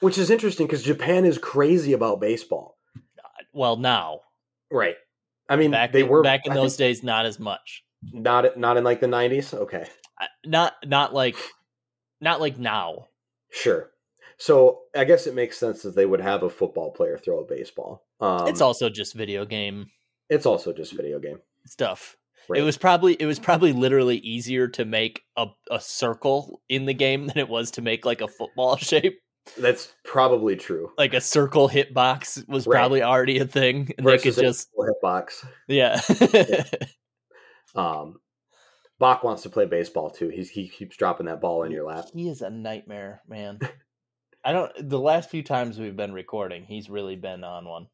Which 0.00 0.16
is 0.16 0.30
interesting 0.30 0.66
because 0.66 0.82
Japan 0.82 1.26
is 1.26 1.36
crazy 1.36 1.92
about 1.92 2.20
baseball. 2.20 2.78
well, 3.52 3.76
now 3.76 4.20
Right. 4.72 4.94
I 5.48 5.56
mean, 5.56 5.72
back 5.72 5.92
they 5.92 6.02
in, 6.02 6.08
were 6.08 6.22
back 6.22 6.46
in 6.46 6.52
I 6.52 6.54
those 6.54 6.76
days, 6.76 7.02
not 7.02 7.26
as 7.26 7.38
much. 7.38 7.82
not 8.02 8.56
not 8.56 8.76
in 8.76 8.84
like 8.84 9.00
the 9.00 9.08
nineties. 9.08 9.52
Okay, 9.52 9.86
Not 10.44 10.74
not 10.84 11.14
like 11.14 11.36
not 12.20 12.40
like 12.40 12.58
now. 12.58 13.06
sure. 13.50 13.90
So 14.38 14.80
I 14.96 15.04
guess 15.04 15.26
it 15.26 15.34
makes 15.34 15.58
sense 15.58 15.82
that 15.82 15.94
they 15.94 16.06
would 16.06 16.20
have 16.20 16.42
a 16.42 16.50
football 16.50 16.90
player 16.90 17.18
throw 17.18 17.40
a 17.40 17.44
baseball. 17.44 18.06
Um, 18.20 18.46
it's 18.48 18.60
also 18.62 18.88
just 18.88 19.14
video 19.14 19.44
game 19.44 19.90
it's 20.30 20.46
also 20.46 20.72
just 20.72 20.92
video 20.92 21.18
game. 21.18 21.40
stuff. 21.66 22.16
Right. 22.48 22.60
It 22.60 22.64
was 22.64 22.78
probably 22.78 23.14
it 23.14 23.26
was 23.26 23.38
probably 23.38 23.72
literally 23.72 24.16
easier 24.18 24.66
to 24.68 24.84
make 24.84 25.22
a, 25.36 25.46
a 25.70 25.78
circle 25.80 26.60
in 26.68 26.86
the 26.86 26.94
game 26.94 27.26
than 27.26 27.36
it 27.38 27.48
was 27.48 27.70
to 27.72 27.82
make 27.82 28.04
like 28.06 28.20
a 28.20 28.28
football 28.28 28.76
shape. 28.78 29.20
That's 29.58 29.92
probably 30.04 30.56
true. 30.56 30.90
Like 30.98 31.14
a 31.14 31.20
circle 31.20 31.68
hitbox 31.68 32.46
was 32.48 32.66
Right. 32.66 32.76
probably 32.78 33.02
already 33.02 33.38
a 33.38 33.46
thing. 33.46 33.90
And 33.98 34.06
they 34.06 34.18
could 34.18 34.38
a 34.38 34.40
just 34.42 34.68
hitbox. 34.76 35.44
yeah. 35.68 36.00
Um, 37.74 38.20
Bach 39.00 39.24
wants 39.24 39.42
to 39.42 39.50
play 39.50 39.64
baseball 39.66 40.10
too. 40.10 40.28
He's, 40.28 40.50
he 40.50 40.68
keeps 40.68 40.96
dropping 40.96 41.26
that 41.26 41.40
ball 41.40 41.64
in 41.64 41.72
your 41.72 41.84
lap. 41.84 42.04
he 42.14 42.28
is 42.28 42.42
a 42.42 42.50
nightmare, 42.50 43.22
man. 43.28 43.58
I 44.44 44.52
don't 44.52 44.70
the 44.88 44.98
last 45.00 45.28
few 45.30 45.42
times 45.42 45.78
we've 45.78 45.96
been 45.96 46.12
recording, 46.12 46.64
he's 46.64 46.88
really 46.88 47.16
been 47.16 47.42
on 47.42 47.66
one. 47.66 47.88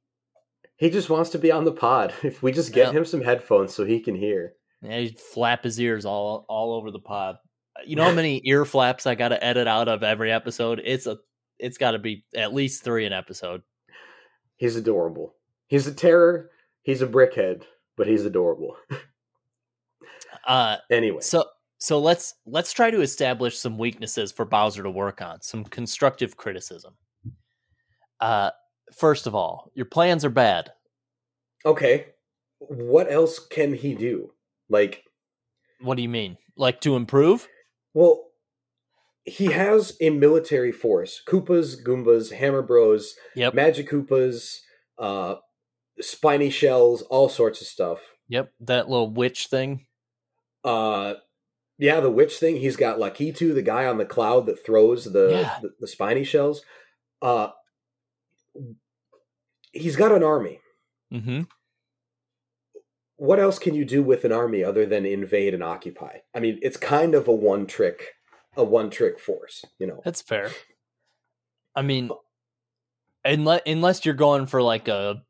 He 0.76 0.90
just 0.90 1.08
wants 1.08 1.30
to 1.30 1.38
be 1.38 1.50
on 1.50 1.64
the 1.64 1.72
pod. 1.72 2.12
If 2.22 2.42
we 2.42 2.52
just 2.52 2.72
get 2.72 2.88
Yeah. 2.92 2.98
him 2.98 3.04
some 3.06 3.22
headphones 3.22 3.72
so 3.74 3.84
he 3.84 4.00
can 4.00 4.14
hear. 4.14 4.52
Yeah, 4.82 4.98
he'd 4.98 5.18
flap 5.18 5.64
his 5.64 5.80
ears 5.80 6.04
all 6.04 6.44
all 6.48 6.74
over 6.74 6.90
the 6.90 6.98
pod. 6.98 7.36
Uh, 7.78 7.82
you 7.86 7.96
know 7.96 8.04
how 8.04 8.12
many 8.12 8.42
ear 8.44 8.64
flaps 8.64 9.06
I 9.06 9.14
got 9.14 9.28
to 9.30 9.42
edit 9.42 9.66
out 9.66 9.88
of 9.88 10.02
every 10.02 10.30
episode? 10.30 10.80
It's 10.84 11.06
a 11.06 11.16
it's 11.58 11.78
got 11.78 11.92
to 11.92 11.98
be 11.98 12.24
at 12.36 12.52
least 12.54 12.84
three 12.84 13.06
an 13.06 13.12
episode. 13.14 13.62
He's 14.56 14.76
adorable. 14.76 15.34
He's 15.68 15.86
a 15.86 15.94
terror. 15.94 16.50
He's 16.82 17.00
a 17.02 17.06
brickhead, 17.06 17.62
but 17.96 18.06
he's 18.06 18.24
adorable. 18.24 18.76
Uh, 20.46 20.76
Anyway, 20.90 21.20
so 21.20 21.44
so 21.78 21.98
let's 21.98 22.34
let's 22.46 22.72
try 22.72 22.90
to 22.90 23.00
establish 23.00 23.58
some 23.58 23.76
weaknesses 23.78 24.32
for 24.32 24.44
Bowser 24.44 24.82
to 24.82 24.90
work 24.90 25.20
on, 25.20 25.42
some 25.42 25.64
constructive 25.64 26.36
criticism. 26.36 26.94
Uh, 28.20 28.50
first 28.96 29.26
of 29.26 29.34
all, 29.34 29.70
your 29.74 29.86
plans 29.86 30.24
are 30.24 30.30
bad. 30.30 30.72
okay, 31.64 32.06
what 32.58 33.10
else 33.12 33.38
can 33.38 33.74
he 33.74 33.94
do? 33.94 34.32
Like, 34.70 35.02
What 35.80 35.96
do 35.96 36.02
you 36.02 36.08
mean? 36.08 36.38
Like 36.56 36.80
to 36.82 36.96
improve? 36.96 37.48
well, 37.92 38.22
he 39.24 39.46
has 39.46 39.96
a 40.00 40.10
military 40.10 40.70
force: 40.72 41.20
Koopas, 41.28 41.82
Goombas, 41.84 42.32
Hammer 42.32 42.62
Bros, 42.62 43.14
Yep. 43.34 43.54
Magic 43.54 43.90
Koopas, 43.90 44.58
uh, 44.98 45.34
spiny 46.00 46.48
shells, 46.50 47.02
all 47.02 47.28
sorts 47.28 47.60
of 47.60 47.66
stuff. 47.66 47.98
Yep. 48.28 48.52
That 48.60 48.88
little 48.88 49.10
witch 49.10 49.48
thing. 49.48 49.86
Uh, 50.66 51.14
yeah, 51.78 52.00
the 52.00 52.10
witch 52.10 52.38
thing. 52.38 52.56
He's 52.56 52.76
got 52.76 52.98
Lakitu, 52.98 53.54
the 53.54 53.62
guy 53.62 53.86
on 53.86 53.98
the 53.98 54.04
cloud 54.04 54.46
that 54.46 54.64
throws 54.64 55.04
the 55.04 55.28
Yeah. 55.30 55.58
the, 55.62 55.70
the 55.80 55.86
spiny 55.86 56.24
shells. 56.24 56.62
Uh, 57.22 57.48
he's 59.72 59.96
got 59.96 60.12
an 60.12 60.22
army. 60.22 60.60
Mm-hmm. 61.12 61.42
What 63.16 63.38
else 63.40 63.58
can 63.58 63.74
you 63.74 63.84
do 63.84 64.02
with 64.02 64.24
an 64.24 64.32
army 64.32 64.62
other 64.62 64.84
than 64.84 65.06
invade 65.06 65.54
and 65.54 65.62
occupy? 65.62 66.18
I 66.34 66.40
mean, 66.40 66.58
it's 66.62 66.76
kind 66.76 67.14
of 67.14 67.28
a 67.28 67.32
one 67.34 67.66
trick, 67.66 68.14
a 68.56 68.64
one 68.64 68.90
trick 68.90 69.18
force. 69.18 69.64
You 69.78 69.86
know, 69.86 70.02
That's 70.04 70.20
fair. 70.20 70.50
I 71.74 71.82
mean, 71.82 72.10
unless 73.24 73.62
unless 73.66 74.04
you're 74.04 74.14
going 74.14 74.46
for 74.46 74.62
like 74.62 74.88
a, 74.88 75.22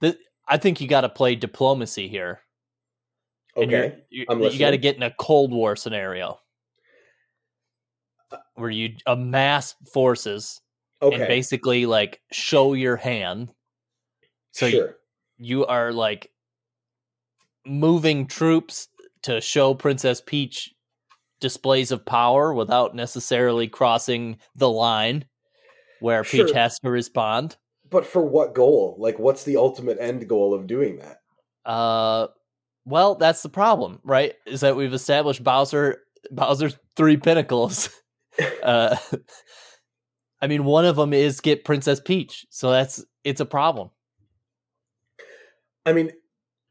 the, 0.00 0.16
I 0.48 0.56
think 0.56 0.80
you 0.80 0.88
got 0.88 1.02
to 1.02 1.08
play 1.08 1.34
diplomacy 1.36 2.08
here. 2.08 2.40
Okay, 3.56 4.02
you, 4.10 4.26
you 4.28 4.58
got 4.58 4.70
to 4.70 4.78
get 4.78 4.96
in 4.96 5.02
a 5.02 5.10
Cold 5.18 5.52
War 5.52 5.76
scenario 5.76 6.38
where 8.54 8.70
you 8.70 8.94
amass 9.06 9.74
forces 9.92 10.60
and 11.00 11.26
basically 11.26 11.86
like 11.86 12.20
show 12.30 12.74
your 12.74 12.96
hand. 12.96 13.52
So 14.52 14.66
you, 14.66 14.72
sure. 14.72 14.96
you 15.38 15.66
are 15.66 15.92
like 15.92 16.30
moving 17.66 18.26
troops 18.26 18.88
to 19.22 19.40
show 19.40 19.74
Princess 19.74 20.22
Peach 20.24 20.72
displays 21.40 21.90
of 21.90 22.04
power 22.04 22.52
without 22.52 22.94
necessarily 22.94 23.66
crossing 23.66 24.38
the 24.54 24.68
line 24.68 25.24
where 26.00 26.22
Peach 26.22 26.48
Sure. 26.48 26.54
has 26.54 26.78
to 26.80 26.90
respond. 26.90 27.56
But 27.88 28.06
for 28.06 28.22
what 28.22 28.54
goal? 28.54 28.96
Like, 28.98 29.18
what's 29.18 29.44
the 29.44 29.56
ultimate 29.56 29.98
end 30.00 30.28
goal 30.28 30.54
of 30.54 30.66
doing 30.66 30.98
that? 30.98 31.20
Uh 31.64 32.28
well, 32.90 33.14
that's 33.14 33.42
the 33.42 33.48
problem, 33.48 34.00
right? 34.04 34.34
Is 34.46 34.60
that 34.60 34.76
we've 34.76 34.92
established 34.92 35.42
Bowser 35.42 36.02
Bowser's 36.30 36.76
three 36.96 37.16
pinnacles. 37.16 37.88
uh 38.62 38.96
I 40.42 40.46
mean, 40.46 40.64
one 40.64 40.86
of 40.86 40.96
them 40.96 41.12
is 41.12 41.40
get 41.40 41.64
Princess 41.64 42.00
Peach. 42.00 42.46
So 42.50 42.70
that's 42.70 43.04
it's 43.24 43.40
a 43.40 43.46
problem. 43.46 43.90
I 45.84 45.92
mean, 45.92 46.12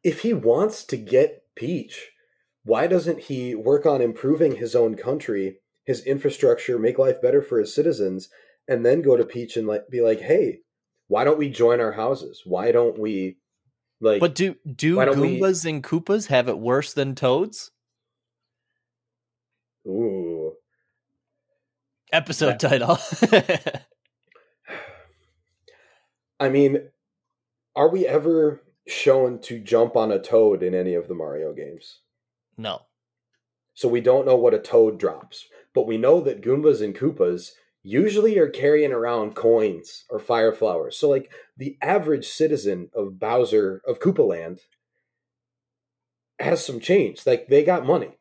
if 0.04 0.22
he 0.22 0.34
wants 0.34 0.84
to 0.86 0.98
get 0.98 1.44
Peach, 1.56 2.12
why 2.64 2.88
doesn't 2.88 3.22
he 3.22 3.56
work 3.56 3.86
on 3.86 4.02
improving 4.02 4.56
his 4.56 4.76
own 4.76 4.96
country, 4.96 5.58
his 5.86 6.06
infrastructure, 6.06 6.80
make 6.80 6.98
life 6.98 7.22
better 7.22 7.42
for 7.42 7.60
his 7.60 7.74
citizens, 7.74 8.30
and 8.68 8.86
then 8.86 9.02
go 9.02 9.18
to 9.18 9.26
Peach 9.26 9.58
and 9.58 9.68
like 9.68 9.90
be 9.90 10.02
like, 10.02 10.22
"Hey, 10.22 10.62
why 11.08 11.24
don't 11.24 11.40
we 11.40 11.50
join 11.50 11.80
our 11.80 11.94
houses? 11.94 12.44
Why 12.46 12.72
don't 12.72 12.98
we 12.98 13.38
like 14.02 14.20
But 14.20 14.36
do 14.36 14.56
do 14.66 14.96
don't 14.96 15.20
we- 15.20 15.40
Goombas 15.40 15.66
and 15.68 15.84
Koopas 15.84 16.28
have 16.28 16.48
it 16.50 16.60
worse 16.60 16.94
than 16.94 17.16
Toads? 17.16 17.72
ooh, 19.88 20.54
Episode 22.12 22.60
title. 22.60 22.98
I 26.40 26.50
mean, 26.50 26.90
are 27.76 27.90
we 27.90 28.08
ever 28.08 28.62
shown 28.88 29.40
to 29.42 29.60
jump 29.60 29.96
on 29.96 30.12
a 30.12 30.20
toad 30.20 30.64
in 30.64 30.74
any 30.74 30.96
of 30.96 31.08
the 31.08 31.14
Mario 31.16 31.54
games? 31.54 32.00
no. 32.58 32.82
So 33.76 33.88
we 33.88 34.02
don't 34.02 34.26
know 34.26 34.36
what 34.36 34.54
a 34.54 34.60
toad 34.60 35.00
drops, 35.00 35.48
but 35.74 35.88
we 35.88 35.98
know 35.98 36.20
that 36.20 36.42
Goombas 36.42 36.84
and 36.84 36.94
Koopas 36.94 37.52
usually 37.82 38.38
are 38.38 38.50
carrying 38.50 38.92
around 38.92 39.38
coins 39.38 40.04
or 40.10 40.20
fire 40.20 40.52
flowers. 40.52 40.98
So 40.98 41.10
like 41.10 41.32
the 41.60 41.78
average 41.82 42.26
citizen 42.28 42.90
of 42.96 43.20
Bowser 43.20 43.82
of 43.86 44.00
Koopa 44.00 44.26
Land 44.26 44.60
has 46.40 46.66
some 46.66 46.80
change. 46.80 47.26
Like 47.26 47.48
they 47.50 47.64
got 47.66 47.86
money. 47.86 48.18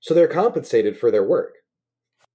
So 0.00 0.14
they're 0.14 0.28
compensated 0.28 0.96
for 0.96 1.10
their 1.10 1.24
work. 1.24 1.54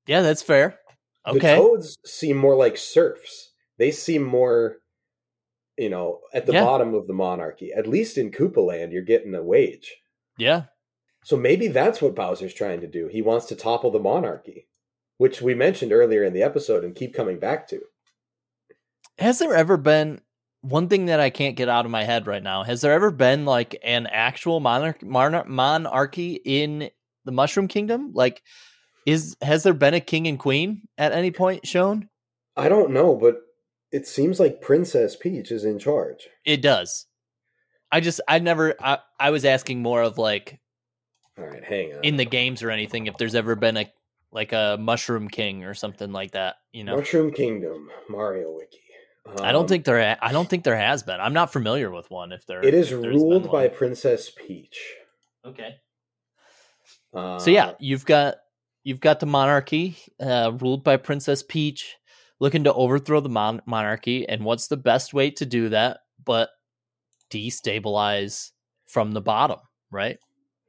Yeah, 0.08 0.22
that's 0.22 0.42
fair. 0.44 0.78
The 1.26 1.38
Okay. 1.38 1.56
toads 1.56 1.98
seem 2.06 2.36
more 2.36 2.56
like 2.56 2.76
serfs. 2.76 3.54
They 3.78 3.92
seem 3.92 4.24
more 4.24 4.78
you 5.78 5.90
know, 5.90 6.20
at 6.34 6.46
the 6.46 6.54
Yeah. 6.54 6.66
bottom 6.66 6.94
of 6.94 7.08
the 7.08 7.14
monarchy. 7.14 7.72
At 7.74 7.88
least 7.88 8.18
in 8.18 8.30
Koopa 8.30 8.64
Land, 8.64 8.92
you're 8.92 9.02
getting 9.02 9.34
a 9.34 9.42
wage. 9.42 10.04
Yeah. 10.38 10.66
So 11.24 11.38
maybe 11.38 11.70
that's 11.70 12.02
what 12.02 12.14
Bowser's 12.14 12.54
trying 12.54 12.82
to 12.82 12.88
do. 12.88 13.08
He 13.08 13.22
wants 13.24 13.46
to 13.48 13.56
topple 13.56 13.90
the 13.90 13.98
monarchy, 14.00 14.68
which 15.18 15.42
we 15.42 15.56
mentioned 15.56 15.92
earlier 15.94 16.24
in 16.24 16.34
the 16.34 16.44
episode 16.44 16.84
and 16.84 16.94
keep 16.94 17.16
coming 17.16 17.40
back 17.40 17.68
to. 17.70 17.82
Has 19.18 19.40
there 19.40 19.56
ever 19.56 19.78
been 19.78 20.22
one 20.62 20.88
thing 20.88 21.08
that 21.08 21.20
I 21.20 21.30
can't 21.30 21.56
get 21.56 21.70
out 21.70 21.86
of 21.86 21.92
my 21.92 22.04
head 22.04 22.28
right 22.28 22.42
now? 22.42 22.64
Has 22.64 22.82
there 22.82 22.94
ever 22.94 23.12
been 23.12 23.46
like 23.46 23.78
an 23.84 24.08
actual 24.08 24.60
monarch, 24.60 25.04
monarch 25.04 25.48
monarchy 25.48 26.34
in 26.34 26.90
the 27.26 27.32
Mushroom 27.32 27.68
Kingdom? 27.68 28.12
Like, 28.14 28.42
is 29.06 29.36
has 29.42 29.64
there 29.64 29.74
been 29.74 29.94
a 29.94 30.00
king 30.00 30.28
and 30.28 30.38
queen 30.40 30.84
at 30.98 31.12
any 31.12 31.32
point 31.32 31.68
shown? 31.68 32.10
I 32.56 32.70
don't 32.70 32.92
know, 32.92 33.16
but 33.16 33.38
it 33.92 34.08
seems 34.08 34.40
like 34.40 34.62
Princess 34.62 35.16
Peach 35.16 35.52
is 35.52 35.66
in 35.66 35.80
charge. 35.80 36.28
It 36.46 36.62
does. 36.62 37.08
I 37.92 38.00
just 38.00 38.22
I 38.28 38.40
never 38.40 38.76
I, 38.80 39.00
I 39.20 39.32
was 39.32 39.46
asking 39.46 39.82
more 39.82 40.02
of 40.02 40.18
like 40.18 40.60
All 41.38 41.46
right, 41.46 41.64
hang 41.64 41.94
on. 41.94 42.04
in 42.04 42.18
the 42.18 42.26
games 42.26 42.64
or 42.64 42.72
anything 42.72 43.08
if 43.08 43.18
there's 43.18 43.36
ever 43.36 43.56
been 43.56 43.78
a 43.78 43.92
like 44.32 44.54
a 44.54 44.78
Mushroom 44.80 45.28
King 45.28 45.66
or 45.66 45.74
something 45.74 46.12
like 46.12 46.32
that. 46.32 46.56
You 46.72 46.84
know, 46.84 46.98
Mushroom 46.98 47.32
Kingdom, 47.32 47.90
Mario 48.08 48.52
Wiki. 48.52 48.78
I 49.42 49.52
don't 49.52 49.64
Um, 49.64 49.68
think 49.68 49.86
there 49.86 50.18
I 50.22 50.32
don't 50.32 50.50
think 50.50 50.64
there 50.64 50.76
has 50.78 51.04
been. 51.04 51.20
I'm 51.22 51.34
not 51.34 51.52
familiar 51.54 51.92
with 51.92 52.10
one. 52.10 52.32
If 52.32 52.46
there 52.46 52.64
it 52.66 52.74
is 52.74 52.90
there's 52.90 53.06
ruled 53.06 53.52
by. 53.52 53.68
Princess 53.68 54.30
Peach. 54.30 54.80
okay. 55.46 55.76
Uh, 57.14 57.38
So 57.40 57.52
yeah, 57.52 57.74
you've 57.80 58.06
got 58.06 58.36
you've 58.84 59.00
got 59.00 59.20
the 59.20 59.26
monarchy 59.28 59.96
uh, 60.20 60.52
ruled 60.60 60.84
by 60.84 60.98
Princess 60.98 61.44
Peach, 61.44 61.96
looking 62.40 62.64
to 62.64 62.74
overthrow 62.74 63.20
the 63.20 63.30
mon- 63.30 63.62
monarchy. 63.66 64.28
And 64.28 64.44
what's 64.44 64.68
the 64.68 64.78
best 64.78 65.14
way 65.14 65.30
to 65.32 65.46
do 65.46 65.70
that 65.70 66.00
but 66.26 66.50
destabilize 67.30 68.52
from 68.88 69.12
the 69.12 69.22
bottom, 69.22 69.60
right? 69.92 70.18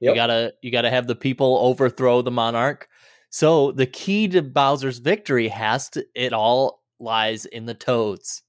Yep. 0.00 0.11
You 0.11 0.14
gotta 0.14 0.55
you 0.62 0.70
gotta 0.70 0.90
have 0.90 1.07
the 1.07 1.14
people 1.14 1.59
overthrow 1.61 2.22
the 2.22 2.30
monarch. 2.30 2.88
So 3.30 3.72
the 3.72 3.86
key 3.86 4.28
to 4.28 4.42
Bowser's 4.42 4.98
victory 4.98 5.48
has 5.48 5.88
to 5.90 6.05
it 6.14 6.32
all 6.32 6.82
lies 7.03 7.44
in 7.44 7.66
the 7.66 7.74
toads. 7.74 8.42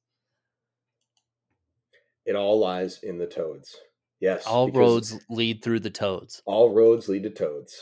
It 2.26 2.36
all 2.36 2.60
lies 2.60 3.00
in 3.04 3.18
the 3.18 3.28
toads. 3.28 3.76
Yes. 4.22 4.46
All 4.46 4.72
roads 4.72 5.20
lead 5.30 5.62
through 5.62 5.82
the 5.82 5.90
toads. 5.90 6.42
All 6.46 6.74
roads 6.74 7.10
lead 7.10 7.24
to 7.24 7.30
toads. 7.30 7.76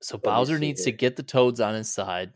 So 0.00 0.16
me 0.16 0.22
Bowser 0.24 0.58
needs 0.58 0.84
here. 0.84 0.92
to 0.92 0.96
get 0.96 1.16
the 1.16 1.22
toads 1.22 1.60
on 1.60 1.74
his 1.74 1.92
side 1.92 2.32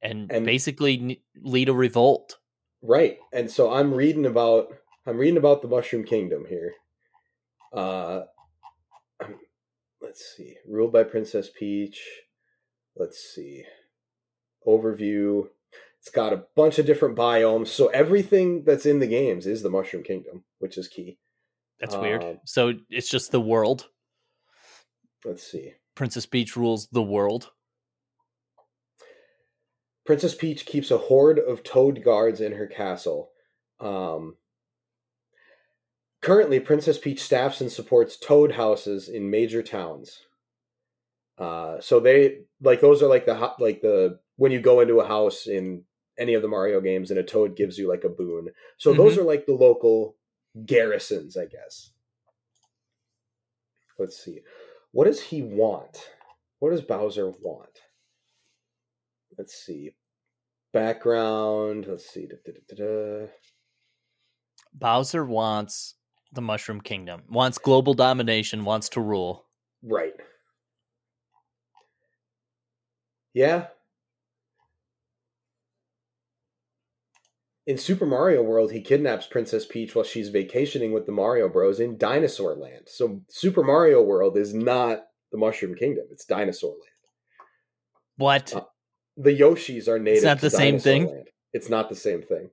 and, 0.00 0.30
And- 0.32 0.46
basically 0.46 1.22
lead 1.42 1.68
a 1.68 1.74
revolt. 1.74 2.38
Right. 2.82 3.18
And 3.32 3.50
so 3.50 3.70
I'm 3.70 3.92
reading 3.92 4.24
about 4.24 4.68
I'm 5.06 5.18
reading 5.18 5.36
about 5.36 5.60
the 5.60 5.68
Mushroom 5.68 6.04
Kingdom 6.04 6.46
here. 6.48 6.72
Uh 7.74 8.22
let's 10.00 10.34
see. 10.34 10.56
Ruled 10.66 10.92
by 10.92 11.02
Princess 11.04 11.50
Peach. 11.54 12.02
Let's 12.96 13.18
see. 13.34 13.64
Overview. 14.66 15.48
It's 16.00 16.10
got 16.10 16.32
a 16.32 16.44
bunch 16.56 16.78
of 16.78 16.86
different 16.86 17.16
biomes. 17.16 17.68
So 17.68 17.88
everything 17.88 18.64
that's 18.64 18.86
in 18.86 19.00
the 19.00 19.06
games 19.06 19.46
is 19.46 19.62
the 19.62 19.70
Mushroom 19.70 20.02
Kingdom, 20.02 20.44
which 20.58 20.78
is 20.78 20.88
key. 20.88 21.18
That's 21.78 21.96
weird. 21.96 22.22
Um, 22.22 22.40
So 22.44 22.74
it's 22.88 23.08
just 23.08 23.32
the 23.32 23.40
world. 23.40 23.88
Let's 25.24 25.42
see. 25.46 25.74
Princess 25.94 26.26
Peach 26.26 26.56
rules 26.56 26.88
the 26.88 27.02
world. 27.02 27.50
Princess 30.06 30.34
Peach 30.34 30.64
keeps 30.66 30.90
a 30.90 30.98
horde 30.98 31.38
of 31.38 31.62
toad 31.62 32.02
guards 32.02 32.40
in 32.40 32.52
her 32.52 32.66
castle. 32.66 33.30
Um, 33.78 34.36
currently, 36.22 36.60
Princess 36.60 36.98
Peach 36.98 37.22
staffs 37.22 37.60
and 37.60 37.70
supports 37.70 38.16
toad 38.16 38.52
houses 38.52 39.08
in 39.08 39.30
major 39.30 39.62
towns. 39.62 40.20
Uh, 41.38 41.80
so 41.80 42.00
they 42.00 42.40
like 42.60 42.80
those 42.80 43.02
are 43.02 43.08
like 43.08 43.24
the 43.24 43.52
like 43.58 43.80
the 43.80 44.18
when 44.40 44.50
you 44.50 44.58
go 44.58 44.80
into 44.80 45.00
a 45.00 45.06
house 45.06 45.46
in 45.46 45.82
any 46.18 46.32
of 46.32 46.40
the 46.40 46.48
Mario 46.48 46.80
games 46.80 47.10
and 47.10 47.20
a 47.20 47.22
toad 47.22 47.54
gives 47.54 47.76
you 47.76 47.86
like 47.86 48.04
a 48.04 48.08
boon. 48.08 48.48
So 48.78 48.94
those 48.94 49.12
mm-hmm. 49.12 49.20
are 49.20 49.24
like 49.24 49.44
the 49.44 49.52
local 49.52 50.16
garrisons, 50.64 51.36
I 51.36 51.44
guess. 51.44 51.90
Let's 53.98 54.24
see. 54.24 54.40
What 54.92 55.04
does 55.04 55.20
he 55.20 55.42
want? 55.42 56.08
What 56.58 56.70
does 56.70 56.80
Bowser 56.80 57.28
want? 57.42 57.80
Let's 59.36 59.62
see. 59.62 59.94
Background. 60.72 61.84
Let's 61.86 62.08
see. 62.08 62.26
Da, 62.26 62.36
da, 62.46 62.74
da. 62.76 63.26
Bowser 64.72 65.26
wants 65.26 65.96
the 66.32 66.40
Mushroom 66.40 66.80
Kingdom, 66.80 67.24
wants 67.28 67.58
global 67.58 67.92
domination, 67.92 68.64
wants 68.64 68.88
to 68.90 69.02
rule. 69.02 69.44
Right. 69.82 70.14
Yeah. 73.34 73.66
In 77.70 77.78
Super 77.78 78.04
Mario 78.04 78.42
World, 78.42 78.72
he 78.72 78.80
kidnaps 78.80 79.26
Princess 79.28 79.64
Peach 79.64 79.94
while 79.94 80.04
she's 80.04 80.28
vacationing 80.28 80.90
with 80.90 81.06
the 81.06 81.12
Mario 81.12 81.48
Bros. 81.48 81.78
in 81.78 81.96
Dinosaur 81.96 82.56
Land. 82.56 82.88
So 82.88 83.20
Super 83.28 83.62
Mario 83.62 84.02
World 84.02 84.36
is 84.36 84.52
not 84.52 85.04
the 85.30 85.38
Mushroom 85.38 85.76
Kingdom; 85.76 86.06
it's 86.10 86.24
Dinosaur 86.24 86.70
Land. 86.72 86.82
What? 88.16 88.52
Uh, 88.56 88.64
The 89.16 89.38
Yoshis 89.38 89.86
are 89.86 90.00
native. 90.00 90.24
not 90.24 90.38
to 90.38 90.42
the 90.46 90.50
same 90.50 90.80
thing? 90.80 91.06
Land. 91.06 91.28
It's 91.52 91.68
not 91.68 91.88
the 91.88 91.94
same 91.94 92.22
thing. 92.22 92.50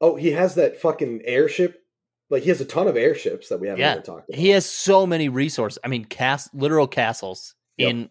Oh, 0.00 0.16
he 0.16 0.32
has 0.32 0.56
that 0.56 0.80
fucking 0.80 1.22
airship. 1.24 1.84
Like 2.28 2.42
he 2.42 2.48
has 2.48 2.60
a 2.60 2.64
ton 2.64 2.88
of 2.88 2.96
airships 2.96 3.50
that 3.50 3.60
we 3.60 3.68
haven't 3.68 3.80
Yeah, 3.82 3.92
even 3.92 4.02
talked 4.02 4.28
about. 4.30 4.36
he 4.40 4.48
has 4.48 4.66
so 4.66 5.06
many 5.06 5.28
resources. 5.28 5.78
I 5.84 5.86
mean, 5.86 6.04
cast 6.06 6.52
literal 6.52 6.88
castles 6.88 7.54
Yep. 7.76 7.88
in 7.90 8.10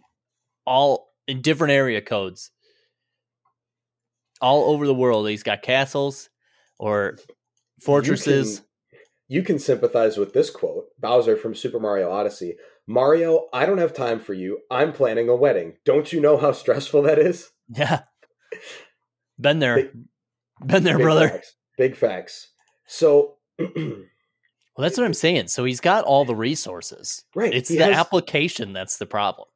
all 0.65 1.09
in 1.27 1.41
different 1.41 1.73
area 1.73 1.99
codes, 2.01 2.51
all 4.41 4.71
over 4.71 4.85
the 4.87 4.93
world. 4.93 5.27
He's 5.29 5.43
got 5.43 5.61
castles 5.61 6.29
or 6.79 7.17
fortresses. 7.81 8.55
You 8.55 8.57
can, 8.57 8.65
you 9.27 9.43
can 9.43 9.59
sympathize 9.59 10.17
with 10.17 10.33
this 10.33 10.49
quote 10.49 10.85
Bowser 10.99 11.37
from 11.37 11.55
Super 11.55 11.79
Mario 11.79 12.11
Odyssey. 12.11 12.55
Mario, 12.87 13.47
I 13.53 13.65
don't 13.65 13.77
have 13.77 13.93
time 13.93 14.19
for 14.19 14.33
you. 14.33 14.59
I'm 14.71 14.91
planning 14.93 15.29
a 15.29 15.35
wedding. 15.35 15.75
Don't 15.85 16.11
you 16.11 16.19
know 16.21 16.37
how 16.37 16.51
stressful 16.51 17.03
that 17.03 17.19
is? 17.19 17.51
Yeah, 17.75 18.01
been 19.39 19.59
there, 19.59 19.75
Big- 19.75 19.91
been 20.65 20.83
there, 20.83 20.97
Big 20.97 21.03
brother. 21.03 21.29
Facts. 21.29 21.55
Big 21.77 21.95
facts. 21.95 22.47
So, 22.87 23.35
Well, 23.59 24.83
that's 24.87 24.97
what 24.97 25.05
I'm 25.05 25.13
saying. 25.13 25.49
So 25.49 25.65
he's 25.65 25.81
got 25.81 26.05
all 26.05 26.23
the 26.25 26.35
resources. 26.35 27.23
right. 27.35 27.53
It's 27.53 27.67
he 27.69 27.77
the 27.77 27.83
has- 27.85 27.97
application 27.97 28.71
that's 28.73 28.97
the 28.97 29.05
problem. 29.05 29.47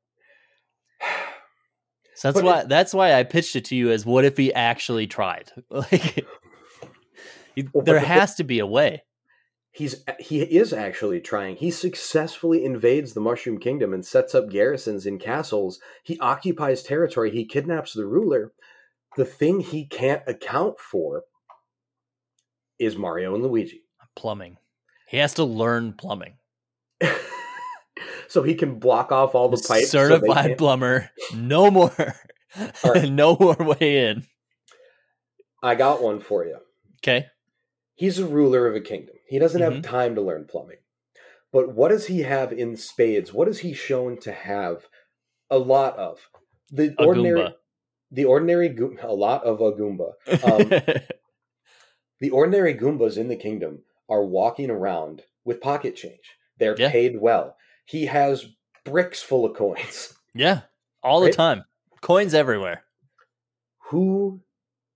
So 2.23 2.31
that's 2.31 2.41
But 2.41 2.45
why 2.45 2.63
that's 2.63 2.93
why 2.93 3.13
I 3.15 3.23
pitched 3.23 3.57
it 3.57 3.65
to 3.65 3.75
you 3.75 3.91
as 3.91 4.05
what 4.05 4.23
if 4.23 4.37
he 4.37 4.53
actually 4.53 5.07
tried? 5.07 5.51
Like 5.69 6.25
Well, 7.73 7.83
there 7.83 7.99
the 7.99 8.05
has 8.05 8.35
to 8.35 8.45
be 8.45 8.59
a 8.59 8.65
way. 8.65 9.03
he's 9.73 10.05
he 10.19 10.41
is 10.41 10.71
actually 10.71 11.19
trying. 11.19 11.57
He 11.57 11.69
successfully 11.69 12.63
invades 12.63 13.13
the 13.13 13.19
Mushroom 13.19 13.59
Kingdom 13.59 13.93
and 13.93 14.05
sets 14.05 14.33
up 14.33 14.49
garrisons 14.49 15.05
in 15.05 15.19
castles. 15.19 15.79
He 16.01 16.17
occupies 16.19 16.81
territory. 16.81 17.29
He 17.29 17.43
kidnaps 17.45 17.91
the 17.93 18.05
ruler. 18.05 18.53
The 19.17 19.25
thing 19.25 19.59
he 19.59 19.85
can't 19.85 20.23
account 20.25 20.79
for 20.79 21.23
is 22.79 22.95
Mario 22.95 23.35
and 23.35 23.43
Luigi. 23.43 23.83
Plumbing. 24.15 24.57
He 25.07 25.17
has 25.17 25.33
to 25.33 25.43
learn 25.43 25.91
plumbing. 25.93 26.35
so 28.27 28.43
he 28.43 28.55
can 28.55 28.79
block 28.79 29.11
off 29.11 29.35
all 29.35 29.49
the 29.49 29.63
pipes. 29.67 29.89
Certified 29.89 30.45
can't- 30.45 30.57
plumber. 30.57 31.09
No 31.35 31.69
more. 31.71 31.93
Right. 32.83 33.09
no 33.11 33.35
more 33.39 33.55
way 33.55 34.07
in. 34.09 34.25
I 35.61 35.75
got 35.75 36.01
one 36.03 36.19
for 36.19 36.45
you. 36.45 36.57
Okay. 37.01 37.27
He's 37.95 38.19
a 38.19 38.25
ruler 38.25 38.67
of 38.67 38.75
a 38.75 38.81
kingdom. 38.81 39.15
He 39.27 39.39
doesn't 39.39 39.61
have 39.61 39.73
Mhm. 39.73 39.83
time 39.83 40.15
to 40.15 40.21
learn 40.21 40.45
plumbing. 40.49 40.77
But 41.51 41.73
what 41.75 41.89
does 41.89 42.07
he 42.07 42.21
have 42.21 42.51
in 42.51 42.75
spades? 42.75 43.31
What 43.33 43.47
is 43.47 43.59
he 43.59 43.73
shown 43.73 44.17
to 44.21 44.31
have 44.31 44.87
a 45.51 45.57
lot 45.59 45.95
of? 45.97 46.29
The 46.71 46.95
A 46.99 47.05
ordinary 47.05 47.39
Goomba. 47.41 47.53
the 48.11 48.25
ordinary 48.25 48.75
a 49.03 49.13
lot 49.13 49.43
of 49.43 49.61
a 49.61 49.71
Goomba. 49.71 50.13
Um, 50.43 51.01
the 52.19 52.29
ordinary 52.31 52.73
Goombas 52.73 53.17
in 53.17 53.27
the 53.27 53.35
kingdom 53.35 53.83
are 54.09 54.23
walking 54.23 54.69
around 54.69 55.21
with 55.45 55.61
pocket 55.61 55.95
change. 55.95 56.37
They're 56.57 56.75
Yeah. 56.77 56.89
paid 56.91 57.19
well. 57.19 57.55
He 57.85 58.05
has 58.05 58.45
bricks 58.85 59.21
full 59.21 59.45
of 59.45 59.55
coins. 59.55 60.13
yeah. 60.35 60.61
All 61.03 61.21
the 61.21 61.31
time. 61.31 61.63
Coins 62.01 62.33
everywhere. 62.33 62.83
Who 63.89 64.41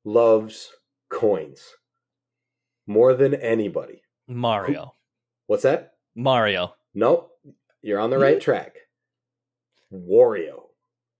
loves 0.05 0.69
coins 1.09 1.61
more 2.87 3.13
than 3.13 3.33
anybody? 3.35 4.01
Mario. 4.27 4.93
What's 5.47 5.63
that? 5.63 5.93
Mario. 6.15 6.75
Nope. 6.93 7.31
You're 7.81 7.99
on 7.99 8.09
the 8.09 8.15
Hmm? 8.15 8.23
right 8.23 8.41
track. 8.41 8.75
Wario. 9.93 10.63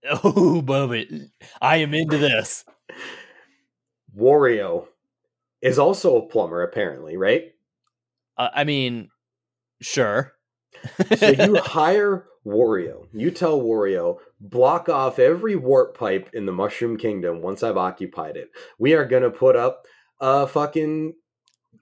Oh, 0.10 0.62
Bubba. 0.64 1.28
I 1.60 1.78
am 1.78 1.92
into 1.92 2.18
this. 2.18 2.64
Wario 4.16 4.86
is 5.60 5.78
also 5.78 6.16
a 6.16 6.26
plumber, 6.28 6.62
apparently, 6.62 7.16
right? 7.16 7.52
Uh, 8.36 8.48
I 8.54 8.64
mean, 8.64 9.10
sure. 9.82 10.32
So 11.14 11.30
you 11.30 11.58
hire 11.64 12.26
Wario. 12.46 13.06
You 13.12 13.30
tell 13.30 13.60
Wario, 13.60 14.18
block 14.40 14.88
off 14.88 15.18
every 15.18 15.56
warp 15.56 15.96
pipe 15.96 16.30
in 16.32 16.46
the 16.46 16.52
Mushroom 16.52 16.96
Kingdom 16.96 17.42
once 17.42 17.62
I've 17.62 17.76
occupied 17.76 18.36
it. 18.36 18.50
We 18.78 18.94
are 18.94 19.04
gonna 19.04 19.30
put 19.30 19.56
up 19.56 19.84
a 20.20 20.46
fucking 20.46 21.14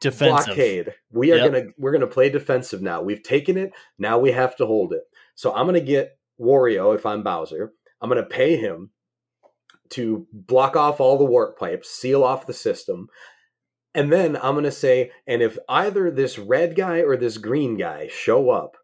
Defensive. 0.00 0.46
blockade. 0.46 0.94
We 1.10 1.32
are 1.32 1.36
Yep. 1.36 1.52
gonna 1.52 1.64
we're 1.78 1.92
gonna 1.92 2.06
play 2.06 2.28
defensive 2.30 2.82
now. 2.82 3.00
We've 3.02 3.22
taken 3.22 3.56
it. 3.56 3.72
Now 3.98 4.18
we 4.18 4.32
have 4.32 4.56
to 4.56 4.66
hold 4.66 4.92
it. 4.92 5.04
So 5.34 5.54
I'm 5.54 5.66
gonna 5.66 5.80
get 5.80 6.18
Wario 6.40 6.94
if 6.94 7.06
I'm 7.06 7.22
Bowser. 7.22 7.72
I'm 8.00 8.08
gonna 8.08 8.22
pay 8.24 8.56
him 8.56 8.90
to 9.90 10.26
block 10.32 10.76
off 10.76 11.00
all 11.00 11.16
the 11.16 11.24
warp 11.24 11.58
pipes, 11.58 11.88
seal 11.90 12.24
off 12.24 12.46
the 12.46 12.52
system, 12.52 13.08
and 13.94 14.12
then 14.12 14.36
I'm 14.36 14.54
gonna 14.54 14.70
say, 14.70 15.12
and 15.26 15.40
if 15.42 15.56
either 15.68 16.10
this 16.10 16.38
red 16.38 16.74
guy 16.76 16.98
or 17.00 17.16
this 17.16 17.38
green 17.38 17.76
guy 17.76 18.08
show 18.08 18.50
up, 18.50 18.76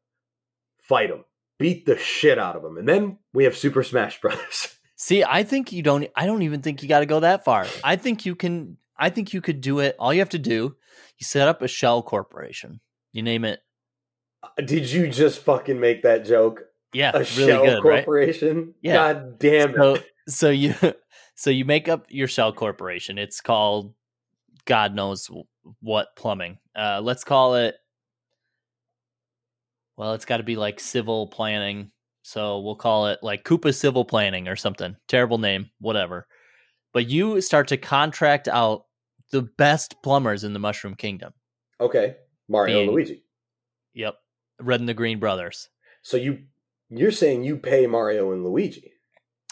fight 0.83 1.09
them, 1.09 1.25
beat 1.59 1.87
the 1.87 1.97
shit 1.97 2.39
out 2.39 2.57
of 2.57 2.63
them, 2.63 2.77
and 2.77 2.89
then 2.89 3.19
we 3.33 3.45
have 3.45 3.57
Super 3.57 3.83
Smash 3.83 4.21
Brothers. 4.21 4.77
See, 4.97 5.25
I 5.25 5.43
think 5.43 5.73
you 5.73 5.83
don't. 5.83 6.07
I 6.15 6.27
don't 6.27 6.43
even 6.43 6.63
think 6.63 6.83
you 6.83 6.89
got 6.89 7.01
to 7.01 7.07
go 7.07 7.21
that 7.21 7.45
far. 7.45 7.67
I 7.83 7.97
think 7.97 8.25
you 8.27 8.37
can. 8.37 8.77
I 8.97 9.11
think 9.11 9.33
you 9.33 9.41
could 9.41 9.61
do 9.61 9.81
it. 9.81 9.97
All 9.99 10.13
you 10.15 10.21
have 10.21 10.29
to 10.29 10.39
do, 10.39 10.77
you 11.19 11.25
set 11.25 11.49
up 11.49 11.61
a 11.63 11.67
shell 11.69 12.03
corporation. 12.03 12.81
You 13.13 13.23
name 13.23 13.45
it. 13.45 13.61
Did 14.65 14.91
you 14.91 15.09
just 15.09 15.41
fucking 15.41 15.81
make 15.81 16.03
that 16.03 16.25
joke? 16.25 16.65
Yeah, 16.93 17.11
a 17.15 17.19
really 17.21 17.29
shell 17.31 17.65
good, 17.65 17.85
right? 17.85 18.05
corporation. 18.05 18.75
Yeah. 18.83 18.95
God 18.95 19.39
damn 19.39 19.75
So 19.75 19.95
it. 19.95 20.07
so 20.29 20.51
you 20.51 20.75
so 21.35 21.51
you 21.51 21.65
make 21.65 21.89
up 21.89 22.07
your 22.09 22.29
shell 22.29 22.53
corporation. 22.53 23.19
It's 23.19 23.41
called 23.41 23.95
God 24.67 24.95
knows 24.95 25.29
what 25.81 26.15
plumbing. 26.17 26.59
Uh, 26.77 27.01
let's 27.03 27.25
call 27.25 27.57
it. 27.57 27.75
Well, 30.03 30.15
it's 30.15 30.25
got 30.25 30.39
to 30.39 30.43
be 30.43 30.57
like 30.57 30.81
civil 30.81 31.29
planning. 31.29 31.93
So 32.23 32.59
we'll 32.59 32.75
call 32.75 33.07
it 33.07 33.21
like 33.23 33.45
Koopa 33.45 33.73
Civil 33.73 34.05
Planning 34.05 34.49
or 34.49 34.57
something. 34.57 34.97
Terrible 35.07 35.39
name, 35.39 35.71
whatever. 35.79 36.27
But 36.93 37.07
you 37.07 37.41
start 37.41 37.69
to 37.69 37.77
contract 37.77 38.49
out 38.49 38.87
the 39.31 39.43
best 39.43 40.03
plumbers 40.03 40.43
in 40.43 40.55
the 40.55 40.59
Mushroom 40.59 40.97
Kingdom. 40.97 41.35
Okay. 41.81 42.17
Mario 42.49 42.79
and 42.81 42.87
Being- 42.89 42.97
Luigi. 42.97 43.25
Yep, 43.95 44.17
Red 44.59 44.81
and 44.81 44.89
the 44.89 44.95
Green 44.95 45.21
Brothers. 45.21 45.69
So 46.03 46.17
you 46.17 46.47
you're 46.91 47.13
saying 47.13 47.45
you 47.45 47.57
pay 47.57 47.87
Mario 47.87 48.33
and 48.33 48.43
Luigi. 48.43 48.95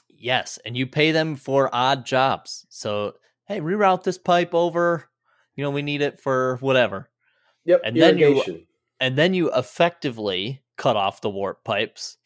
Yes, 0.09 0.59
and 0.65 0.77
you 0.77 0.85
pay 0.89 1.13
them 1.13 1.37
for 1.37 1.73
odd 1.73 2.05
jobs. 2.05 2.67
So, 2.71 3.13
hey, 3.47 3.61
reroute 3.61 4.03
this 4.03 4.19
pipe 4.19 4.53
over. 4.53 5.09
You 5.55 5.63
know, 5.63 5.71
we 5.71 5.83
need 5.83 6.03
it 6.03 6.19
for 6.19 6.57
whatever. 6.57 7.09
Yep. 7.67 7.83
And 7.85 7.97
then 7.97 8.19
you- 8.19 8.27
irrigation. 8.27 8.67
And 9.01 9.17
then 9.17 9.35
you 9.35 9.51
effectively 9.53 10.63
cut 10.77 10.97
off 10.97 11.21
the 11.21 11.31
warp 11.31 11.65
pipes. 11.65 12.19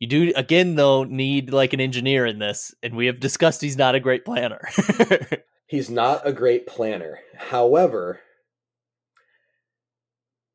You 0.00 0.06
do 0.06 0.32
again 0.36 0.74
though 0.76 1.04
need 1.04 1.52
like 1.52 1.72
an 1.72 1.80
engineer 1.80 2.26
in 2.26 2.38
this, 2.38 2.74
and 2.82 2.94
we 2.94 3.06
have 3.06 3.20
discussed 3.20 3.60
he's 3.60 3.76
not 3.76 3.94
a 3.94 4.00
great 4.00 4.24
planner. 4.24 4.60
He's 5.68 5.90
not 5.90 6.26
a 6.26 6.32
great 6.32 6.66
planner. 6.66 7.18
However, 7.36 8.20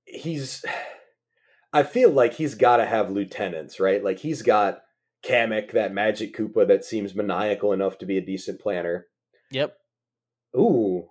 he's 0.06 0.66
I 1.72 1.84
feel 1.84 2.10
like 2.10 2.34
he's 2.34 2.56
got 2.56 2.78
to 2.78 2.86
have 2.86 3.12
lieutenants, 3.12 3.80
right? 3.80 4.04
Like 4.04 4.18
he's 4.20 4.42
got 4.42 4.82
Kamek, 5.24 5.72
that 5.74 5.94
magic 5.94 6.36
Koopa 6.36 6.68
that 6.68 6.84
seems 6.84 7.14
maniacal 7.14 7.74
enough 7.74 8.00
to 8.00 8.08
be 8.08 8.18
a 8.18 8.26
decent 8.26 8.60
planner. 8.60 9.06
yep. 9.52 9.78
Ooh. 10.58 11.10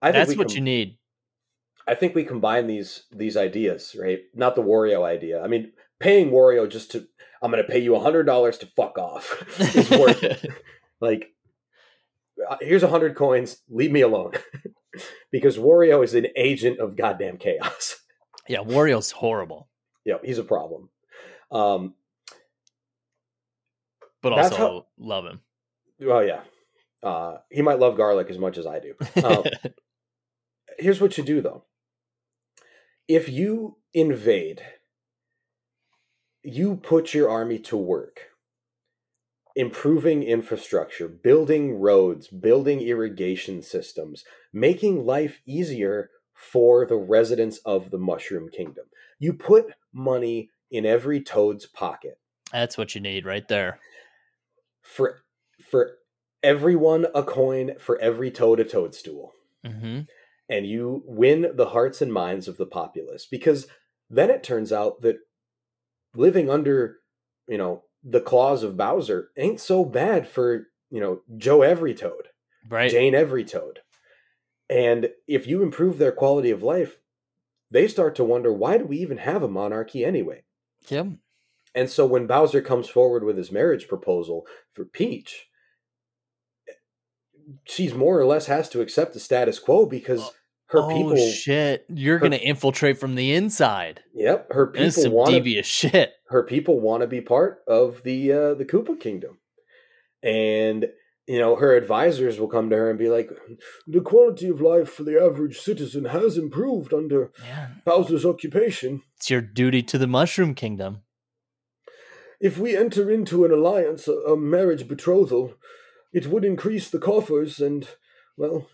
I 0.00 0.12
think 0.12 0.26
That's 0.26 0.38
what 0.38 0.48
com- 0.48 0.56
you 0.56 0.62
need. 0.62 0.98
I 1.86 1.94
think 1.94 2.14
we 2.14 2.24
combine 2.24 2.66
these 2.66 3.04
these 3.12 3.36
ideas, 3.36 3.94
right? 3.98 4.20
Not 4.34 4.54
the 4.54 4.62
Wario 4.62 5.04
idea. 5.04 5.42
I 5.42 5.48
mean, 5.48 5.72
paying 6.00 6.30
Wario 6.30 6.68
just 6.70 6.90
to 6.92 7.06
I'm 7.42 7.50
going 7.50 7.62
to 7.62 7.68
pay 7.70 7.78
you 7.80 7.94
a 7.94 8.00
hundred 8.00 8.24
dollars 8.24 8.56
to 8.58 8.66
fuck 8.74 8.96
off 8.98 9.44
is 9.76 9.90
worth 9.90 10.22
it. 10.22 10.46
Like, 11.00 11.34
uh, 12.48 12.56
here's 12.62 12.82
a 12.84 12.88
hundred 12.88 13.14
coins. 13.14 13.58
Leave 13.68 13.90
me 13.92 14.00
alone, 14.00 14.32
because 15.32 15.58
Wario 15.58 16.02
is 16.02 16.14
an 16.14 16.28
agent 16.36 16.78
of 16.78 16.96
goddamn 16.96 17.36
chaos. 17.36 17.96
yeah, 18.48 18.60
Wario's 18.60 19.10
horrible, 19.10 19.68
yeah, 20.04 20.14
he's 20.24 20.38
a 20.38 20.44
problem. 20.44 20.88
Um, 21.50 21.94
but 24.22 24.32
also 24.32 24.56
how- 24.56 24.86
love 24.98 25.26
him. 25.26 25.40
oh 26.08 26.20
yeah, 26.20 26.40
uh, 27.02 27.38
he 27.50 27.60
might 27.60 27.80
love 27.80 27.96
garlic 27.98 28.30
as 28.30 28.38
much 28.38 28.56
as 28.56 28.66
I 28.66 28.78
do. 28.78 28.94
Um, 29.22 29.44
here's 30.78 31.00
what 31.00 31.18
you 31.18 31.24
do 31.24 31.42
though 31.42 31.64
if 33.08 33.28
you 33.28 33.76
invade 33.92 34.62
you 36.42 36.76
put 36.76 37.14
your 37.14 37.30
army 37.30 37.58
to 37.58 37.76
work 37.76 38.20
improving 39.56 40.22
infrastructure 40.22 41.08
building 41.08 41.78
roads 41.78 42.28
building 42.28 42.80
irrigation 42.80 43.62
systems 43.62 44.24
making 44.52 45.06
life 45.06 45.40
easier 45.46 46.10
for 46.34 46.84
the 46.84 46.96
residents 46.96 47.58
of 47.58 47.90
the 47.90 47.98
mushroom 47.98 48.48
kingdom. 48.48 48.84
You 49.18 49.32
put 49.32 49.72
money 49.92 50.50
in 50.70 50.84
every 50.84 51.20
toad's 51.20 51.66
pocket. 51.66 52.18
That's 52.52 52.76
what 52.76 52.94
you 52.94 53.00
need 53.00 53.24
right 53.24 53.46
there. 53.48 53.78
for 54.82 55.22
for 55.70 55.96
everyone 56.42 57.06
a 57.14 57.22
coin 57.22 57.78
for 57.78 57.98
every 58.00 58.30
toad 58.30 58.60
a 58.60 58.64
toadstool. 58.64 59.32
Hmm 59.64 60.02
and 60.48 60.66
you 60.66 61.02
win 61.06 61.52
the 61.54 61.66
hearts 61.66 62.02
and 62.02 62.12
minds 62.12 62.48
of 62.48 62.56
the 62.56 62.66
populace 62.66 63.26
because 63.30 63.66
then 64.10 64.30
it 64.30 64.42
turns 64.42 64.72
out 64.72 65.00
that 65.02 65.16
living 66.14 66.50
under 66.50 66.98
you 67.48 67.58
know 67.58 67.82
the 68.02 68.20
claws 68.20 68.62
of 68.62 68.76
bowser 68.76 69.30
ain't 69.36 69.60
so 69.60 69.84
bad 69.84 70.28
for 70.28 70.68
you 70.90 71.00
know 71.00 71.20
joe 71.36 71.58
everytoad 71.60 72.26
Right. 72.68 72.90
jane 72.90 73.12
everytoad 73.14 73.78
and 74.70 75.10
if 75.26 75.46
you 75.46 75.62
improve 75.62 75.98
their 75.98 76.12
quality 76.12 76.50
of 76.50 76.62
life 76.62 76.98
they 77.70 77.88
start 77.88 78.14
to 78.16 78.24
wonder 78.24 78.52
why 78.52 78.78
do 78.78 78.84
we 78.86 78.98
even 78.98 79.18
have 79.18 79.42
a 79.42 79.48
monarchy 79.48 80.04
anyway 80.04 80.44
Yep. 80.88 81.06
and 81.74 81.90
so 81.90 82.06
when 82.06 82.26
bowser 82.26 82.60
comes 82.62 82.88
forward 82.88 83.24
with 83.24 83.36
his 83.36 83.50
marriage 83.52 83.88
proposal 83.88 84.46
for 84.72 84.84
peach 84.84 85.46
she's 87.64 87.94
more 87.94 88.18
or 88.18 88.26
less 88.26 88.46
has 88.46 88.68
to 88.70 88.80
accept 88.80 89.14
the 89.14 89.20
status 89.20 89.58
quo 89.58 89.86
because 89.86 90.30
her 90.66 90.80
oh 90.80 90.88
people 90.88 91.16
shit! 91.16 91.84
You're 91.88 92.18
her- 92.18 92.22
gonna 92.24 92.36
infiltrate 92.36 92.98
from 92.98 93.14
the 93.14 93.32
inside. 93.34 94.00
Yep, 94.14 94.52
her 94.52 94.66
people 94.68 94.90
some 94.90 95.12
want 95.12 95.30
to. 95.30 95.36
devious 95.36 95.66
shit. 95.66 96.12
Her 96.28 96.42
people 96.42 96.80
want 96.80 97.02
to 97.02 97.06
be 97.06 97.20
part 97.20 97.58
of 97.68 98.02
the 98.02 98.32
uh, 98.32 98.54
the 98.54 98.64
Koopa 98.64 98.98
Kingdom, 98.98 99.38
and 100.22 100.86
you 101.26 101.38
know 101.38 101.56
her 101.56 101.76
advisors 101.76 102.38
will 102.40 102.48
come 102.48 102.70
to 102.70 102.76
her 102.76 102.90
and 102.90 102.98
be 102.98 103.08
like, 103.08 103.30
"The 103.86 104.00
quality 104.00 104.48
of 104.48 104.60
life 104.60 104.90
for 104.90 105.02
the 105.04 105.22
average 105.22 105.58
citizen 105.58 106.06
has 106.06 106.36
improved 106.36 106.92
under 106.94 107.30
Yeah, 107.46 107.68
Bowser's 107.84 108.24
occupation. 108.26 109.02
it's 109.16 109.30
your 109.30 109.40
duty 109.42 109.82
to 109.82 109.98
the 109.98 110.06
Mushroom 110.06 110.54
Kingdom. 110.54 111.02
If 112.40 112.58
we 112.58 112.76
enter 112.76 113.10
into 113.10 113.44
an 113.44 113.52
alliance, 113.52 114.08
a, 114.08 114.12
a 114.12 114.36
marriage 114.36 114.88
betrothal, 114.88 115.54
it 116.14 116.28
would 116.28 116.44
increase 116.44 116.88
the 116.88 116.98
coffers, 116.98 117.60
and 117.60 117.88
well." 118.36 118.68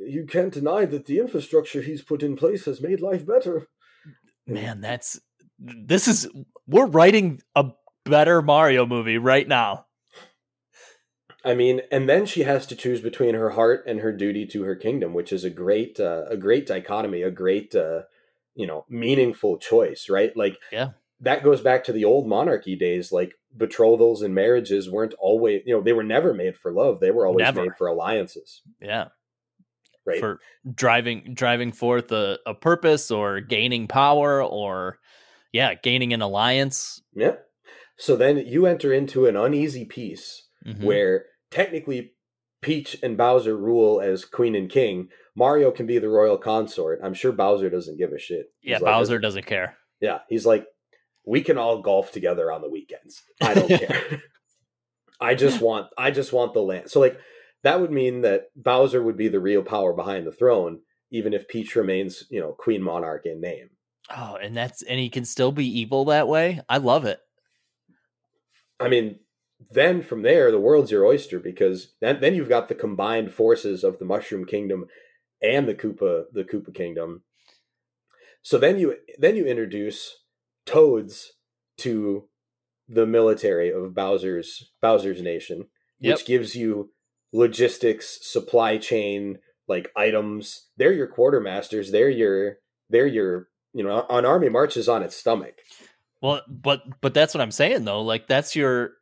You 0.00 0.26
can't 0.26 0.52
deny 0.52 0.84
that 0.84 1.06
the 1.06 1.18
infrastructure 1.18 1.82
he's 1.82 2.02
put 2.02 2.22
in 2.22 2.36
place 2.36 2.66
has 2.66 2.80
made 2.80 3.00
life 3.00 3.26
better. 3.26 3.66
Man, 4.46 4.80
that's 4.80 5.18
this 5.58 6.06
is 6.06 6.28
we're 6.68 6.86
writing 6.86 7.40
a 7.56 7.72
better 8.04 8.40
Mario 8.40 8.86
movie 8.86 9.18
right 9.18 9.48
now. 9.48 9.86
I 11.44 11.54
mean, 11.54 11.82
and 11.90 12.08
then 12.08 12.26
she 12.26 12.42
has 12.42 12.66
to 12.66 12.76
choose 12.76 13.00
between 13.00 13.34
her 13.34 13.50
heart 13.50 13.84
and 13.86 14.00
her 14.00 14.12
duty 14.12 14.46
to 14.46 14.62
her 14.64 14.76
kingdom, 14.76 15.14
which 15.14 15.32
is 15.32 15.44
a 15.44 15.50
great, 15.50 15.98
uh, 15.98 16.24
a 16.28 16.36
great 16.36 16.66
dichotomy, 16.66 17.22
a 17.22 17.30
great, 17.30 17.74
uh, 17.74 18.02
you 18.54 18.66
know, 18.66 18.84
meaningful 18.88 19.56
choice, 19.58 20.08
right? 20.08 20.36
Like, 20.36 20.58
Yeah. 20.72 20.90
that 21.20 21.42
goes 21.44 21.60
back 21.60 21.84
to 21.84 21.92
the 21.92 22.04
old 22.04 22.26
monarchy 22.28 22.76
days. 22.76 23.12
Like, 23.12 23.34
betrothals 23.58 24.22
and 24.22 24.34
marriages 24.34 24.90
weren't 24.90 25.14
always, 25.18 25.62
you 25.66 25.74
know, 25.74 25.82
they 25.82 25.92
were 25.92 26.04
never 26.04 26.32
made 26.32 26.56
for 26.56 26.72
love; 26.72 27.00
they 27.00 27.10
were 27.10 27.26
always 27.26 27.44
Never. 27.44 27.62
made 27.62 27.72
for 27.76 27.86
alliances, 27.88 28.62
Yeah, 28.80 29.08
right? 30.06 30.20
for 30.20 30.40
driving 30.74 31.34
driving 31.34 31.72
forth 31.72 32.12
a, 32.12 32.38
a 32.46 32.54
purpose 32.54 33.10
or 33.10 33.40
gaining 33.40 33.88
power 33.88 34.42
or 34.42 34.98
yeah, 35.52 35.74
gaining 35.74 36.12
an 36.12 36.22
alliance. 36.22 37.02
yeah. 37.14 37.36
So 38.00 38.14
then 38.14 38.38
you 38.46 38.64
enter 38.66 38.92
into 38.92 39.26
an 39.26 39.36
uneasy 39.36 39.84
peace 39.84 40.46
Mhm. 40.66 40.84
where 40.84 41.26
technically 41.50 42.12
Peach 42.62 42.96
and 43.02 43.16
Bowser 43.16 43.56
rule 43.56 44.00
as 44.00 44.24
queen 44.24 44.54
and 44.54 44.70
king. 44.70 45.08
Mario 45.36 45.70
can 45.70 45.86
be 45.86 45.98
the 45.98 46.08
royal 46.08 46.36
consort. 46.38 47.00
I'm 47.02 47.14
sure 47.14 47.30
Bowser 47.32 47.70
doesn't 47.70 47.96
give 47.98 48.12
a 48.12 48.18
shit. 48.18 48.46
He's 48.60 48.70
yeah, 48.72 48.78
like, 48.78 48.84
Bowser 48.92 49.18
doesn't 49.20 49.46
care. 49.46 49.76
Yeah, 50.00 50.18
he's 50.28 50.44
like, 50.46 50.66
we 51.28 51.42
can 51.42 51.58
all 51.58 51.82
golf 51.82 52.10
together 52.10 52.50
on 52.50 52.62
the 52.62 52.70
weekends. 52.70 53.22
I 53.40 53.54
don't 53.54 53.68
care. 53.68 54.22
I 55.20 55.34
just 55.34 55.60
want, 55.60 55.88
I 55.98 56.10
just 56.10 56.32
want 56.32 56.54
the 56.54 56.60
land. 56.60 56.90
So 56.90 57.00
like, 57.00 57.18
that 57.64 57.80
would 57.80 57.90
mean 57.90 58.22
that 58.22 58.46
Bowser 58.56 59.02
would 59.02 59.16
be 59.16 59.28
the 59.28 59.40
real 59.40 59.62
power 59.62 59.92
behind 59.92 60.26
the 60.26 60.32
throne, 60.32 60.80
even 61.10 61.34
if 61.34 61.48
Peach 61.48 61.74
remains, 61.76 62.24
you 62.30 62.40
know, 62.40 62.52
queen 62.52 62.82
monarch 62.82 63.26
in 63.26 63.40
name. 63.40 63.70
Oh, 64.16 64.36
and 64.40 64.56
that's 64.56 64.82
and 64.82 64.98
he 64.98 65.10
can 65.10 65.24
still 65.24 65.52
be 65.52 65.66
evil 65.80 66.06
that 66.06 66.28
way. 66.28 66.62
I 66.68 66.78
love 66.78 67.04
it. 67.04 67.20
I 68.80 68.88
mean, 68.88 69.18
then 69.70 70.02
from 70.02 70.22
there, 70.22 70.50
the 70.50 70.60
world's 70.60 70.90
your 70.90 71.04
oyster 71.04 71.40
because 71.40 71.94
then, 72.00 72.20
then 72.20 72.34
you've 72.34 72.48
got 72.48 72.68
the 72.68 72.74
combined 72.74 73.32
forces 73.32 73.84
of 73.84 73.98
the 73.98 74.04
Mushroom 74.04 74.46
Kingdom 74.46 74.86
and 75.42 75.68
the 75.68 75.74
Koopa, 75.74 76.24
the 76.32 76.44
Koopa 76.44 76.72
Kingdom. 76.72 77.22
So 78.42 78.56
then 78.56 78.78
you 78.78 78.96
then 79.18 79.36
you 79.36 79.46
introduce 79.46 80.16
Toads 80.68 81.32
to 81.78 82.28
the 82.88 83.06
military 83.06 83.70
of 83.70 83.94
Bowser's 83.94 84.70
Bowser's 84.80 85.22
nation, 85.22 85.66
Yep. 86.00 86.16
which 86.18 86.26
gives 86.26 86.54
you 86.54 86.90
logistics, 87.32 88.18
supply 88.22 88.78
chain, 88.78 89.38
like 89.66 89.90
items. 89.96 90.66
They're 90.76 90.92
your 90.92 91.08
quartermasters. 91.08 91.90
They're 91.90 92.10
your 92.10 92.56
they're 92.90 93.06
your 93.06 93.48
you 93.74 93.84
know 93.84 94.06
an 94.10 94.24
army 94.24 94.48
marches 94.48 94.88
on 94.88 95.02
its 95.02 95.16
stomach. 95.16 95.54
Well, 96.22 96.42
but 96.48 96.82
but 97.00 97.14
that's 97.14 97.34
what 97.34 97.40
I'm 97.40 97.50
saying 97.52 97.84
though. 97.84 98.02
Like 98.02 98.26
that's 98.28 98.56
your 98.56 98.92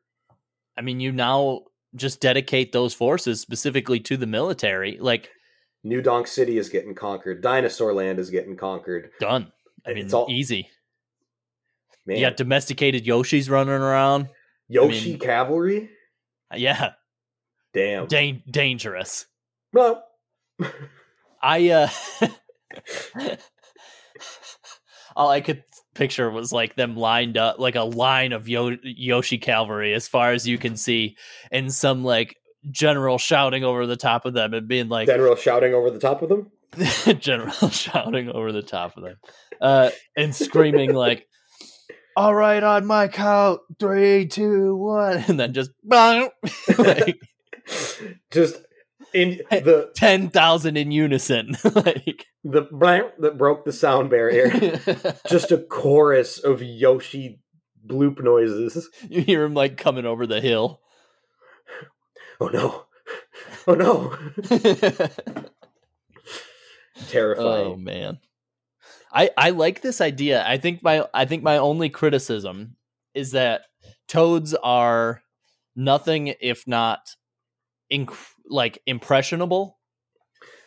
I 0.76 0.82
mean, 0.82 1.00
you 1.00 1.12
now 1.12 1.62
just 1.94 2.20
dedicate 2.20 2.72
those 2.72 2.92
forces 2.92 3.40
specifically 3.40 4.00
to 4.00 4.16
the 4.18 4.26
military. 4.26 4.98
Like 5.00 5.30
New 5.84 6.02
Donk 6.02 6.26
City 6.26 6.58
is 6.58 6.68
getting 6.68 6.94
conquered. 6.94 7.40
Dinosaur 7.42 7.94
Land 7.94 8.18
is 8.18 8.28
getting 8.30 8.56
conquered. 8.56 9.10
done. 9.20 9.52
I 9.86 9.94
mean, 9.94 10.04
It's 10.04 10.12
all- 10.14 10.26
easy. 10.28 10.68
Man, 12.06 12.16
You 12.18 12.26
got 12.26 12.36
domesticated 12.36 13.04
Yoshis 13.04 13.50
running 13.50 13.74
around. 13.74 14.28
Yoshi 14.68 15.10
mean- 15.10 15.18
cavalry. 15.18 15.90
Yeah, 16.54 16.90
Damn. 17.74 18.06
dan- 18.06 18.42
dangerous. 18.48 19.26
Well, 19.72 20.04
I 21.42 21.68
uh 21.70 21.88
all 25.16 25.28
I 25.30 25.40
could 25.40 25.64
picture 25.94 26.30
was 26.30 26.52
like 26.52 26.76
them 26.76 26.96
lined 26.96 27.36
up 27.36 27.58
like 27.58 27.74
a 27.74 27.82
line 27.82 28.32
of 28.32 28.48
Yo- 28.48 28.76
Yoshi 28.82 29.38
cavalry 29.38 29.94
as 29.94 30.06
far 30.08 30.32
as 30.32 30.46
you 30.46 30.58
can 30.58 30.76
see 30.76 31.16
and 31.50 31.72
some 31.72 32.04
like 32.04 32.36
general 32.70 33.16
shouting 33.18 33.64
over 33.64 33.86
the 33.86 33.96
top 33.96 34.26
of 34.26 34.34
them 34.34 34.52
and 34.52 34.68
being 34.68 34.88
like 34.88 35.06
general 35.06 35.36
shouting 35.36 35.72
over 35.72 35.90
the 35.90 35.98
top 35.98 36.22
of 36.22 36.28
them. 36.28 36.50
general 37.20 37.70
shouting 37.70 38.28
over 38.28 38.52
the 38.52 38.62
top 38.62 38.96
of 38.96 39.04
them 39.04 39.16
uh 39.62 39.90
and 40.16 40.34
screaming 40.34 40.92
like 40.92 41.26
all 42.16 42.34
right 42.34 42.62
on 42.62 42.86
my 42.86 43.06
count 43.08 43.60
three 43.78 44.26
two 44.26 44.74
one 44.74 45.18
and 45.28 45.38
then 45.38 45.52
just 45.52 45.70
like 46.78 47.18
Just 48.30 48.62
in 49.12 49.40
the 49.50 49.90
10,000 49.94 50.76
in 50.76 50.90
unison 50.90 51.56
like 51.74 52.26
the 52.44 52.62
blank 52.62 53.12
that 53.18 53.38
broke 53.38 53.64
the 53.64 53.72
sound 53.72 54.10
barrier. 54.10 54.50
Just 55.28 55.50
a 55.52 55.58
chorus 55.58 56.38
of 56.38 56.62
Yoshi 56.62 57.40
bloop 57.86 58.22
noises. 58.22 58.88
you 59.08 59.22
hear 59.22 59.44
him 59.44 59.54
like 59.54 59.76
coming 59.76 60.06
over 60.06 60.26
the 60.26 60.40
hill 60.40 60.80
Oh 62.40 62.48
no! 62.48 62.84
Oh 63.66 63.74
no! 63.74 64.14
Terrifying. 67.08 67.66
oh 67.66 67.76
man 67.76 68.18
i 69.16 69.30
i 69.36 69.50
like 69.50 69.80
this 69.82 70.00
idea 70.00 70.44
i 70.46 70.56
think 70.58 70.82
my 70.82 71.04
i 71.14 71.24
think 71.24 71.42
my 71.42 71.56
only 71.56 71.88
criticism 71.88 72.76
is 73.14 73.32
that 73.32 73.62
toads 74.08 74.54
are 74.62 75.22
nothing 75.74 76.34
if 76.40 76.66
not 76.66 77.00
inc- 77.92 78.14
like 78.48 78.80
impressionable 78.86 79.78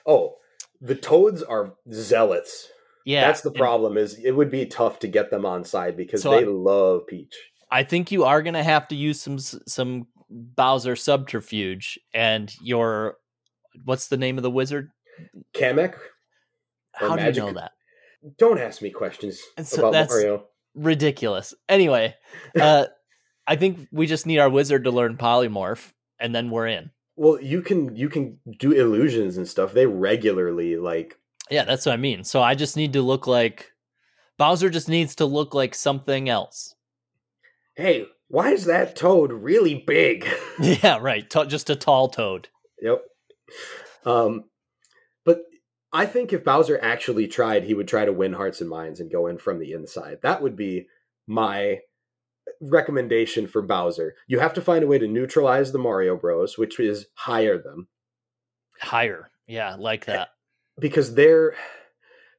Oh, 0.05 0.35
the 0.81 0.95
toads 0.95 1.43
are 1.43 1.73
zealots. 1.93 2.67
yeah 3.05 3.27
That's 3.27 3.41
the 3.41 3.51
problem. 3.51 3.97
Is 3.97 4.17
it 4.23 4.31
would 4.31 4.49
be 4.49 4.65
tough 4.65 4.97
to 4.99 5.07
get 5.07 5.29
them 5.29 5.45
on 5.45 5.63
side 5.63 5.95
because 5.95 6.21
So 6.23 6.31
they 6.31 6.37
I- 6.43 6.47
love 6.47 7.05
Peach. 7.07 7.35
i 7.71 7.83
think 7.83 8.11
you 8.11 8.23
are 8.23 8.41
gonna 8.41 8.63
have 8.63 8.87
to 8.89 8.95
use 8.95 9.21
some 9.21 9.37
some 9.39 10.07
bowser 10.31 10.95
subterfuge 10.95 11.99
and 12.13 12.51
your 12.61 13.17
what's 13.85 14.07
the 14.07 14.17
name 14.17 14.37
of 14.37 14.43
the 14.43 14.49
wizard 14.51 14.89
Kamek, 15.53 15.95
how 16.93 17.15
magic. 17.15 17.33
do 17.35 17.39
you 17.41 17.45
know 17.47 17.59
that 17.59 17.73
don't 18.37 18.59
ask 18.59 18.81
me 18.81 18.89
questions 18.91 19.41
so 19.63 19.79
about 19.79 19.91
that's- 19.93 20.09
Mario. 20.11 20.45
ridiculous 20.75 21.53
anyway 21.67 22.13
uh 22.59 22.85
i 23.47 23.55
think 23.55 23.87
we 23.91 24.05
just 24.07 24.25
need 24.25 24.39
our 24.39 24.49
wizard 24.49 24.83
to 24.83 24.91
learn 24.91 25.17
polymorph 25.17 25.91
and 26.19 26.33
then 26.35 26.49
we're 26.49 26.67
in 26.67 26.91
Well, 27.15 27.41
you 27.41 27.61
can 27.61 27.95
you 27.95 28.09
can 28.09 28.39
do 28.59 28.71
illusions 28.71 29.37
and 29.37 29.47
stuff. 29.47 29.73
They 29.73 29.85
regularly 29.85 30.75
like 30.77 31.17
Yeah, 31.49 31.63
that's 31.65 31.85
what 31.85 31.93
I 31.93 31.97
mean. 31.97 32.23
So 32.23 32.41
I 32.41 32.55
just 32.55 32.75
need 32.77 32.93
to 32.93 33.01
look 33.01 33.25
like 33.27 33.71
Bowser 34.37 34.69
just 34.69 34.87
needs 34.89 35.15
to 35.15 35.25
look 35.25 35.53
like 35.53 35.75
something 35.75 36.29
else. 36.29 36.75
hey, 37.75 38.05
why 38.29 38.51
is 38.51 38.65
that 38.65 38.95
toad 38.95 39.31
really 39.33 39.75
big? 39.87 40.27
Yeah, 40.61 40.99
right. 41.01 41.29
Just 41.47 41.69
a 41.69 41.75
tall 41.75 42.07
toad. 42.09 42.47
yep. 42.81 43.01
Um, 44.05 44.43
I 45.91 46.05
think 46.05 46.31
if 46.33 46.43
Bowser 46.43 46.79
actually 46.81 47.27
tried, 47.27 47.63
he 47.63 47.73
would 47.73 47.87
try 47.87 48.05
to 48.05 48.13
win 48.13 48.33
hearts 48.33 48.61
and 48.61 48.69
minds 48.69 48.99
and 48.99 49.11
go 49.11 49.27
in 49.27 49.37
from 49.37 49.59
the 49.59 49.73
inside. 49.73 50.19
That 50.21 50.41
would 50.41 50.55
be 50.55 50.87
my 51.25 51.79
recommendation 52.61 53.47
for 53.47 53.61
Bowser. 53.61 54.15
You 54.27 54.39
have 54.39 54.53
to 54.53 54.61
find 54.61 54.83
a 54.83 54.87
way 54.87 54.99
to 54.99 55.07
neutralize 55.07 55.71
the 55.71 55.79
Mario 55.79 56.15
Bros, 56.15 56.57
which 56.57 56.79
is 56.79 57.07
hire 57.15 57.57
them 57.57 57.87
Higher. 58.79 59.29
Yeah, 59.47 59.75
like 59.77 60.07
eh, 60.07 60.13
that. 60.13 60.29
because 60.79 61.13
they're 61.13 61.55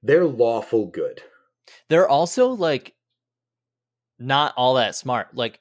they're 0.03 0.24
lawful 0.24 0.86
good. 0.86 1.22
They're 1.88 2.09
also 2.09 2.51
like 2.51 2.94
not 4.18 4.55
all 4.57 4.74
that 4.74 4.94
smart. 4.94 5.34
Like 5.34 5.61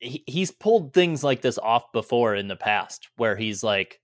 he, 0.00 0.24
he's 0.26 0.50
pulled 0.50 0.92
things 0.92 1.22
like 1.22 1.42
this 1.42 1.58
off 1.58 1.92
before 1.92 2.34
in 2.34 2.48
the 2.48 2.56
past 2.56 3.08
where 3.16 3.36
he's 3.36 3.62
like 3.62 4.00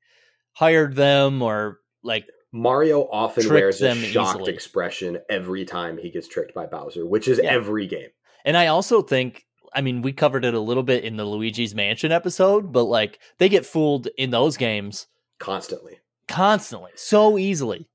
hired 0.52 0.94
them 0.94 1.42
or 1.42 1.80
like 2.02 2.26
Mario 2.52 3.02
often 3.10 3.42
Trick 3.44 3.60
wears 3.60 3.82
a 3.82 3.94
shocked 3.94 4.38
easily. 4.40 4.52
expression 4.54 5.18
every 5.28 5.64
time 5.64 5.98
he 5.98 6.10
gets 6.10 6.28
tricked 6.28 6.54
by 6.54 6.66
Bowser, 6.66 7.04
which 7.06 7.28
is 7.28 7.40
Yeah. 7.42 7.50
every 7.52 7.86
game. 7.86 8.08
And 8.44 8.56
I 8.56 8.68
also 8.68 9.02
think, 9.02 9.44
I 9.74 9.80
mean, 9.80 10.00
we 10.02 10.12
covered 10.12 10.44
it 10.44 10.54
a 10.54 10.60
little 10.60 10.82
bit 10.84 11.04
in 11.04 11.16
the 11.16 11.24
Luigi's 11.24 11.74
Mansion 11.74 12.12
episode, 12.12 12.72
but 12.72 12.84
like 12.84 13.18
they 13.38 13.48
get 13.48 13.66
fooled 13.66 14.08
in 14.16 14.30
those 14.30 14.56
games 14.56 15.06
Constantly. 15.38 15.98
constantly, 16.28 16.92
so 16.94 17.36
easily. 17.36 17.88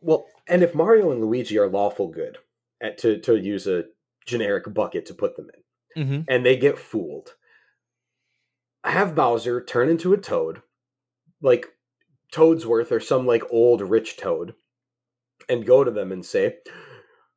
Well, 0.00 0.26
and 0.46 0.62
if 0.62 0.74
Mario 0.74 1.10
and 1.10 1.20
Luigi 1.20 1.58
are 1.58 1.68
lawful 1.68 2.08
good, 2.08 2.38
at, 2.80 2.98
to 2.98 3.18
to 3.20 3.36
use 3.36 3.66
a 3.66 3.84
generic 4.26 4.72
bucket 4.72 5.06
to 5.06 5.14
put 5.14 5.36
them 5.36 5.48
in, 5.96 6.04
Mm-hmm. 6.04 6.20
and 6.28 6.44
they 6.46 6.56
get 6.56 6.78
fooled, 6.78 7.34
have 8.84 9.14
Bowser 9.14 9.60
turn 9.62 9.88
into 9.88 10.12
a 10.12 10.16
toad, 10.18 10.62
like 11.42 11.66
Toadsworth 12.32 12.92
or 12.92 13.00
some 13.00 13.26
like 13.26 13.42
old 13.50 13.80
rich 13.80 14.16
toad, 14.16 14.54
and 15.48 15.66
go 15.66 15.84
to 15.84 15.90
them 15.90 16.12
and 16.12 16.24
say, 16.24 16.58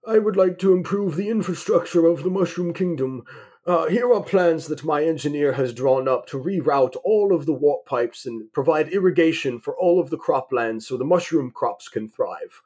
"I 0.05 0.19
would 0.19 0.35
like 0.35 0.57
to 0.59 0.73
improve 0.73 1.15
the 1.15 1.29
infrastructure 1.29 2.05
of 2.05 2.23
the 2.23 2.29
Mushroom 2.29 2.73
Kingdom." 2.73 3.23
Uh, 3.65 3.87
here 3.87 4.11
are 4.11 4.23
plans 4.23 4.67
that 4.67 4.83
my 4.83 5.03
engineer 5.03 5.53
has 5.53 5.73
drawn 5.73 6.07
up 6.07 6.25
to 6.25 6.41
reroute 6.41 6.95
all 7.03 7.31
of 7.35 7.45
the 7.45 7.53
warp 7.53 7.85
pipes 7.85 8.25
and 8.25 8.51
provide 8.51 8.89
irrigation 8.89 9.59
for 9.59 9.77
all 9.77 9.99
of 9.99 10.09
the 10.09 10.17
croplands 10.17 10.83
so 10.83 10.97
the 10.97 11.05
mushroom 11.05 11.51
crops 11.51 11.87
can 11.87 12.09
thrive. 12.09 12.61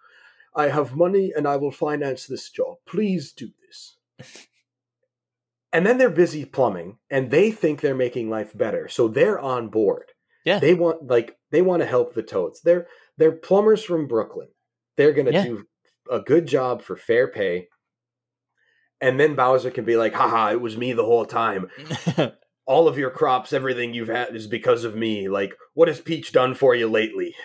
I 0.55 0.69
have 0.69 0.95
money 0.95 1.33
and 1.35 1.45
I 1.45 1.57
will 1.57 1.71
finance 1.71 2.25
this 2.25 2.49
job. 2.49 2.77
Please 2.85 3.33
do 3.33 3.49
this. 3.67 3.97
and 5.73 5.85
then 5.85 5.97
they're 5.97 6.09
busy 6.09 6.45
plumbing 6.45 6.99
and 7.09 7.31
they 7.31 7.51
think 7.51 7.81
they're 7.81 7.95
making 7.95 8.29
life 8.29 8.55
better. 8.57 8.87
So 8.87 9.09
they're 9.09 9.39
on 9.39 9.67
board. 9.67 10.12
Yeah. 10.45 10.59
They 10.59 10.73
want 10.73 11.07
like 11.07 11.37
they 11.51 11.61
want 11.61 11.81
to 11.81 11.85
help 11.87 12.13
the 12.13 12.23
toads. 12.23 12.61
They're 12.61 12.87
they're 13.17 13.31
plumbers 13.31 13.83
from 13.83 14.07
Brooklyn. 14.07 14.49
They're 14.97 15.13
going 15.13 15.27
to 15.27 15.33
Yeah. 15.33 15.43
do 15.43 15.65
a 16.11 16.19
good 16.19 16.47
job 16.47 16.81
for 16.81 16.95
fair 16.97 17.27
pay. 17.27 17.67
And 19.01 19.19
then 19.19 19.35
Bowser 19.35 19.71
can 19.71 19.85
be 19.85 19.97
like, 19.97 20.13
haha, 20.13 20.51
it 20.51 20.61
was 20.61 20.77
me 20.77 20.93
the 20.93 21.03
whole 21.05 21.25
time. 21.25 21.69
All 22.65 22.87
of 22.87 22.97
your 22.97 23.09
crops, 23.09 23.51
everything 23.51 23.93
you've 23.93 24.07
had 24.07 24.35
is 24.35 24.47
because 24.47 24.85
of 24.85 24.95
me. 24.95 25.27
Like, 25.27 25.55
what 25.73 25.89
has 25.89 25.99
Peach 25.99 26.31
done 26.31 26.53
for 26.55 26.73
you 26.75 26.87
lately? 26.89 27.35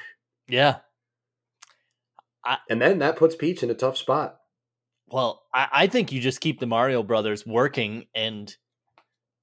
yeah. 0.49 0.77
And 2.71 2.81
then 2.81 3.01
that 3.01 3.17
puts 3.17 3.35
Peach 3.35 3.63
in 3.63 3.71
a 3.71 3.75
tough 3.75 3.97
spot. 3.99 4.37
Well, 5.09 5.43
I, 5.53 5.69
I 5.73 5.87
think 5.87 6.13
you 6.13 6.21
just 6.21 6.41
keep 6.41 6.61
the 6.61 6.67
Mario 6.67 7.03
Brothers 7.03 7.45
working 7.47 8.07
and 8.15 8.55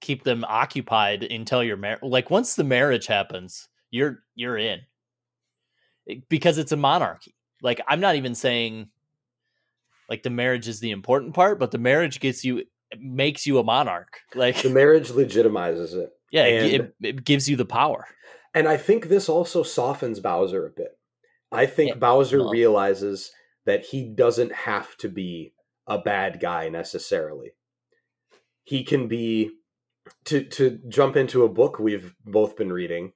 keep 0.06 0.24
them 0.24 0.46
occupied 0.48 1.24
until 1.24 1.64
your 1.64 1.78
mar- 1.78 2.00
like 2.02 2.30
once 2.30 2.56
the 2.56 2.64
marriage 2.64 3.08
happens, 3.08 3.68
you're 3.90 4.20
you're 4.36 4.58
in 4.58 4.82
because 6.30 6.58
it's 6.58 6.72
a 6.72 6.78
monarchy. 6.78 7.36
Like 7.62 7.82
I'm 7.88 8.00
not 8.00 8.16
even 8.16 8.36
saying 8.36 8.90
like 10.10 10.24
the 10.24 10.30
marriage 10.30 10.68
is 10.68 10.80
the 10.80 10.92
important 10.92 11.34
part, 11.34 11.60
but 11.60 11.72
the 11.72 11.78
marriage 11.80 12.20
gets 12.20 12.46
you 12.46 12.64
makes 13.00 13.46
you 13.48 13.58
a 13.60 13.64
monarch. 13.64 14.20
Like 14.36 14.62
The 14.62 14.70
marriage 14.70 15.10
legitimizes 15.10 15.94
it. 15.96 16.10
yeah, 16.32 16.44
it, 16.46 16.64
and- 16.74 16.84
it, 17.02 17.08
it 17.18 17.26
gives 17.26 17.50
you 17.50 17.56
the 17.56 17.66
power. 17.66 18.06
And 18.54 18.68
I 18.70 18.78
think 18.78 19.10
this 19.10 19.28
also 19.28 19.64
softens 19.64 20.20
Bowser 20.22 20.66
a 20.66 20.70
bit. 20.70 20.98
I 21.52 21.66
think 21.66 21.90
Yeah, 21.90 21.96
Bowser 21.96 22.40
well- 22.40 22.52
realizes 22.52 23.32
that 23.66 23.84
he 23.84 24.04
doesn't 24.04 24.54
have 24.54 24.96
to 24.98 25.10
be 25.10 25.54
a 25.88 25.98
bad 25.98 26.40
guy 26.40 26.70
necessarily. 26.70 27.52
He 28.64 28.84
can 28.84 29.08
be 29.08 29.52
to 30.26 30.44
to 30.44 30.80
jump 30.90 31.16
into 31.16 31.44
a 31.44 31.50
book 31.50 31.80
we've 31.80 32.14
both 32.26 32.56
been 32.56 32.72
reading, 32.72 33.14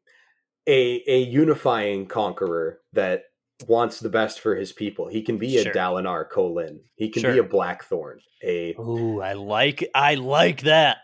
a 0.67 1.03
a 1.07 1.19
unifying 1.19 2.05
conqueror 2.07 2.79
that 2.93 3.23
wants 3.67 3.99
the 3.99 4.09
best 4.09 4.39
for 4.39 4.55
his 4.55 4.71
people. 4.71 5.07
He 5.07 5.21
can 5.21 5.37
be 5.37 5.57
Sure. 5.61 5.71
a 5.71 5.75
Dalinar 5.75 6.29
Kolin. 6.29 6.79
He 6.95 7.09
can 7.09 7.23
be 7.23 7.39
a 7.39 7.43
Blackthorn. 7.43 8.21
A 8.43 8.73
Ooh, 8.79 9.21
I 9.21 9.33
like 9.33 9.89
I 9.93 10.15
like 10.15 10.61
that. 10.61 10.97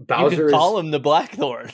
Bowser 0.00 0.34
you 0.34 0.42
can 0.48 0.50
call 0.50 0.78
him 0.78 0.90
the 0.90 0.98
Blackthorn. 0.98 1.70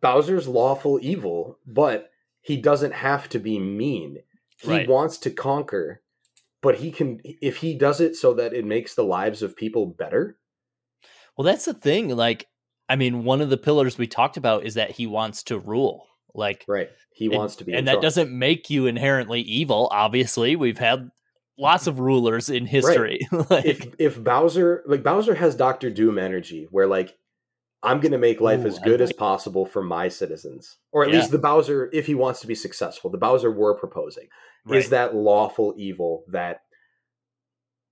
Bowser's 0.00 0.48
lawful 0.48 0.98
evil, 1.00 1.58
but 1.66 2.10
he 2.42 2.56
doesn't 2.56 2.92
have 2.92 3.28
to 3.28 3.38
be 3.38 3.58
mean. 3.58 4.18
He 4.58 4.68
Right. 4.70 4.88
wants 4.88 5.18
to 5.18 5.30
conquer, 5.30 6.02
but 6.60 6.76
he 6.80 6.90
can 6.90 7.20
if 7.24 7.58
he 7.58 7.74
does 7.74 8.00
it 8.00 8.16
so 8.16 8.34
that 8.34 8.52
it 8.52 8.64
makes 8.64 8.94
the 8.94 9.04
lives 9.04 9.40
of 9.40 9.56
people 9.56 9.86
better. 9.86 10.36
Well, 11.36 11.44
that's 11.44 11.64
the 11.64 11.72
thing. 11.74 12.08
Like, 12.14 12.48
I 12.90 12.96
mean, 12.96 13.24
one 13.24 13.40
of 13.40 13.48
the 13.50 13.56
pillars 13.56 13.96
we 13.96 14.06
talked 14.08 14.36
about 14.36 14.64
is 14.64 14.74
that 14.74 14.90
he 14.90 15.06
wants 15.06 15.44
to 15.44 15.58
rule. 15.58 16.06
Like, 16.34 16.64
Right. 16.68 16.90
He 17.12 17.26
and- 17.26 17.34
wants 17.36 17.56
to 17.56 17.64
be 17.64 17.72
and 17.72 17.86
that 17.88 18.02
doesn't 18.02 18.30
make 18.36 18.68
you 18.70 18.86
inherently 18.86 19.40
evil. 19.42 19.88
Obviously, 19.92 20.56
we've 20.56 20.78
had 20.78 21.10
lots 21.58 21.86
of 21.86 22.00
rulers 22.00 22.50
in 22.50 22.66
history. 22.66 23.20
like, 23.50 23.64
if 23.66 23.86
if 23.98 24.22
Bowser 24.22 24.82
like 24.86 25.02
Bowser 25.02 25.34
has 25.34 25.54
Doctor 25.54 25.90
Doom 25.90 26.18
energy, 26.18 26.66
where 26.70 26.86
like 26.86 27.16
I'm 27.82 28.00
going 28.00 28.12
to 28.12 28.18
make 28.18 28.40
life 28.40 28.60
Ooh, 28.60 28.66
as 28.66 28.78
good 28.78 29.00
as 29.00 29.12
possible 29.12 29.64
for 29.66 29.82
my 29.82 30.08
citizens, 30.08 30.78
or 30.92 31.04
at 31.04 31.10
Yeah. 31.10 31.16
least 31.20 31.30
the 31.30 31.38
Bowser, 31.38 31.88
if 31.92 32.06
he 32.06 32.14
wants 32.14 32.40
to 32.40 32.46
be 32.46 32.54
successful, 32.54 33.10
the 33.10 33.18
Bowser 33.18 33.50
we're 33.50 33.74
proposing 33.74 34.28
right. 34.66 34.78
is 34.78 34.90
that 34.90 35.14
lawful 35.14 35.74
evil 35.76 36.24
that 36.28 36.60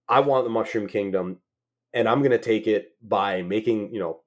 I 0.09 0.21
want 0.21 0.45
the 0.45 0.51
Mushroom 0.51 0.87
Kingdom, 0.89 1.39
and 1.93 2.09
I'm 2.09 2.21
going 2.21 2.31
to 2.33 2.39
take 2.39 2.67
it 2.67 2.93
by 3.03 3.43
making 3.43 3.93
you 3.93 4.01
know 4.01 4.21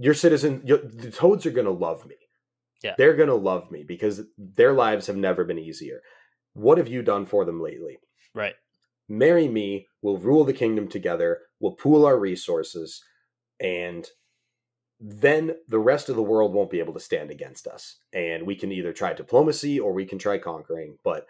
your 0.00 0.14
citizen. 0.14 0.62
Your, 0.64 0.78
the 0.78 1.10
Toads 1.10 1.46
are 1.46 1.50
going 1.52 1.66
to 1.66 1.70
love 1.88 2.04
me. 2.06 2.16
Yeah. 2.82 2.94
they're 2.96 3.14
going 3.14 3.28
to 3.28 3.34
love 3.34 3.70
me 3.70 3.84
because 3.84 4.22
their 4.38 4.72
lives 4.72 5.06
have 5.06 5.16
never 5.16 5.44
been 5.44 5.58
easier. 5.58 6.00
What 6.54 6.78
have 6.78 6.88
you 6.88 7.02
done 7.02 7.26
for 7.26 7.44
them 7.44 7.60
lately? 7.62 7.98
right. 8.34 8.54
marry 9.08 9.48
me 9.48 9.86
we'll 10.02 10.16
rule 10.16 10.44
the 10.44 10.52
kingdom 10.62 10.86
together 10.88 11.40
we'll 11.60 11.72
pool 11.72 12.06
our 12.06 12.16
resources 12.18 13.02
and 13.60 14.08
then 15.00 15.56
the 15.68 15.78
rest 15.80 16.08
of 16.08 16.14
the 16.16 16.22
world 16.22 16.52
won't 16.54 16.70
be 16.70 16.78
able 16.78 16.92
to 16.94 17.00
stand 17.00 17.30
against 17.30 17.66
us 17.66 17.98
and 18.12 18.46
we 18.46 18.54
can 18.54 18.70
either 18.72 18.92
try 18.92 19.12
diplomacy 19.12 19.80
or 19.80 19.92
we 19.92 20.06
can 20.06 20.18
try 20.18 20.38
conquering 20.38 20.96
but 21.04 21.26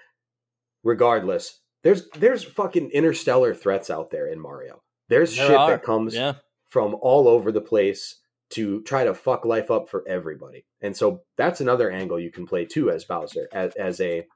regardless 0.84 1.60
there's 1.82 2.08
there's 2.10 2.44
fucking 2.44 2.90
interstellar 2.90 3.54
threats 3.54 3.88
out 3.90 4.10
there 4.10 4.26
in 4.26 4.38
mario 4.40 4.82
there's 5.08 5.34
There 5.36 5.46
shit 5.46 5.56
are. 5.56 5.70
that 5.70 5.82
comes 5.82 6.14
Yeah. 6.14 6.34
from 6.68 6.96
all 7.00 7.26
over 7.28 7.50
the 7.50 7.60
place 7.60 8.18
to 8.50 8.82
try 8.82 9.04
to 9.04 9.14
fuck 9.14 9.44
life 9.44 9.70
up 9.70 9.88
for 9.88 10.04
everybody. 10.08 10.64
And 10.80 10.96
so 10.96 11.22
that's 11.36 11.60
another 11.60 11.90
angle 11.90 12.18
you 12.18 12.30
can 12.30 12.46
play 12.46 12.64
too 12.64 12.90
as 12.90 13.04
Bowser 13.04 13.48
as, 13.52 13.74
as 13.76 14.00
a 14.00 14.26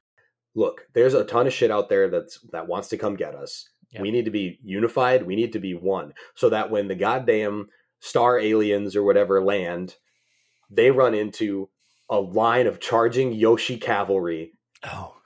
look, 0.54 0.86
there's 0.94 1.14
a 1.14 1.24
ton 1.24 1.46
of 1.46 1.52
shit 1.52 1.70
out 1.70 1.88
there 1.88 2.08
that's 2.08 2.38
that 2.52 2.68
wants 2.68 2.88
to 2.88 2.96
come 2.96 3.16
get 3.16 3.34
us. 3.34 3.68
Yeah. 3.90 4.02
We 4.02 4.10
need 4.10 4.24
to 4.24 4.30
be 4.30 4.58
unified, 4.62 5.24
we 5.24 5.36
need 5.36 5.52
to 5.52 5.58
be 5.60 5.74
one 5.74 6.14
so 6.34 6.48
that 6.50 6.70
when 6.70 6.88
the 6.88 6.94
goddamn 6.94 7.68
star 8.00 8.38
aliens 8.38 8.96
or 8.96 9.02
whatever 9.02 9.42
land, 9.42 9.96
they 10.70 10.90
run 10.90 11.14
into 11.14 11.68
a 12.08 12.20
line 12.20 12.66
of 12.66 12.80
charging 12.80 13.32
Yoshi 13.32 13.78
cavalry 13.78 14.52
Oh, 14.84 15.16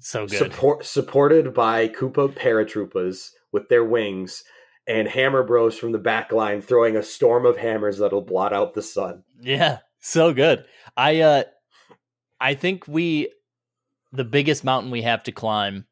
so 0.00 0.26
good. 0.26 0.38
support 0.38 0.84
supported 0.84 1.52
by 1.52 1.88
Koopa 1.88 2.34
paratroopers 2.34 3.30
with 3.52 3.68
their 3.68 3.84
wings 3.84 4.42
and 4.86 5.06
Hammer 5.08 5.42
Bros 5.42 5.78
from 5.78 5.92
the 5.92 5.98
back 5.98 6.32
line 6.32 6.60
throwing 6.60 6.96
a 6.96 7.02
storm 7.02 7.46
of 7.46 7.56
hammers 7.56 7.98
that'll 7.98 8.22
blot 8.22 8.52
out 8.52 8.74
the 8.74 8.82
sun. 8.82 9.24
Yeah, 9.40 9.78
so 10.00 10.32
good. 10.32 10.64
I 10.96 11.20
uh 11.20 11.42
I 12.40 12.54
think 12.54 12.86
we 12.88 13.32
the 14.12 14.24
biggest 14.24 14.64
mountain 14.64 14.90
we 14.90 15.02
have 15.02 15.22
to 15.24 15.32
climb 15.32 15.86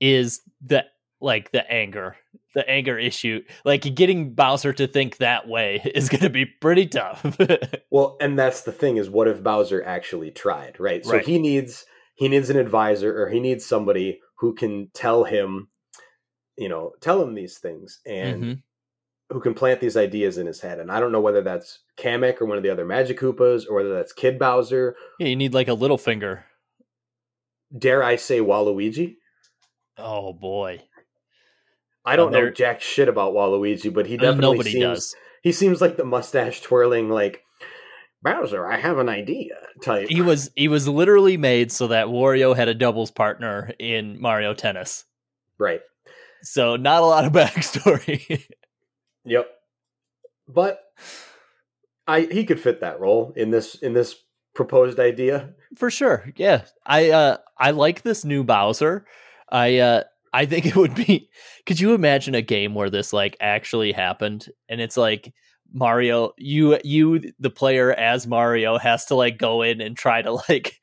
is 0.00 0.40
the 0.64 0.84
like 1.20 1.52
the 1.52 1.70
anger. 1.70 2.16
The 2.54 2.68
anger 2.68 2.98
issue. 2.98 3.42
Like 3.64 3.94
getting 3.94 4.34
Bowser 4.34 4.72
to 4.72 4.86
think 4.88 5.18
that 5.18 5.46
way 5.46 5.80
is 5.94 6.08
going 6.08 6.22
to 6.22 6.30
be 6.30 6.46
pretty 6.46 6.86
tough. 6.86 7.24
Well, 7.92 8.16
and 8.20 8.38
that's 8.38 8.62
the 8.62 8.70
thing 8.72 8.98
is 8.98 9.10
what 9.10 9.26
if 9.28 9.42
Bowser 9.42 9.82
actually 9.84 10.30
tried, 10.30 10.78
right? 10.78 11.04
So 11.04 11.14
Right. 11.14 11.26
he 11.26 11.38
needs 11.38 11.84
he 12.14 12.28
needs 12.28 12.48
an 12.50 12.56
advisor 12.56 13.20
or 13.20 13.28
he 13.28 13.40
needs 13.40 13.66
somebody 13.66 14.20
who 14.38 14.54
can 14.54 14.90
tell 14.94 15.24
him 15.24 15.68
you 16.60 16.68
know, 16.68 16.92
tell 17.00 17.22
him 17.22 17.34
these 17.34 17.58
things 17.58 18.00
and 18.06 18.44
Mhm. 18.44 18.62
who 19.30 19.40
can 19.40 19.54
plant 19.54 19.80
these 19.80 19.96
ideas 19.96 20.36
in 20.38 20.46
his 20.46 20.60
head. 20.60 20.78
And 20.78 20.92
I 20.92 21.00
don't 21.00 21.10
know 21.10 21.20
whether 21.20 21.40
that's 21.40 21.78
Kamek 21.96 22.40
or 22.40 22.44
one 22.44 22.56
of 22.58 22.62
the 22.62 22.68
other 22.70 22.84
Magic 22.84 23.18
Koopas 23.18 23.66
or 23.68 23.74
whether 23.76 23.94
that's 23.94 24.12
Kid 24.12 24.38
Bowser. 24.38 24.94
Yeah, 25.18 25.28
you 25.28 25.36
need 25.36 25.54
like 25.54 25.68
a 25.68 25.74
little 25.74 25.96
finger. 25.98 26.44
Dare 27.76 28.02
I 28.02 28.16
say 28.16 28.40
Waluigi? 28.40 29.16
Oh 29.96 30.32
boy. 30.32 30.82
I 32.04 32.16
don't 32.16 32.32
know 32.32 32.50
jack 32.50 32.80
shit 32.80 33.08
about 33.08 33.34
Waluigi, 33.34 33.92
but 33.92 34.06
he 34.06 34.16
Uh, 34.18 34.22
definitely 34.22 34.64
seems 34.70 34.82
does. 34.82 35.16
he 35.42 35.52
seems 35.52 35.80
like 35.80 35.96
the 35.96 36.04
mustache 36.04 36.60
twirling 36.60 37.08
like 37.08 37.42
Bowser, 38.22 38.66
I 38.66 38.76
have 38.76 38.98
an 38.98 39.08
idea 39.08 39.54
type. 39.82 40.08
He 40.10 40.20
was 40.20 40.50
he 40.56 40.68
was 40.68 40.86
literally 40.88 41.36
made 41.38 41.72
so 41.72 41.86
that 41.86 42.08
Wario 42.08 42.54
had 42.54 42.68
a 42.68 42.74
doubles 42.74 43.10
partner 43.10 43.72
in 43.78 44.20
Mario 44.20 44.52
Tennis. 44.54 45.04
right. 45.58 45.80
So 46.42 46.76
not 46.76 47.02
a 47.02 47.06
lot 47.06 47.24
of 47.24 47.32
backstory. 47.32 48.44
Yep. 49.24 49.46
But 50.48 50.80
I 52.06 52.22
he 52.22 52.44
could 52.44 52.60
fit 52.60 52.80
that 52.80 53.00
role 53.00 53.32
in 53.36 53.50
this 53.50 53.76
in 53.76 53.92
this 53.92 54.16
proposed 54.54 54.98
idea. 54.98 55.54
For 55.76 55.90
sure. 55.90 56.30
Yeah. 56.36 56.62
I 56.86 57.10
uh 57.10 57.36
I 57.58 57.70
like 57.70 58.02
this 58.02 58.24
new 58.24 58.44
Bowser. 58.44 59.06
I 59.50 59.78
uh 59.78 60.04
I 60.32 60.46
think 60.46 60.66
it 60.66 60.76
would 60.76 60.94
be 60.94 61.28
could 61.66 61.80
you 61.80 61.94
imagine 61.94 62.34
a 62.34 62.42
game 62.42 62.74
where 62.74 62.90
this 62.90 63.12
like 63.12 63.36
actually 63.40 63.92
happened 63.92 64.48
and 64.68 64.80
it's 64.80 64.96
like 64.96 65.32
Mario 65.72 66.32
you 66.36 66.78
you 66.82 67.32
the 67.38 67.50
player 67.50 67.92
as 67.92 68.26
Mario 68.26 68.78
has 68.78 69.06
to 69.06 69.14
like 69.14 69.38
go 69.38 69.62
in 69.62 69.80
and 69.80 69.96
try 69.96 70.20
to 70.22 70.32
like 70.48 70.80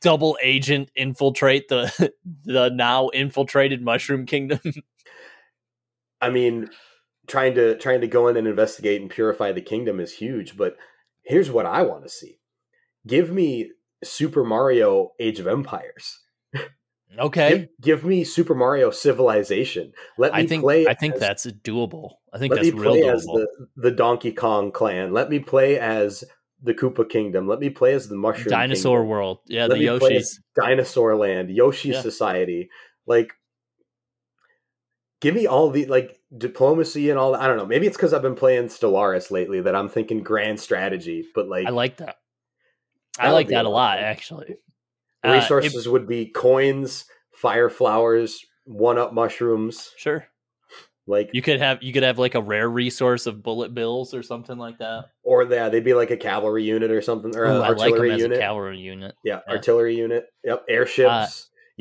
double 0.00 0.36
agent 0.42 0.90
infiltrate 0.94 1.68
the 1.68 2.12
the 2.44 2.70
now 2.70 3.08
infiltrated 3.08 3.82
mushroom 3.82 4.26
kingdom. 4.26 4.60
I 6.20 6.30
mean, 6.30 6.68
trying 7.26 7.54
to 7.54 7.76
trying 7.78 8.00
to 8.02 8.06
go 8.06 8.28
in 8.28 8.36
and 8.36 8.46
investigate 8.46 9.00
and 9.00 9.10
purify 9.10 9.52
the 9.52 9.62
kingdom 9.62 10.00
is 10.00 10.12
huge, 10.12 10.56
but 10.56 10.76
here's 11.22 11.50
what 11.50 11.66
I 11.66 11.82
want 11.82 12.02
to 12.02 12.08
see. 12.08 12.40
Give 13.06 13.30
me 13.32 13.70
Super 14.04 14.44
Mario 14.44 15.12
Age 15.18 15.40
of 15.40 15.46
Empires. 15.46 16.18
okay. 17.18 17.50
Give, 17.50 17.68
give 17.80 18.04
me 18.04 18.24
Super 18.24 18.54
Mario 18.54 18.90
Civilization. 18.90 19.92
Let 20.18 20.34
me 20.34 20.40
I 20.40 20.46
think 20.46 20.62
play 20.62 20.86
I 20.86 20.94
think 20.94 21.14
as- 21.14 21.20
that's 21.20 21.46
doable. 21.46 22.14
I 22.32 22.38
think 22.38 22.50
Let 22.52 22.62
that's 22.62 22.74
me 22.74 22.80
real 22.80 22.96
doable. 22.96 23.12
as 23.14 23.24
the, 23.24 23.48
the 23.76 23.90
Donkey 23.90 24.32
Kong 24.32 24.70
clan. 24.72 25.12
Let 25.12 25.30
me 25.30 25.38
play 25.38 25.78
as 25.78 26.22
the 26.62 26.74
Koopa 26.74 27.08
Kingdom. 27.08 27.46
Let 27.48 27.58
me 27.60 27.70
play 27.70 27.92
as 27.94 28.08
the 28.08 28.16
Mushroom 28.16 28.50
Dinosaur 28.50 28.98
Kingdom. 28.98 29.08
world. 29.08 29.38
Yeah, 29.46 29.66
Let 29.66 29.78
the 29.78 29.86
Yoshis. 29.86 30.38
Dinosaur 30.54 31.16
Land, 31.16 31.50
Yoshi 31.50 31.90
Yeah. 31.90 32.00
Society. 32.02 32.68
Like, 33.06 33.32
give 35.20 35.34
me 35.34 35.46
all 35.46 35.70
the 35.70 35.86
like 35.86 36.18
diplomacy 36.36 37.10
and 37.10 37.18
all. 37.18 37.34
I 37.34 37.46
don't 37.46 37.56
know. 37.56 37.66
Maybe 37.66 37.86
it's 37.86 37.96
because 37.96 38.12
I've 38.12 38.22
been 38.22 38.34
playing 38.34 38.64
Stellaris 38.68 39.30
lately 39.30 39.60
that 39.62 39.74
I'm 39.74 39.88
thinking 39.88 40.22
grand 40.22 40.60
strategy. 40.60 41.24
But 41.34 41.48
like, 41.48 41.66
I 41.66 41.70
like 41.70 41.96
that. 41.98 42.16
That 43.16 43.26
I 43.26 43.30
like 43.32 43.48
that 43.48 43.64
a 43.64 43.68
lot 43.68 43.68
of 43.68 43.72
lot, 43.72 43.96
fun. 43.98 44.04
actually. 44.04 44.56
Uh, 45.24 45.32
resources 45.32 45.88
would 45.88 46.06
be 46.06 46.26
coins, 46.26 47.04
fire 47.34 47.68
flowers, 47.68 48.44
one 48.64 48.98
up 48.98 49.12
mushrooms. 49.12 49.90
sure. 49.96 50.26
Like, 51.10 51.30
You 51.34 51.42
could 51.42 51.58
have 51.60 51.82
you 51.82 51.92
could 51.92 52.02
have 52.04 52.18
like 52.18 52.34
a 52.34 52.40
rare 52.40 52.70
resource 52.70 53.26
of 53.26 53.42
bullet 53.42 53.74
bills 53.74 54.14
or 54.14 54.22
something 54.22 54.56
like 54.56 54.78
that. 54.78 55.06
or 55.22 55.42
yeah, 55.44 55.68
they'd 55.68 55.84
be 55.84 55.92
like 55.94 56.10
a 56.10 56.16
cavalry 56.16 56.64
unit 56.64 56.90
or 56.90 57.02
something, 57.02 57.36
or 57.36 57.44
Ooh, 57.44 57.48
an 57.48 57.52
I 57.56 57.68
like 57.70 57.76
them 57.76 57.80
artillery 57.92 58.12
as 58.12 58.20
unit. 58.22 58.38
a 58.38 58.40
cavalry 58.40 58.78
unit. 58.78 59.14
Yeah, 59.24 59.40
Yeah. 59.46 59.52
artillery 59.54 59.96
unit. 59.96 60.26
Yep, 60.44 60.64
airships, 60.68 61.10
Uh, 61.10 61.26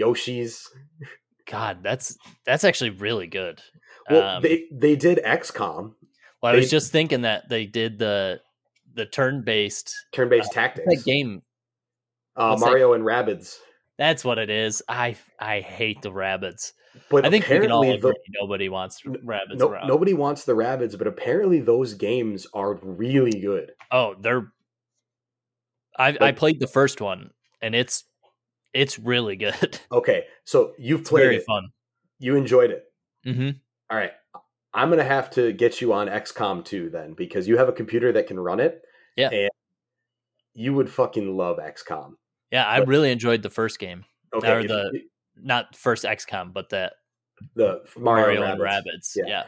Yoshis. 0.03 0.63
God, 1.47 1.79
that's 1.83 2.17
that's 2.45 2.63
actually 2.63 2.89
really 2.91 3.27
good. 3.27 3.61
Well, 4.09 4.23
um, 4.37 4.43
they 4.43 4.65
they 4.71 4.95
did 4.95 5.19
XCOM, 5.25 5.93
Well, 6.41 6.53
I 6.53 6.55
was 6.55 6.69
just 6.71 6.91
thinking 6.91 7.21
that 7.21 7.47
they 7.49 7.65
did 7.65 7.99
the 7.99 8.41
the 8.95 9.05
turn 9.05 9.43
based 9.43 9.93
turn-based 10.13 10.51
that 10.55 10.75
tactics. 10.75 11.03
game. 11.03 11.43
uh, 12.35 12.49
what's 12.49 12.61
that- 12.63 12.67
Mario 12.69 12.93
and 12.93 13.03
Rabbids. 13.03 13.57
That's 13.97 14.23
what 14.23 14.37
it 14.39 14.49
is. 14.49 14.81
I 14.87 15.15
I 15.39 15.59
hate 15.61 16.01
the 16.01 16.11
rabbits. 16.11 16.73
But 17.09 17.25
I 17.25 17.29
think 17.29 17.47
we 17.47 17.59
can 17.59 17.71
all 17.71 17.81
apparently 17.81 18.09
agree 18.09 18.13
nobody 18.41 18.69
wants 18.69 19.01
rabbits 19.23 19.59
no, 19.59 19.69
around. 19.69 19.87
nobody 19.87 20.13
wants 20.13 20.43
the 20.45 20.53
Rabbids, 20.53 20.97
but 20.97 21.07
apparently 21.07 21.59
those 21.59 21.93
games 21.93 22.47
are 22.53 22.73
really 22.81 23.39
good. 23.39 23.73
Oh, 23.91 24.15
they're. 24.19 24.51
I 25.97 26.17
I 26.19 26.31
played 26.31 26.59
the 26.59 26.67
first 26.67 27.01
one 27.01 27.31
and 27.61 27.75
it's 27.75 28.05
it's 28.73 28.97
really 28.99 29.35
good. 29.35 29.79
Okay, 29.91 30.25
so 30.45 30.73
you've 30.77 31.03
played 31.05 31.23
very 31.23 31.35
it, 31.37 31.45
fun. 31.45 31.69
you 32.19 32.35
enjoyed 32.35 32.71
it. 32.71 32.85
hmm 33.23 33.49
All 33.89 33.97
right, 33.97 34.11
I'm 34.73 34.89
gonna 34.89 35.03
have 35.03 35.29
to 35.31 35.51
get 35.53 35.81
you 35.81 35.93
on 35.93 36.07
XCOM 36.07 36.63
2 36.63 36.89
then 36.89 37.13
because 37.13 37.47
you 37.47 37.57
have 37.57 37.69
a 37.69 37.73
computer 37.73 38.11
that 38.13 38.27
can 38.27 38.39
run 38.39 38.59
it. 38.59 38.81
Yeah. 39.15 39.29
and 39.31 39.49
you 40.53 40.73
would 40.73 40.89
fucking 40.89 41.35
love 41.35 41.57
XCOM. 41.57 42.13
Yeah, 42.51 42.67
I 42.67 42.79
But- 42.79 42.87
really 42.87 43.11
enjoyed 43.11 43.41
the 43.43 43.49
first 43.49 43.79
game. 43.79 44.05
Okay, 44.33 44.51
Or 44.51 44.59
if 44.59 44.67
the- 44.67 45.01
Not 45.41 45.75
first 45.75 46.03
XCOM, 46.03 46.53
but 46.53 46.69
that 46.69 46.93
the 47.55 47.81
Mario, 47.97 48.41
Mario, 48.41 48.43
and. 48.43 48.61
Rabbids. 48.61 49.13
Yeah. 49.15 49.23
Yeah. 49.27 49.43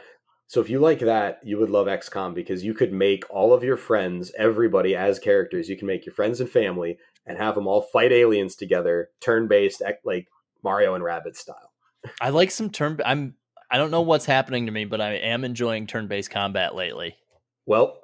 So 0.46 0.60
if 0.60 0.68
you 0.68 0.80
like 0.80 0.98
that, 1.00 1.40
you 1.42 1.58
would 1.58 1.70
love 1.70 1.86
XCOM 1.86 2.34
because 2.34 2.62
you 2.62 2.74
could 2.74 2.92
make 2.92 3.24
all 3.30 3.54
of 3.54 3.64
your 3.64 3.78
friends, 3.78 4.32
everybody 4.38 4.94
as 4.94 5.18
characters. 5.18 5.68
You 5.68 5.78
can 5.78 5.86
make 5.86 6.04
your 6.04 6.14
friends 6.14 6.40
and 6.40 6.50
family 6.50 6.98
and 7.24 7.38
have 7.38 7.54
them 7.54 7.66
all 7.66 7.80
fight 7.80 8.12
aliens 8.12 8.54
together, 8.54 9.08
turn-based, 9.20 9.82
like 10.04 10.28
Mario 10.62 10.94
and 10.94 11.02
Rabbids 11.02 11.36
style. 11.36 11.72
I 12.20 12.30
like 12.30 12.50
some 12.50 12.70
turn. 12.70 13.00
I'm. 13.04 13.34
I 13.70 13.78
don't 13.78 13.90
know 13.90 14.02
what's 14.02 14.26
happening 14.26 14.66
to 14.66 14.72
me, 14.72 14.84
but 14.84 15.00
I 15.00 15.14
am 15.14 15.44
enjoying 15.44 15.86
turn-based 15.86 16.30
combat 16.30 16.74
lately. 16.74 17.16
Well, 17.64 18.00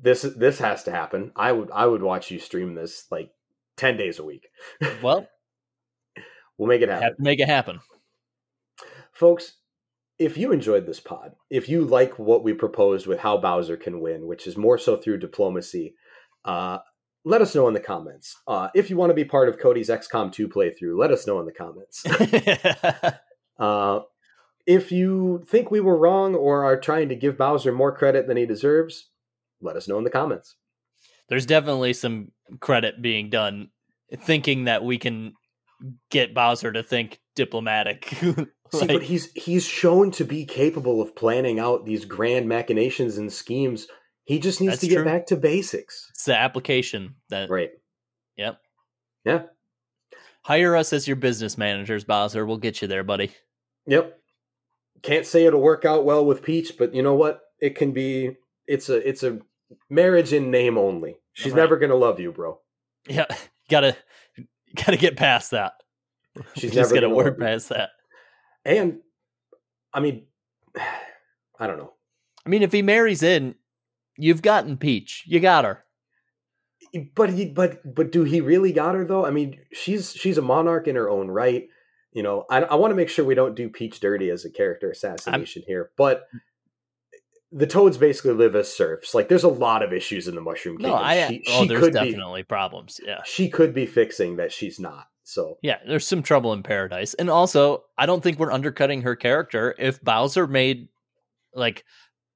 this 0.00 0.22
this 0.22 0.58
has 0.60 0.84
to 0.84 0.92
happen. 0.92 1.32
I 1.34 1.50
would 1.50 1.70
I 1.72 1.86
would 1.86 2.02
watch 2.02 2.30
you 2.30 2.38
stream 2.38 2.74
this 2.74 3.06
like 3.10 3.30
ten 3.76 3.96
days 3.96 4.18
a 4.20 4.24
week. 4.24 4.46
Well, 5.02 5.26
we'll 6.58 6.68
make 6.68 6.82
it 6.82 6.88
happen. 6.88 7.02
have 7.02 7.16
to 7.16 7.22
make 7.22 7.40
it 7.40 7.48
happen. 7.48 7.80
folks, 9.12 9.54
if 10.18 10.36
you 10.36 10.52
enjoyed 10.52 10.86
this 10.86 11.00
pod, 11.00 11.32
if 11.50 11.68
you 11.68 11.84
like 11.84 12.18
what 12.18 12.44
we 12.44 12.52
proposed 12.52 13.06
with 13.06 13.20
how 13.20 13.38
Bowser 13.38 13.76
can 13.76 14.00
win, 14.00 14.26
which 14.26 14.46
is 14.46 14.56
more 14.56 14.78
so 14.78 14.96
through 14.96 15.18
diplomacy, 15.18 15.94
uh, 16.44 16.78
let 17.24 17.40
us 17.40 17.54
know 17.54 17.68
in 17.68 17.74
the 17.74 17.80
comments. 17.80 18.36
Uh, 18.46 18.68
if 18.74 18.90
you 18.90 18.96
want 18.96 19.10
to 19.10 19.14
be 19.14 19.24
part 19.24 19.48
of 19.48 19.58
Cody's 19.58 19.88
XCOM 19.88 20.32
2 20.32 20.48
playthrough, 20.48 20.98
let 20.98 21.10
us 21.10 21.26
know 21.26 21.40
in 21.40 21.46
the 21.46 21.52
comments. 21.52 22.04
uh, 23.58 24.00
if 24.66 24.92
you 24.92 25.44
think 25.48 25.70
we 25.70 25.80
were 25.80 25.96
wrong 25.96 26.34
or 26.34 26.64
are 26.64 26.78
trying 26.78 27.08
to 27.08 27.16
give 27.16 27.38
Bowser 27.38 27.72
more 27.72 27.96
credit 27.96 28.26
than 28.26 28.36
he 28.36 28.46
deserves, 28.46 29.08
let 29.60 29.76
us 29.76 29.88
know 29.88 29.98
in 29.98 30.04
the 30.04 30.10
comments. 30.10 30.56
There's 31.28 31.46
definitely 31.46 31.92
some 31.92 32.32
credit 32.60 33.00
being 33.00 33.30
done 33.30 33.70
thinking 34.14 34.64
that 34.64 34.84
we 34.84 34.98
can 34.98 35.34
get 36.10 36.34
Bowser 36.34 36.72
to 36.72 36.82
think 36.82 37.20
diplomatic. 37.36 38.12
like, 38.22 38.48
See, 38.72 38.86
but 38.86 39.02
he's 39.02 39.30
he's 39.32 39.66
shown 39.66 40.10
to 40.12 40.24
be 40.24 40.44
capable 40.44 41.02
of 41.02 41.14
planning 41.14 41.60
out 41.60 41.84
these 41.84 42.04
grand 42.04 42.48
machinations 42.48 43.18
and 43.18 43.30
schemes 43.32 43.86
he 44.24 44.38
just 44.38 44.60
needs 44.60 44.78
to 44.78 44.86
get 44.86 44.96
true. 44.96 45.04
back 45.04 45.26
to 45.26 45.36
basics. 45.36 46.08
It's 46.10 46.24
the 46.24 46.36
application 46.36 47.16
that 47.28 47.50
right. 47.50 47.70
Yep. 48.36 48.60
Yeah. 49.24 49.42
Hire 50.44 50.76
us 50.76 50.92
as 50.92 51.06
your 51.06 51.16
business 51.16 51.58
managers, 51.58 52.04
Bowser. 52.04 52.46
We'll 52.46 52.56
get 52.56 52.82
you 52.82 52.88
there, 52.88 53.04
buddy. 53.04 53.32
Yep. 53.86 54.18
Can't 55.02 55.26
say 55.26 55.46
it'll 55.46 55.60
work 55.60 55.84
out 55.84 56.04
well 56.04 56.24
with 56.24 56.42
Peach, 56.42 56.78
but 56.78 56.94
you 56.94 57.02
know 57.02 57.14
what? 57.14 57.40
It 57.60 57.76
can 57.76 57.92
be. 57.92 58.36
It's 58.66 58.88
a 58.88 59.06
it's 59.06 59.22
a 59.22 59.40
marriage 59.90 60.32
in 60.32 60.50
name 60.50 60.78
only. 60.78 61.16
She's 61.32 61.52
right. 61.52 61.60
never 61.60 61.76
gonna 61.76 61.96
love 61.96 62.20
you, 62.20 62.30
bro. 62.30 62.60
Yeah, 63.08 63.26
gotta 63.70 63.96
gotta 64.84 64.96
get 64.96 65.16
past 65.16 65.50
that. 65.52 65.74
She's 66.56 66.72
just 66.72 66.94
gonna 66.94 67.10
work 67.10 67.38
past 67.38 67.68
that. 67.70 67.90
And 68.64 69.00
I 69.92 70.00
mean, 70.00 70.26
I 71.58 71.66
don't 71.66 71.78
know. 71.78 71.92
I 72.44 72.48
mean, 72.48 72.62
if 72.62 72.72
he 72.72 72.82
marries 72.82 73.22
in, 73.22 73.54
You've 74.16 74.42
gotten 74.42 74.76
Peach. 74.76 75.24
You 75.26 75.40
got 75.40 75.64
her. 75.64 75.84
But 77.14 77.30
he, 77.30 77.46
but 77.46 77.94
but 77.94 78.12
do 78.12 78.24
he 78.24 78.40
really 78.40 78.72
got 78.72 78.94
her 78.94 79.04
though? 79.04 79.24
I 79.24 79.30
mean, 79.30 79.58
she's 79.72 80.12
she's 80.12 80.36
a 80.36 80.42
monarch 80.42 80.86
in 80.86 80.96
her 80.96 81.08
own 81.08 81.30
right. 81.30 81.68
You 82.12 82.22
know, 82.22 82.44
I, 82.50 82.62
I 82.62 82.74
want 82.74 82.90
to 82.90 82.96
make 82.96 83.08
sure 83.08 83.24
we 83.24 83.34
don't 83.34 83.54
do 83.54 83.70
Peach 83.70 83.98
dirty 84.00 84.28
as 84.28 84.44
a 84.44 84.50
character 84.50 84.90
assassination 84.90 85.62
I'm, 85.62 85.66
here. 85.66 85.90
But 85.96 86.26
mm. 86.34 86.40
The 87.52 87.66
Toads 87.66 87.98
basically 87.98 88.32
live 88.32 88.56
as 88.56 88.74
serfs. 88.74 89.14
Like, 89.14 89.28
there's 89.28 89.44
a 89.44 89.48
lot 89.48 89.82
of 89.82 89.92
issues 89.92 90.26
in 90.26 90.34
the 90.34 90.40
Mushroom 90.40 90.78
Kingdom. 90.78 90.96
No, 90.96 90.96
I, 90.96 91.28
she, 91.28 91.44
oh, 91.48 91.62
she 91.62 91.68
there's 91.68 91.90
definitely 91.90 92.42
be, 92.42 92.46
problems. 92.46 93.00
Yeah, 93.04 93.20
she 93.24 93.48
could 93.48 93.74
be 93.74 93.86
fixing 93.86 94.36
that. 94.36 94.52
She's 94.52 94.80
not. 94.80 95.06
So 95.24 95.58
yeah, 95.62 95.78
there's 95.86 96.06
some 96.06 96.22
trouble 96.22 96.52
in 96.52 96.62
paradise, 96.62 97.14
and 97.14 97.30
also 97.30 97.84
I 97.96 98.06
don't 98.06 98.22
think 98.22 98.38
we're 98.38 98.50
undercutting 98.50 99.02
her 99.02 99.14
character. 99.14 99.74
If 99.78 100.02
Bowser 100.02 100.48
made 100.48 100.88
like 101.54 101.84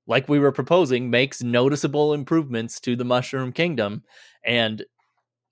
like 0.06 0.28
we 0.28 0.38
were 0.38 0.52
proposing, 0.52 1.10
makes 1.10 1.42
noticeable 1.42 2.14
improvements 2.14 2.80
to 2.80 2.96
the 2.96 3.04
Mushroom 3.04 3.52
Kingdom. 3.52 4.04
And 4.44 4.84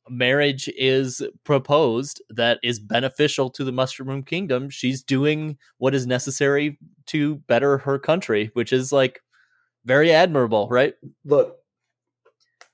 marriage 0.09 0.69
is 0.77 1.23
proposed 1.45 2.23
that 2.31 2.59
is 2.62 2.79
beneficial 2.79 3.51
to 3.51 3.65
the 3.65 3.73
Mushroom 3.73 4.23
Kingdom. 4.23 4.71
She's 4.71 5.03
doing 5.03 5.59
what 5.79 5.95
is 5.95 6.07
necessary 6.07 6.79
to 7.07 7.37
better 7.49 7.79
her 7.79 7.99
country, 7.99 8.51
which 8.55 8.73
is 8.73 8.93
like 8.93 9.21
very 9.85 10.12
admirable, 10.12 10.68
right? 10.68 10.95
Look, 11.24 11.57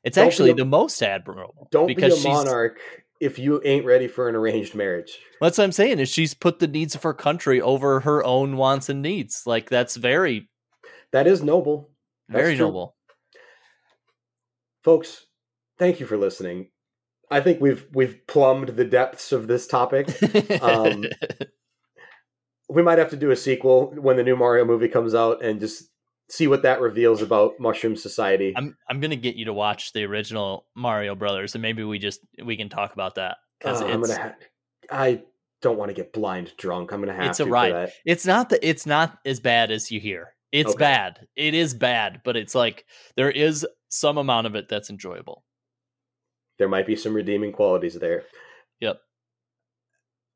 it's 0.05 0.19
actually 0.19 0.51
a, 0.51 0.55
the 0.55 0.65
most 0.65 1.03
admirable. 1.03 1.69
Don't 1.71 1.87
because 1.87 2.23
be 2.23 2.31
a 2.31 2.33
monarch 2.33 2.79
if 3.21 3.39
you 3.39 3.61
ain't 3.65 3.85
ready 3.85 4.09
for 4.09 4.29
an 4.29 4.35
arranged 4.35 4.75
marriage. 4.75 5.19
That's 5.41 5.59
what 5.59 5.65
I'm 5.65 5.73
saying. 5.73 5.99
Is 5.99 6.09
she's 6.09 6.35
put 6.35 6.59
the 6.59 6.67
needs 6.67 6.95
of 6.95 7.03
her 7.03 7.15
country 7.15 7.61
over 7.61 8.01
her 8.01 8.25
own 8.25 8.57
wants 8.57 8.89
and 8.89 9.03
needs. 9.03 9.43
Like 9.47 9.69
that's 9.69 9.97
very 9.97 10.49
that 11.13 11.27
is 11.27 11.43
noble. 11.43 11.91
That's 12.29 12.43
Very 12.43 12.57
true. 12.57 12.67
noble. 12.67 12.97
Folks, 14.85 15.27
thank 15.79 16.01
you 16.01 16.07
for 16.07 16.17
listening. 16.17 16.69
I 17.31 17.41
think 17.41 17.61
we've 17.61 17.87
we've 17.93 18.27
plumbed 18.27 18.71
the 18.71 18.85
depths 18.85 19.33
of 19.33 19.47
this 19.47 19.67
topic. 19.67 20.09
Um, 20.63 21.05
we 22.69 22.83
might 22.83 22.99
have 22.99 23.11
to 23.11 23.17
do 23.17 23.31
a 23.31 23.37
sequel 23.37 23.93
when 23.97 24.17
the 24.17 24.23
new 24.23 24.37
Mario 24.37 24.65
movie 24.65 24.89
comes 24.89 25.15
out 25.15 25.45
and 25.45 25.61
just 25.61 25.90
see 26.31 26.47
what 26.47 26.63
that 26.63 26.81
reveals 26.81 27.23
about 27.23 27.59
Mushroom 27.59 27.97
Society. 27.97 28.55
I'm 28.57 28.77
I'm 28.89 29.01
gonna 29.01 29.17
get 29.17 29.37
you 29.37 29.45
to 29.47 29.53
watch 29.53 29.93
the 29.93 30.05
original 30.05 30.67
Mario 30.75 31.15
Brothers, 31.15 31.55
and 31.55 31.63
maybe 31.63 31.85
we 31.85 31.99
just 31.99 32.21
we 32.43 32.57
can 32.57 32.69
talk 32.69 32.93
about 32.95 33.17
that 33.17 33.37
because 33.59 33.83
uh, 33.83 33.87
I'm 33.87 34.01
gonna. 34.01 34.17
Ha- 34.19 34.35
I 34.91 35.23
don't 35.61 35.79
want 35.79 35.91
to 35.91 35.95
get 35.95 36.13
blind 36.13 36.53
drunk. 36.57 36.93
I'm 36.93 37.01
gonna 37.01 37.15
have. 37.15 37.27
It's 37.27 37.41
a 37.41 37.47
ride. 37.47 37.93
It's 38.07 38.27
not 38.27 38.51
that 38.51 38.67
it's 38.67 38.87
not 38.87 39.19
as 39.25 39.41
bad 39.41 39.71
as 39.71 39.91
you 39.91 40.01
hear. 40.01 40.35
It's 40.53 40.71
okay. 40.71 40.79
bad. 40.79 41.27
It 41.37 41.55
is 41.55 41.75
bad, 41.75 42.23
but 42.25 42.37
it's 42.37 42.55
like 42.55 42.85
there 43.17 43.31
is 43.31 43.67
some 43.89 44.19
amount 44.19 44.47
of 44.47 44.55
it 44.55 44.69
that's 44.69 44.91
enjoyable. 44.91 45.45
There 46.59 46.69
might 46.69 46.87
be 46.87 46.97
some 46.97 47.15
redeeming 47.15 47.53
qualities 47.53 47.95
there. 47.95 48.25
Yep. 48.81 49.01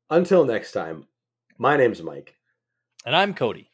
Until 0.09 0.45
next 0.45 0.71
time, 0.71 1.07
my 1.57 1.77
name's 1.77 2.01
Mike. 2.01 2.35
And 3.05 3.15
I'm 3.15 3.33
Cody. 3.33 3.71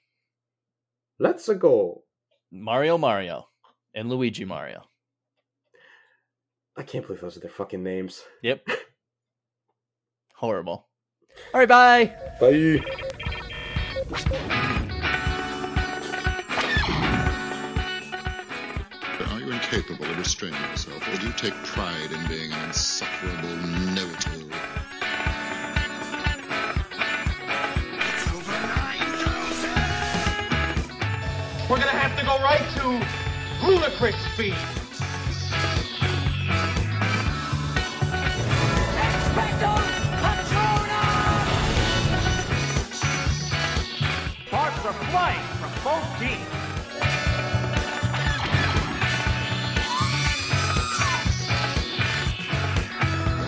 Let's 1.19 1.47
go. 1.47 2.03
Mario 2.51 2.97
Mario 2.97 3.47
and 3.93 4.09
Luigi 4.09 4.45
Mario. 4.45 4.83
I 6.77 6.83
can't 6.83 7.05
believe 7.05 7.21
those 7.21 7.37
are 7.37 7.41
their 7.41 7.49
fucking 7.49 7.83
names. 7.83 8.23
Yep. 8.43 8.67
Horrible. 10.35 10.87
All 11.53 11.59
right, 11.59 11.69
bye. 11.69 12.15
Bye. 12.39 12.83
capable 19.71 20.03
of 20.03 20.17
restraining 20.17 20.59
yourself, 20.63 21.07
or 21.07 21.17
do 21.17 21.27
you 21.27 21.33
take 21.37 21.53
pride 21.63 22.11
in 22.11 22.27
being 22.27 22.51
an 22.51 22.65
insufferable 22.65 23.55
know-it-all? 23.95 24.49
We're 31.69 31.77
gonna 31.77 31.91
have 31.91 32.00
to 32.57 32.79
go 32.79 32.91
right 32.91 33.05
to 33.61 33.65
ludicrous 33.65 34.15
speed. 34.33 34.55
Sparks 44.47 44.85
are 44.85 44.93
flying 45.11 45.45
from 45.59 45.71
both 45.83 46.19
teams. 46.19 46.47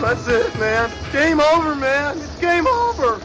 That's 0.00 0.28
it, 0.28 0.58
man. 0.58 0.90
Game 1.12 1.40
over, 1.40 1.74
man. 1.74 2.18
It's 2.18 2.38
game 2.38 2.66
over. 2.66 3.23